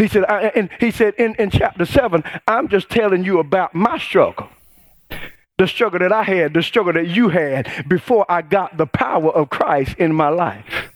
He 0.00 0.08
said, 0.08 0.24
I, 0.24 0.44
and 0.54 0.70
he 0.80 0.90
said 0.90 1.12
in, 1.18 1.34
in 1.34 1.50
chapter 1.50 1.84
7, 1.84 2.24
I'm 2.48 2.68
just 2.68 2.88
telling 2.88 3.22
you 3.22 3.38
about 3.38 3.74
my 3.74 3.98
struggle. 3.98 4.48
The 5.58 5.66
struggle 5.66 5.98
that 5.98 6.10
I 6.10 6.22
had, 6.22 6.54
the 6.54 6.62
struggle 6.62 6.94
that 6.94 7.08
you 7.08 7.28
had 7.28 7.84
before 7.86 8.24
I 8.26 8.40
got 8.40 8.78
the 8.78 8.86
power 8.86 9.30
of 9.30 9.50
Christ 9.50 9.96
in 9.98 10.14
my 10.14 10.30
life. 10.30 10.90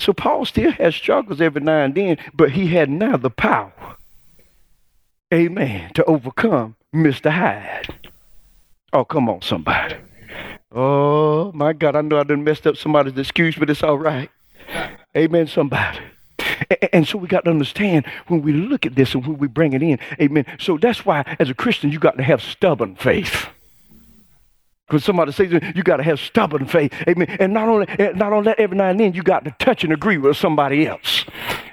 So 0.00 0.12
Paul 0.12 0.44
still 0.44 0.70
has 0.72 0.94
struggles 0.94 1.40
every 1.40 1.62
now 1.62 1.82
and 1.82 1.94
then, 1.94 2.18
but 2.34 2.50
he 2.50 2.66
had 2.66 2.90
now 2.90 3.16
the 3.16 3.30
power, 3.30 3.72
amen, 5.32 5.94
to 5.94 6.04
overcome 6.04 6.76
Mr. 6.94 7.30
Hyde. 7.30 8.10
Oh, 8.92 9.06
come 9.06 9.30
on, 9.30 9.40
somebody. 9.40 9.96
Oh, 10.70 11.52
my 11.52 11.72
God, 11.72 11.96
I 11.96 12.02
know 12.02 12.20
I 12.20 12.24
done 12.24 12.44
messed 12.44 12.66
up 12.66 12.76
somebody's 12.76 13.16
excuse, 13.16 13.56
but 13.56 13.70
it's 13.70 13.82
all 13.82 13.98
right. 13.98 14.30
Amen, 15.16 15.46
somebody. 15.46 15.98
And 16.92 17.06
so 17.06 17.18
we 17.18 17.26
got 17.26 17.44
to 17.44 17.50
understand 17.50 18.06
when 18.28 18.42
we 18.42 18.52
look 18.52 18.86
at 18.86 18.94
this 18.94 19.14
and 19.14 19.26
when 19.26 19.38
we 19.38 19.48
bring 19.48 19.72
it 19.72 19.82
in. 19.82 19.98
Amen. 20.20 20.46
So 20.58 20.78
that's 20.78 21.04
why, 21.04 21.24
as 21.38 21.50
a 21.50 21.54
Christian, 21.54 21.90
you 21.90 21.98
got 21.98 22.16
to 22.16 22.22
have 22.22 22.42
stubborn 22.42 22.96
faith. 22.96 23.48
Because 24.90 25.04
somebody 25.04 25.30
says 25.30 25.52
you 25.52 25.84
got 25.84 25.98
to 25.98 26.02
have 26.02 26.18
stubborn 26.18 26.66
faith. 26.66 26.92
Amen. 27.06 27.28
And 27.38 27.54
not 27.54 27.68
only, 27.68 27.86
not 28.16 28.32
only 28.32 28.46
that, 28.46 28.58
every 28.58 28.76
now 28.76 28.88
and 28.88 28.98
then 28.98 29.12
you 29.12 29.22
got 29.22 29.44
to 29.44 29.52
touch 29.52 29.84
and 29.84 29.92
agree 29.92 30.18
with 30.18 30.36
somebody 30.36 30.84
else. 30.84 31.24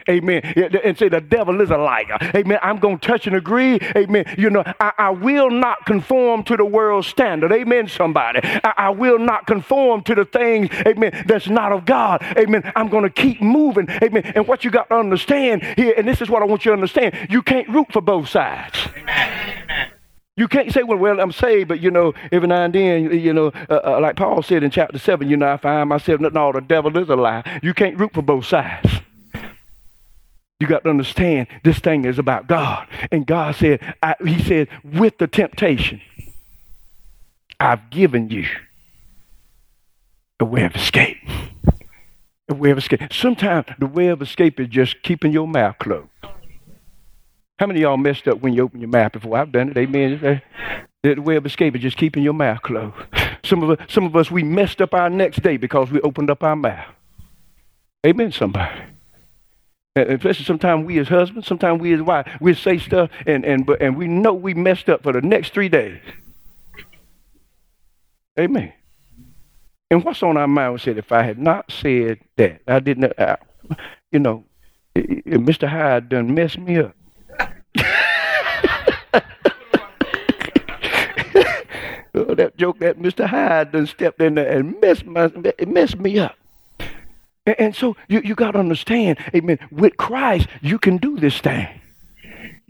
Amen. 0.07 0.41
And 0.83 0.95
say 0.95 1.09
the 1.09 1.19
devil 1.19 1.59
is 1.59 1.71
a 1.71 1.77
liar. 1.77 2.17
Amen. 2.35 2.59
I'm 2.61 2.77
going 2.77 2.99
to 2.99 3.07
touch 3.07 3.25
and 3.25 3.35
agree. 3.35 3.79
Amen. 3.95 4.35
You 4.37 4.51
know, 4.51 4.63
I, 4.79 4.93
I, 4.99 5.09
will 5.09 5.49
not 5.49 5.85
conform 5.87 6.43
to 6.43 6.55
the 6.55 6.63
world 6.63 7.05
standard. 7.05 7.51
Amen, 7.51 7.87
somebody. 7.87 8.39
I, 8.43 8.73
I, 8.77 8.89
will 8.91 9.17
not 9.17 9.47
conform 9.47 10.03
to 10.03 10.15
the 10.15 10.23
things, 10.23 10.69
amen, 10.85 11.25
that's 11.27 11.47
not 11.47 11.71
of 11.71 11.85
God. 11.85 12.21
Amen. 12.37 12.71
I'm 12.75 12.87
going 12.87 13.03
to 13.03 13.09
keep 13.09 13.41
moving. 13.41 13.89
Amen. 13.89 14.31
And 14.35 14.47
what 14.47 14.63
you 14.63 14.69
got 14.69 14.89
to 14.89 14.95
understand 14.95 15.63
here, 15.63 15.95
and 15.97 16.07
this 16.07 16.21
is 16.21 16.29
what 16.29 16.43
I 16.43 16.45
want 16.45 16.65
you 16.65 16.69
to 16.69 16.73
understand, 16.73 17.27
you 17.29 17.41
can't 17.41 17.67
root 17.67 17.91
for 17.91 18.01
both 18.01 18.29
sides. 18.29 18.77
Amen. 18.95 19.63
Amen. 19.63 19.96
You 20.37 20.47
can't 20.47 20.71
say, 20.71 20.83
well, 20.83 20.99
well, 20.99 21.19
I'm 21.19 21.31
saved, 21.31 21.67
but 21.67 21.81
you 21.81 21.89
know, 21.89 22.13
every 22.31 22.47
now 22.47 22.63
and 22.63 22.73
then, 22.73 23.11
you 23.11 23.33
know, 23.33 23.47
uh, 23.69 23.79
uh, 23.83 23.99
like 23.99 24.15
Paul 24.15 24.43
said 24.43 24.61
in 24.63 24.69
chapter 24.69 24.99
7, 24.99 25.27
you 25.27 25.35
know, 25.35 25.51
I 25.51 25.57
find 25.57 25.89
myself, 25.89 26.21
no, 26.21 26.51
the 26.51 26.61
devil 26.61 26.95
is 26.97 27.09
a 27.09 27.15
lie. 27.15 27.59
You 27.63 27.73
can't 27.73 27.97
root 27.97 28.13
for 28.13 28.21
both 28.21 28.45
sides. 28.45 28.87
You 30.59 30.67
got 30.67 30.83
to 30.83 30.89
understand 30.91 31.47
this 31.63 31.79
thing 31.79 32.05
is 32.05 32.19
about 32.19 32.47
God. 32.47 32.87
And 33.11 33.25
God 33.25 33.55
said, 33.55 33.95
I, 34.01 34.15
He 34.23 34.41
said, 34.41 34.69
with 34.83 35.17
the 35.17 35.27
temptation, 35.27 36.01
I've 37.59 37.89
given 37.89 38.29
you 38.29 38.45
a 40.39 40.45
way 40.45 40.65
of 40.65 40.75
escape. 40.75 41.17
A 42.49 42.53
way 42.53 42.69
of 42.69 42.77
escape. 42.77 43.11
Sometimes 43.11 43.65
the 43.79 43.87
way 43.87 44.07
of 44.07 44.21
escape 44.21 44.59
is 44.59 44.67
just 44.67 45.01
keeping 45.01 45.31
your 45.31 45.47
mouth 45.47 45.77
closed. 45.79 46.09
How 47.59 47.65
many 47.65 47.79
of 47.79 47.83
y'all 47.83 47.97
messed 47.97 48.27
up 48.27 48.39
when 48.41 48.53
you 48.53 48.63
open 48.63 48.81
your 48.81 48.89
mouth 48.89 49.13
before? 49.13 49.37
I've 49.37 49.51
done 49.51 49.69
it. 49.69 49.77
Amen. 49.77 50.41
The 51.03 51.15
way 51.15 51.37
of 51.37 51.45
escape 51.45 51.75
is 51.75 51.81
just 51.81 51.97
keeping 51.97 52.23
your 52.23 52.33
mouth 52.33 52.61
closed. 52.61 52.95
Some 53.43 53.63
of 53.63 53.71
us, 53.71 53.87
some 53.91 54.03
of 54.05 54.15
us, 54.15 54.29
we 54.29 54.43
messed 54.43 54.81
up 54.81 54.93
our 54.93 55.09
next 55.09 55.41
day 55.41 55.57
because 55.57 55.89
we 55.89 55.99
opened 56.01 56.29
up 56.29 56.43
our 56.43 56.55
mouth. 56.55 56.85
Amen, 58.05 58.31
somebody. 58.31 58.81
And 59.95 60.11
especially 60.11 60.45
sometimes 60.45 60.85
we 60.85 60.99
as 60.99 61.07
husbands, 61.07 61.47
sometimes 61.47 61.81
we 61.81 61.93
as 61.93 62.01
wives, 62.01 62.29
we 62.39 62.53
say 62.53 62.77
stuff 62.77 63.09
and, 63.25 63.43
and, 63.43 63.67
and 63.81 63.97
we 63.97 64.07
know 64.07 64.33
we 64.33 64.53
messed 64.53 64.89
up 64.89 65.01
for 65.01 65.11
the 65.11 65.21
next 65.21 65.53
three 65.53 65.69
days. 65.69 65.99
Amen. 68.39 68.73
And 69.89 70.03
what's 70.03 70.21
on 70.21 70.37
our 70.37 70.47
mind? 70.47 70.73
We 70.73 70.79
said, 70.79 70.97
if 70.99 71.11
I 71.11 71.23
had 71.23 71.39
not 71.39 71.71
said 71.71 72.19
that, 72.35 72.61
I 72.67 72.79
didn't, 72.79 73.17
uh, 73.17 73.37
you 74.11 74.19
know, 74.19 74.43
Mr. 74.95 75.67
Hyde 75.67 76.09
done 76.09 76.35
messed 76.35 76.59
me 76.59 76.77
up. 76.77 76.95
Oh, 82.15 82.35
that 82.35 82.57
joke 82.57 82.79
that 82.79 82.99
Mr. 82.99 83.25
Hyde 83.25 83.71
done 83.71 83.87
stepped 83.87 84.21
in 84.21 84.35
there 84.35 84.49
and 84.49 84.79
messed, 84.81 85.05
my, 85.05 85.31
messed 85.65 85.97
me 85.99 86.19
up. 86.19 86.35
And, 87.45 87.59
and 87.59 87.75
so 87.75 87.95
you, 88.07 88.21
you 88.21 88.35
got 88.35 88.51
to 88.51 88.59
understand, 88.59 89.17
amen, 89.33 89.59
with 89.71 89.97
Christ, 89.97 90.47
you 90.61 90.79
can 90.79 90.97
do 90.97 91.17
this 91.17 91.39
thing. 91.39 91.67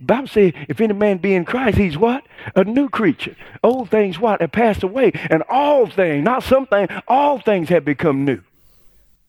Bible 0.00 0.28
says, 0.28 0.52
if 0.68 0.80
any 0.80 0.94
man 0.94 1.18
be 1.18 1.34
in 1.34 1.44
Christ, 1.44 1.76
he's 1.76 1.98
what? 1.98 2.24
A 2.54 2.62
new 2.62 2.88
creature. 2.88 3.34
Old 3.64 3.90
things 3.90 4.18
what? 4.18 4.40
Have 4.40 4.52
passed 4.52 4.84
away. 4.84 5.10
And 5.28 5.42
all 5.48 5.88
things, 5.88 6.24
not 6.24 6.44
something, 6.44 6.88
all 7.08 7.40
things 7.40 7.68
have 7.70 7.84
become 7.84 8.24
new. 8.24 8.40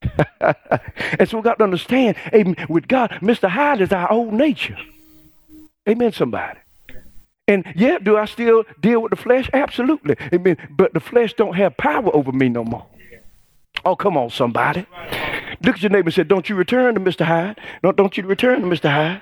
and 0.39 1.27
so 1.27 1.37
we 1.37 1.41
got 1.43 1.57
to 1.57 1.63
understand, 1.63 2.17
amen, 2.33 2.55
with 2.69 2.87
God, 2.87 3.09
Mr. 3.21 3.49
Hyde 3.49 3.81
is 3.81 3.91
our 3.91 4.11
old 4.11 4.33
nature. 4.33 4.77
Amen, 5.87 6.11
somebody. 6.11 6.59
And 7.49 7.65
yeah, 7.75 7.97
do 7.97 8.15
I 8.15 8.25
still 8.25 8.63
deal 8.79 9.01
with 9.01 9.09
the 9.09 9.15
flesh? 9.15 9.49
Absolutely. 9.51 10.15
Amen. 10.31 10.55
But 10.69 10.93
the 10.93 10.99
flesh 10.99 11.33
don't 11.33 11.55
have 11.55 11.75
power 11.77 12.15
over 12.15 12.31
me 12.31 12.47
no 12.47 12.63
more. 12.63 12.85
Oh, 13.83 13.95
come 13.95 14.17
on, 14.17 14.29
somebody. 14.29 14.85
Look 15.63 15.75
at 15.75 15.81
your 15.81 15.89
neighbor 15.89 16.09
and 16.09 16.13
say, 16.13 16.23
Don't 16.23 16.47
you 16.47 16.55
return 16.55 16.93
to 16.93 16.99
Mr. 17.01 17.25
Hyde. 17.25 17.59
No, 17.83 17.91
don't 17.91 18.15
you 18.15 18.23
return 18.25 18.61
to 18.61 18.67
Mr. 18.67 18.89
Hyde. 18.89 19.21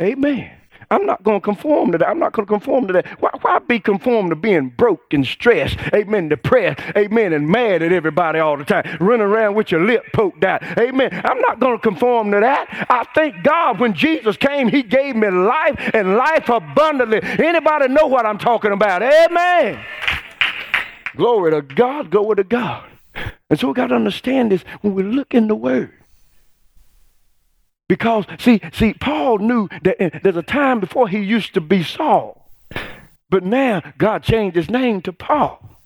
Amen. 0.00 0.50
I'm 0.92 1.06
not 1.06 1.22
going 1.22 1.40
to 1.40 1.44
conform 1.44 1.92
to 1.92 1.98
that. 1.98 2.08
I'm 2.08 2.18
not 2.18 2.32
going 2.32 2.44
to 2.44 2.52
conform 2.52 2.86
to 2.88 2.92
that. 2.92 3.06
Why, 3.20 3.30
why 3.40 3.58
be 3.60 3.80
conformed 3.80 4.28
to 4.28 4.36
being 4.36 4.68
broke 4.68 5.14
and 5.14 5.26
stressed? 5.26 5.78
Amen. 5.94 6.28
Depressed. 6.28 6.80
Amen. 6.94 7.32
And 7.32 7.48
mad 7.48 7.82
at 7.82 7.92
everybody 7.92 8.38
all 8.40 8.58
the 8.58 8.64
time. 8.64 8.98
Running 9.00 9.26
around 9.26 9.54
with 9.54 9.70
your 9.70 9.82
lip 9.84 10.04
poked 10.12 10.44
out. 10.44 10.62
Amen. 10.78 11.08
I'm 11.24 11.40
not 11.40 11.60
going 11.60 11.78
to 11.78 11.82
conform 11.82 12.30
to 12.32 12.40
that. 12.40 12.86
I 12.90 13.04
thank 13.14 13.42
God 13.42 13.80
when 13.80 13.94
Jesus 13.94 14.36
came, 14.36 14.68
he 14.68 14.82
gave 14.82 15.16
me 15.16 15.30
life 15.30 15.90
and 15.94 16.16
life 16.16 16.50
abundantly. 16.50 17.20
Anybody 17.22 17.88
know 17.88 18.06
what 18.06 18.26
I'm 18.26 18.38
talking 18.38 18.72
about? 18.72 19.02
Amen. 19.02 19.82
Glory 21.16 21.52
to 21.52 21.62
God. 21.62 22.10
Glory 22.10 22.36
to 22.36 22.44
God. 22.44 22.84
And 23.48 23.58
so 23.58 23.68
we 23.68 23.74
got 23.74 23.86
to 23.86 23.94
understand 23.94 24.52
this 24.52 24.62
when 24.82 24.94
we 24.94 25.02
look 25.02 25.32
in 25.32 25.48
the 25.48 25.54
Word. 25.54 26.01
Because, 27.92 28.24
see, 28.38 28.58
see, 28.72 28.94
Paul 28.94 29.36
knew 29.36 29.68
that 29.82 30.02
eh, 30.02 30.18
there's 30.22 30.38
a 30.38 30.42
time 30.42 30.80
before 30.80 31.08
he 31.08 31.18
used 31.18 31.52
to 31.52 31.60
be 31.60 31.84
Saul. 31.84 32.48
But 33.28 33.44
now 33.44 33.82
God 33.98 34.22
changed 34.22 34.56
his 34.56 34.70
name 34.70 35.02
to 35.02 35.12
Paul. 35.12 35.78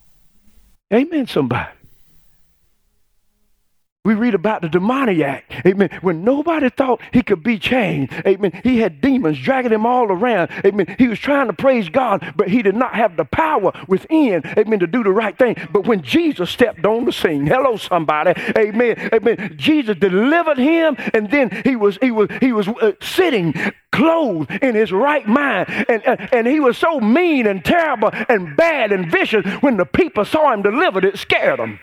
Amen, 0.94 1.26
somebody. 1.26 1.76
We 4.07 4.14
read 4.14 4.36
about 4.36 4.62
the 4.62 4.68
demoniac, 4.68 5.64
amen, 5.66 5.90
when 6.00 6.22
nobody 6.22 6.70
thought 6.70 7.00
he 7.12 7.24
could 7.24 7.42
be 7.42 7.59
changed, 7.59 8.12
amen. 8.24 8.61
He 8.62 8.78
had 8.78 9.00
demons 9.00 9.36
dragging 9.36 9.72
him 9.72 9.84
all 9.84 10.12
around, 10.12 10.48
amen. 10.64 10.94
He 10.96 11.09
was 11.09 11.18
trying 11.18 11.48
to 11.48 11.52
praise 11.52 11.88
God, 11.88 12.32
but 12.36 12.48
he 12.48 12.62
did 12.62 12.76
not 12.76 12.94
have 12.94 13.16
the 13.16 13.24
power 13.24 13.72
within, 13.88 14.42
amen, 14.57 14.78
to 14.78 14.86
do 14.86 15.02
the 15.02 15.11
right 15.11 15.36
thing. 15.36 15.57
But 15.72 15.88
when 15.88 16.02
Jesus 16.02 16.50
stepped 16.50 16.86
on 16.86 17.04
the 17.04 17.12
scene, 17.12 17.48
hello, 17.48 17.78
somebody, 17.78 18.40
amen, 18.57 19.11
amen. 19.12 19.54
Jesus 19.57 19.96
delivered 19.96 20.59
him, 20.59 20.96
and 21.12 21.28
then 21.28 21.62
he 21.64 21.74
was 21.74 21.98
he 22.00 22.12
was 22.12 22.28
he 22.40 22.52
was 22.52 22.68
uh, 22.68 22.92
sitting 23.02 23.54
clothed 23.90 24.52
in 24.62 24.76
his 24.76 24.92
right 24.92 25.26
mind, 25.26 25.68
and, 25.88 26.00
and 26.07 26.32
and 26.32 26.46
he 26.46 26.61
was 26.61 26.78
so 26.78 27.00
mean 27.00 27.48
and 27.48 27.64
terrible 27.64 28.11
and 28.28 28.57
bad 28.57 28.92
and 28.92 29.11
vicious. 29.11 29.44
When 29.62 29.78
the 29.78 29.84
people 29.84 30.24
saw 30.24 30.52
him 30.52 30.62
delivered, 30.62 31.04
it 31.04 31.18
scared 31.18 31.59
them. 31.59 31.80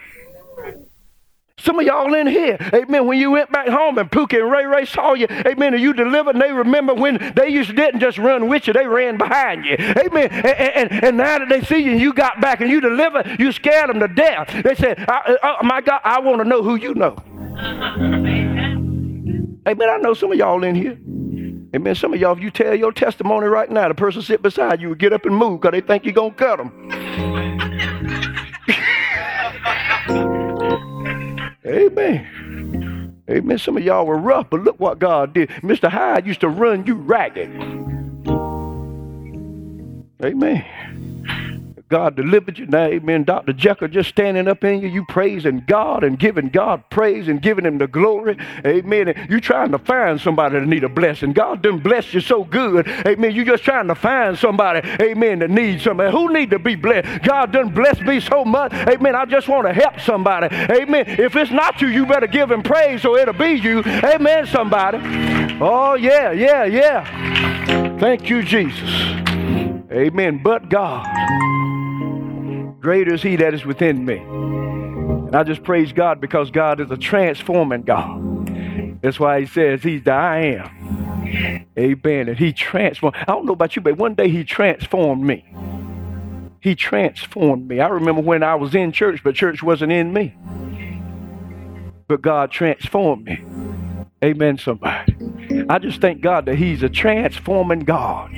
Some 1.64 1.78
of 1.78 1.86
y'all 1.86 2.12
in 2.12 2.26
here, 2.26 2.58
amen, 2.74 3.06
when 3.06 3.18
you 3.18 3.30
went 3.30 3.50
back 3.50 3.68
home 3.68 3.96
and 3.96 4.10
Pookie 4.10 4.38
and 4.38 4.52
Ray 4.52 4.66
Ray 4.66 4.84
saw 4.84 5.14
you, 5.14 5.26
amen, 5.30 5.72
and 5.72 5.82
you 5.82 5.94
delivered, 5.94 6.34
and 6.34 6.42
they 6.42 6.52
remember 6.52 6.92
when 6.92 7.32
they 7.34 7.48
used 7.48 7.70
to 7.70 7.74
didn't 7.74 8.00
just 8.00 8.18
run 8.18 8.48
with 8.48 8.66
you, 8.66 8.74
they 8.74 8.86
ran 8.86 9.16
behind 9.16 9.64
you. 9.64 9.76
Amen. 9.78 10.30
And, 10.30 10.46
and, 10.46 11.04
and 11.04 11.16
now 11.16 11.38
that 11.38 11.48
they 11.48 11.62
see 11.62 11.78
you 11.78 11.92
and 11.92 12.00
you 12.00 12.12
got 12.12 12.38
back 12.38 12.60
and 12.60 12.68
you 12.68 12.82
delivered, 12.82 13.40
you 13.40 13.50
scared 13.50 13.88
them 13.88 14.00
to 14.00 14.08
death. 14.08 14.62
They 14.62 14.74
said, 14.74 15.06
oh, 15.08 15.56
my 15.62 15.80
God, 15.80 16.02
I 16.04 16.20
want 16.20 16.42
to 16.42 16.44
know 16.44 16.62
who 16.62 16.76
you 16.76 16.92
know. 16.94 17.16
Amen. 19.66 19.88
I 19.88 19.96
know 19.96 20.12
some 20.12 20.32
of 20.32 20.36
y'all 20.36 20.62
in 20.64 20.74
here. 20.74 20.98
Amen. 21.74 21.94
Some 21.94 22.12
of 22.12 22.20
y'all, 22.20 22.36
if 22.36 22.40
you 22.40 22.50
tell 22.50 22.74
your 22.74 22.92
testimony 22.92 23.46
right 23.46 23.70
now, 23.70 23.88
the 23.88 23.94
person 23.94 24.20
sit 24.20 24.42
beside 24.42 24.82
you 24.82 24.88
will 24.88 24.94
get 24.96 25.14
up 25.14 25.24
and 25.24 25.34
move 25.34 25.62
because 25.62 25.72
they 25.72 25.80
think 25.80 26.04
you're 26.04 26.12
going 26.12 26.32
to 26.32 26.36
cut 26.36 26.58
them. 26.58 27.73
Amen. 31.96 33.22
Amen. 33.30 33.58
Some 33.58 33.76
of 33.76 33.82
y'all 33.82 34.06
were 34.06 34.18
rough, 34.18 34.50
but 34.50 34.60
look 34.60 34.78
what 34.78 34.98
God 34.98 35.32
did. 35.32 35.48
Mr. 35.62 35.88
Hyde 35.88 36.26
used 36.26 36.40
to 36.40 36.48
run 36.48 36.86
you 36.86 36.94
ragged. 36.94 37.48
Amen. 40.22 40.64
God 41.88 42.16
delivered 42.16 42.58
you. 42.58 42.66
Now, 42.66 42.86
amen. 42.86 43.24
Dr. 43.24 43.52
Jekyll 43.52 43.88
just 43.88 44.08
standing 44.08 44.48
up 44.48 44.64
in 44.64 44.80
you, 44.80 44.88
you 44.88 45.04
praising 45.06 45.64
God 45.66 46.02
and 46.02 46.18
giving 46.18 46.48
God 46.48 46.88
praise 46.90 47.28
and 47.28 47.42
giving 47.42 47.66
him 47.66 47.78
the 47.78 47.86
glory. 47.86 48.38
Amen. 48.64 49.26
You 49.28 49.40
trying 49.40 49.70
to 49.72 49.78
find 49.78 50.20
somebody 50.20 50.58
that 50.58 50.66
need 50.66 50.84
a 50.84 50.88
blessing. 50.88 51.32
God 51.32 51.62
didn't 51.62 51.82
bless 51.82 52.14
you 52.14 52.20
so 52.20 52.44
good. 52.44 52.88
Amen. 52.88 53.34
You 53.34 53.44
just 53.44 53.64
trying 53.64 53.88
to 53.88 53.94
find 53.94 54.38
somebody, 54.38 54.80
amen, 55.00 55.40
that 55.40 55.50
needs 55.50 55.84
somebody. 55.84 56.10
Who 56.10 56.32
need 56.32 56.50
to 56.50 56.58
be 56.58 56.74
blessed? 56.74 57.22
God 57.22 57.52
done 57.52 57.68
bless 57.68 58.00
me 58.00 58.18
so 58.20 58.44
much. 58.44 58.72
Amen. 58.72 59.14
I 59.14 59.26
just 59.26 59.48
want 59.48 59.66
to 59.66 59.74
help 59.74 60.00
somebody. 60.00 60.48
Amen. 60.54 61.04
If 61.06 61.36
it's 61.36 61.50
not 61.50 61.80
you, 61.80 61.88
you 61.88 62.06
better 62.06 62.26
give 62.26 62.50
him 62.50 62.62
praise 62.62 63.02
so 63.02 63.16
it'll 63.16 63.34
be 63.34 63.52
you. 63.52 63.82
Amen, 63.84 64.46
somebody. 64.46 64.98
Oh, 65.60 65.94
yeah, 65.94 66.32
yeah, 66.32 66.64
yeah. 66.64 67.98
Thank 67.98 68.30
you, 68.30 68.42
Jesus. 68.42 68.90
Amen. 69.92 70.40
But 70.42 70.68
God. 70.68 71.06
Greater 72.84 73.14
is 73.14 73.22
he 73.22 73.36
that 73.36 73.54
is 73.54 73.64
within 73.64 74.04
me. 74.04 74.18
And 74.18 75.34
I 75.34 75.42
just 75.42 75.62
praise 75.62 75.90
God 75.90 76.20
because 76.20 76.50
God 76.50 76.80
is 76.82 76.90
a 76.90 76.98
transforming 76.98 77.80
God. 77.80 79.00
That's 79.00 79.18
why 79.18 79.40
he 79.40 79.46
says 79.46 79.82
he's 79.82 80.02
the 80.04 80.12
I 80.12 80.40
am. 80.40 81.66
Amen. 81.78 82.28
And 82.28 82.38
he 82.38 82.52
transformed. 82.52 83.16
I 83.16 83.24
don't 83.24 83.46
know 83.46 83.54
about 83.54 83.74
you, 83.74 83.80
but 83.80 83.96
one 83.96 84.12
day 84.12 84.28
he 84.28 84.44
transformed 84.44 85.24
me. 85.24 85.50
He 86.60 86.74
transformed 86.74 87.68
me. 87.68 87.80
I 87.80 87.88
remember 87.88 88.20
when 88.20 88.42
I 88.42 88.54
was 88.54 88.74
in 88.74 88.92
church, 88.92 89.24
but 89.24 89.34
church 89.34 89.62
wasn't 89.62 89.90
in 89.90 90.12
me. 90.12 90.34
But 92.06 92.20
God 92.20 92.50
transformed 92.50 93.24
me. 93.24 93.42
Amen, 94.22 94.58
somebody. 94.58 95.16
I 95.70 95.78
just 95.78 96.02
thank 96.02 96.20
God 96.20 96.44
that 96.46 96.56
He's 96.56 96.82
a 96.82 96.90
transforming 96.90 97.80
God. 97.80 98.30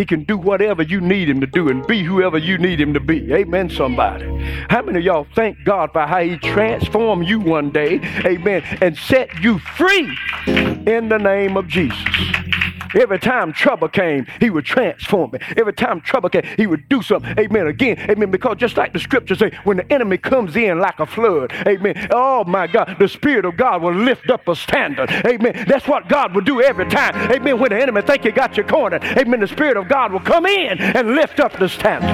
He 0.00 0.06
can 0.06 0.24
do 0.24 0.38
whatever 0.38 0.82
you 0.82 0.98
need 0.98 1.28
him 1.28 1.42
to 1.42 1.46
do 1.46 1.68
and 1.68 1.86
be 1.86 2.02
whoever 2.02 2.38
you 2.38 2.56
need 2.56 2.80
him 2.80 2.94
to 2.94 3.00
be. 3.00 3.30
Amen, 3.34 3.68
somebody. 3.68 4.24
How 4.70 4.80
many 4.80 5.00
of 5.00 5.04
y'all 5.04 5.26
thank 5.34 5.62
God 5.62 5.92
for 5.92 6.06
how 6.06 6.22
he 6.22 6.38
transformed 6.38 7.28
you 7.28 7.38
one 7.38 7.70
day, 7.70 8.00
amen, 8.24 8.62
and 8.80 8.96
set 8.96 9.28
you 9.42 9.58
free 9.58 10.16
in 10.46 11.10
the 11.10 11.18
name 11.18 11.58
of 11.58 11.68
Jesus? 11.68 12.49
Every 12.94 13.18
time 13.18 13.52
trouble 13.52 13.88
came, 13.88 14.26
he 14.40 14.50
would 14.50 14.64
transform 14.64 15.32
me. 15.32 15.38
Every 15.56 15.72
time 15.72 16.00
trouble 16.00 16.28
came, 16.28 16.44
he 16.56 16.66
would 16.66 16.88
do 16.88 17.02
something. 17.02 17.38
Amen. 17.38 17.66
Again, 17.66 17.98
amen. 18.10 18.30
Because 18.30 18.56
just 18.58 18.76
like 18.76 18.92
the 18.92 18.98
scriptures 18.98 19.38
say, 19.38 19.50
when 19.64 19.76
the 19.78 19.92
enemy 19.92 20.18
comes 20.18 20.56
in 20.56 20.78
like 20.78 20.98
a 21.00 21.06
flood, 21.06 21.52
amen. 21.66 22.08
Oh 22.12 22.44
my 22.44 22.66
God, 22.66 22.96
the 22.98 23.08
Spirit 23.08 23.44
of 23.44 23.56
God 23.56 23.82
will 23.82 23.94
lift 23.94 24.30
up 24.30 24.46
a 24.48 24.56
standard. 24.56 25.10
Amen. 25.26 25.64
That's 25.66 25.86
what 25.86 26.08
God 26.08 26.34
will 26.34 26.42
do 26.42 26.60
every 26.60 26.88
time. 26.88 27.14
Amen. 27.30 27.58
When 27.58 27.70
the 27.70 27.80
enemy 27.80 28.02
think 28.02 28.24
you 28.24 28.32
got 28.32 28.56
your 28.56 28.66
corner, 28.66 28.98
amen. 29.02 29.40
The 29.40 29.48
Spirit 29.48 29.76
of 29.76 29.88
God 29.88 30.12
will 30.12 30.20
come 30.20 30.46
in 30.46 30.78
and 30.78 31.14
lift 31.14 31.40
up 31.40 31.52
the 31.58 31.68
standard. 31.68 32.10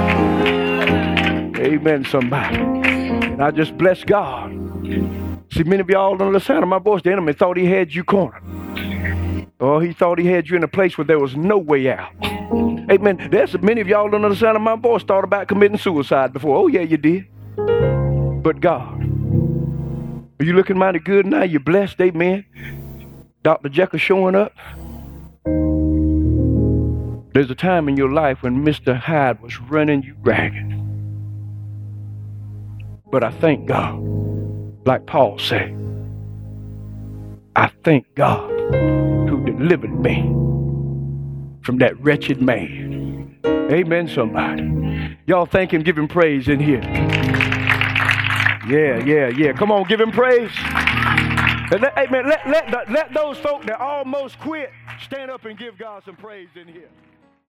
Amen, 1.58 2.04
somebody. 2.04 2.56
And 2.56 3.42
I 3.42 3.50
just 3.50 3.76
bless 3.76 4.04
God. 4.04 4.50
See, 5.52 5.64
many 5.64 5.80
of 5.80 5.88
y'all 5.88 6.18
sound 6.40 6.62
of 6.62 6.68
my 6.68 6.78
voice, 6.78 7.02
the 7.02 7.12
enemy 7.12 7.32
thought 7.32 7.56
he 7.56 7.66
had 7.66 7.94
you 7.94 8.04
cornered. 8.04 8.42
Oh, 9.58 9.78
he 9.78 9.92
thought 9.92 10.18
he 10.18 10.26
had 10.26 10.48
you 10.50 10.56
in 10.56 10.62
a 10.62 10.68
place 10.68 10.98
where 10.98 11.06
there 11.06 11.18
was 11.18 11.34
no 11.34 11.56
way 11.56 11.90
out. 11.90 12.12
Amen. 12.22 13.28
There's 13.30 13.58
many 13.62 13.80
of 13.80 13.88
y'all 13.88 14.14
on 14.14 14.22
the 14.22 14.36
sound 14.36 14.56
of 14.56 14.62
my 14.62 14.76
voice 14.76 15.02
thought 15.02 15.24
about 15.24 15.48
committing 15.48 15.78
suicide 15.78 16.32
before. 16.32 16.56
Oh, 16.58 16.66
yeah, 16.66 16.82
you 16.82 16.98
did. 16.98 17.26
But 18.42 18.60
God. 18.60 19.02
Are 20.38 20.44
you 20.44 20.52
looking 20.52 20.76
mighty 20.76 20.98
good 20.98 21.26
now? 21.26 21.42
You're 21.42 21.60
blessed. 21.60 21.98
Amen. 22.02 22.44
Dr. 23.42 23.70
Jekyll 23.70 23.98
showing 23.98 24.34
up. 24.34 24.52
There's 27.32 27.50
a 27.50 27.54
time 27.54 27.88
in 27.88 27.96
your 27.96 28.12
life 28.12 28.42
when 28.42 28.64
Mr. 28.64 28.98
Hyde 28.98 29.40
was 29.40 29.58
running 29.60 30.02
you 30.02 30.14
ragged. 30.20 30.74
But 33.10 33.24
I 33.24 33.30
thank 33.30 33.66
God, 33.66 33.98
like 34.86 35.06
Paul 35.06 35.38
said, 35.38 35.74
I 37.54 37.70
thank 37.84 38.14
God 38.14 38.50
who 39.36 39.44
delivered 39.44 40.00
me 40.00 40.22
from 41.62 41.78
that 41.78 42.00
wretched 42.00 42.40
man. 42.40 43.38
Amen, 43.44 44.08
somebody. 44.08 45.16
Y'all 45.26 45.46
thank 45.46 45.72
him, 45.72 45.82
give 45.82 45.98
him 45.98 46.08
praise 46.08 46.48
in 46.48 46.60
here. 46.60 46.82
Yeah, 48.68 49.04
yeah, 49.04 49.28
yeah. 49.28 49.52
Come 49.52 49.70
on, 49.70 49.84
give 49.84 50.00
him 50.00 50.10
praise. 50.10 50.50
And 51.68 51.80
let, 51.82 51.98
amen. 51.98 52.28
Let, 52.28 52.48
let, 52.48 52.90
let 52.90 53.12
those 53.12 53.38
folk 53.38 53.64
that 53.66 53.80
almost 53.80 54.38
quit 54.38 54.70
stand 55.02 55.30
up 55.30 55.44
and 55.44 55.58
give 55.58 55.76
God 55.78 56.04
some 56.04 56.16
praise 56.16 56.48
in 56.54 56.68
here. 56.68 56.88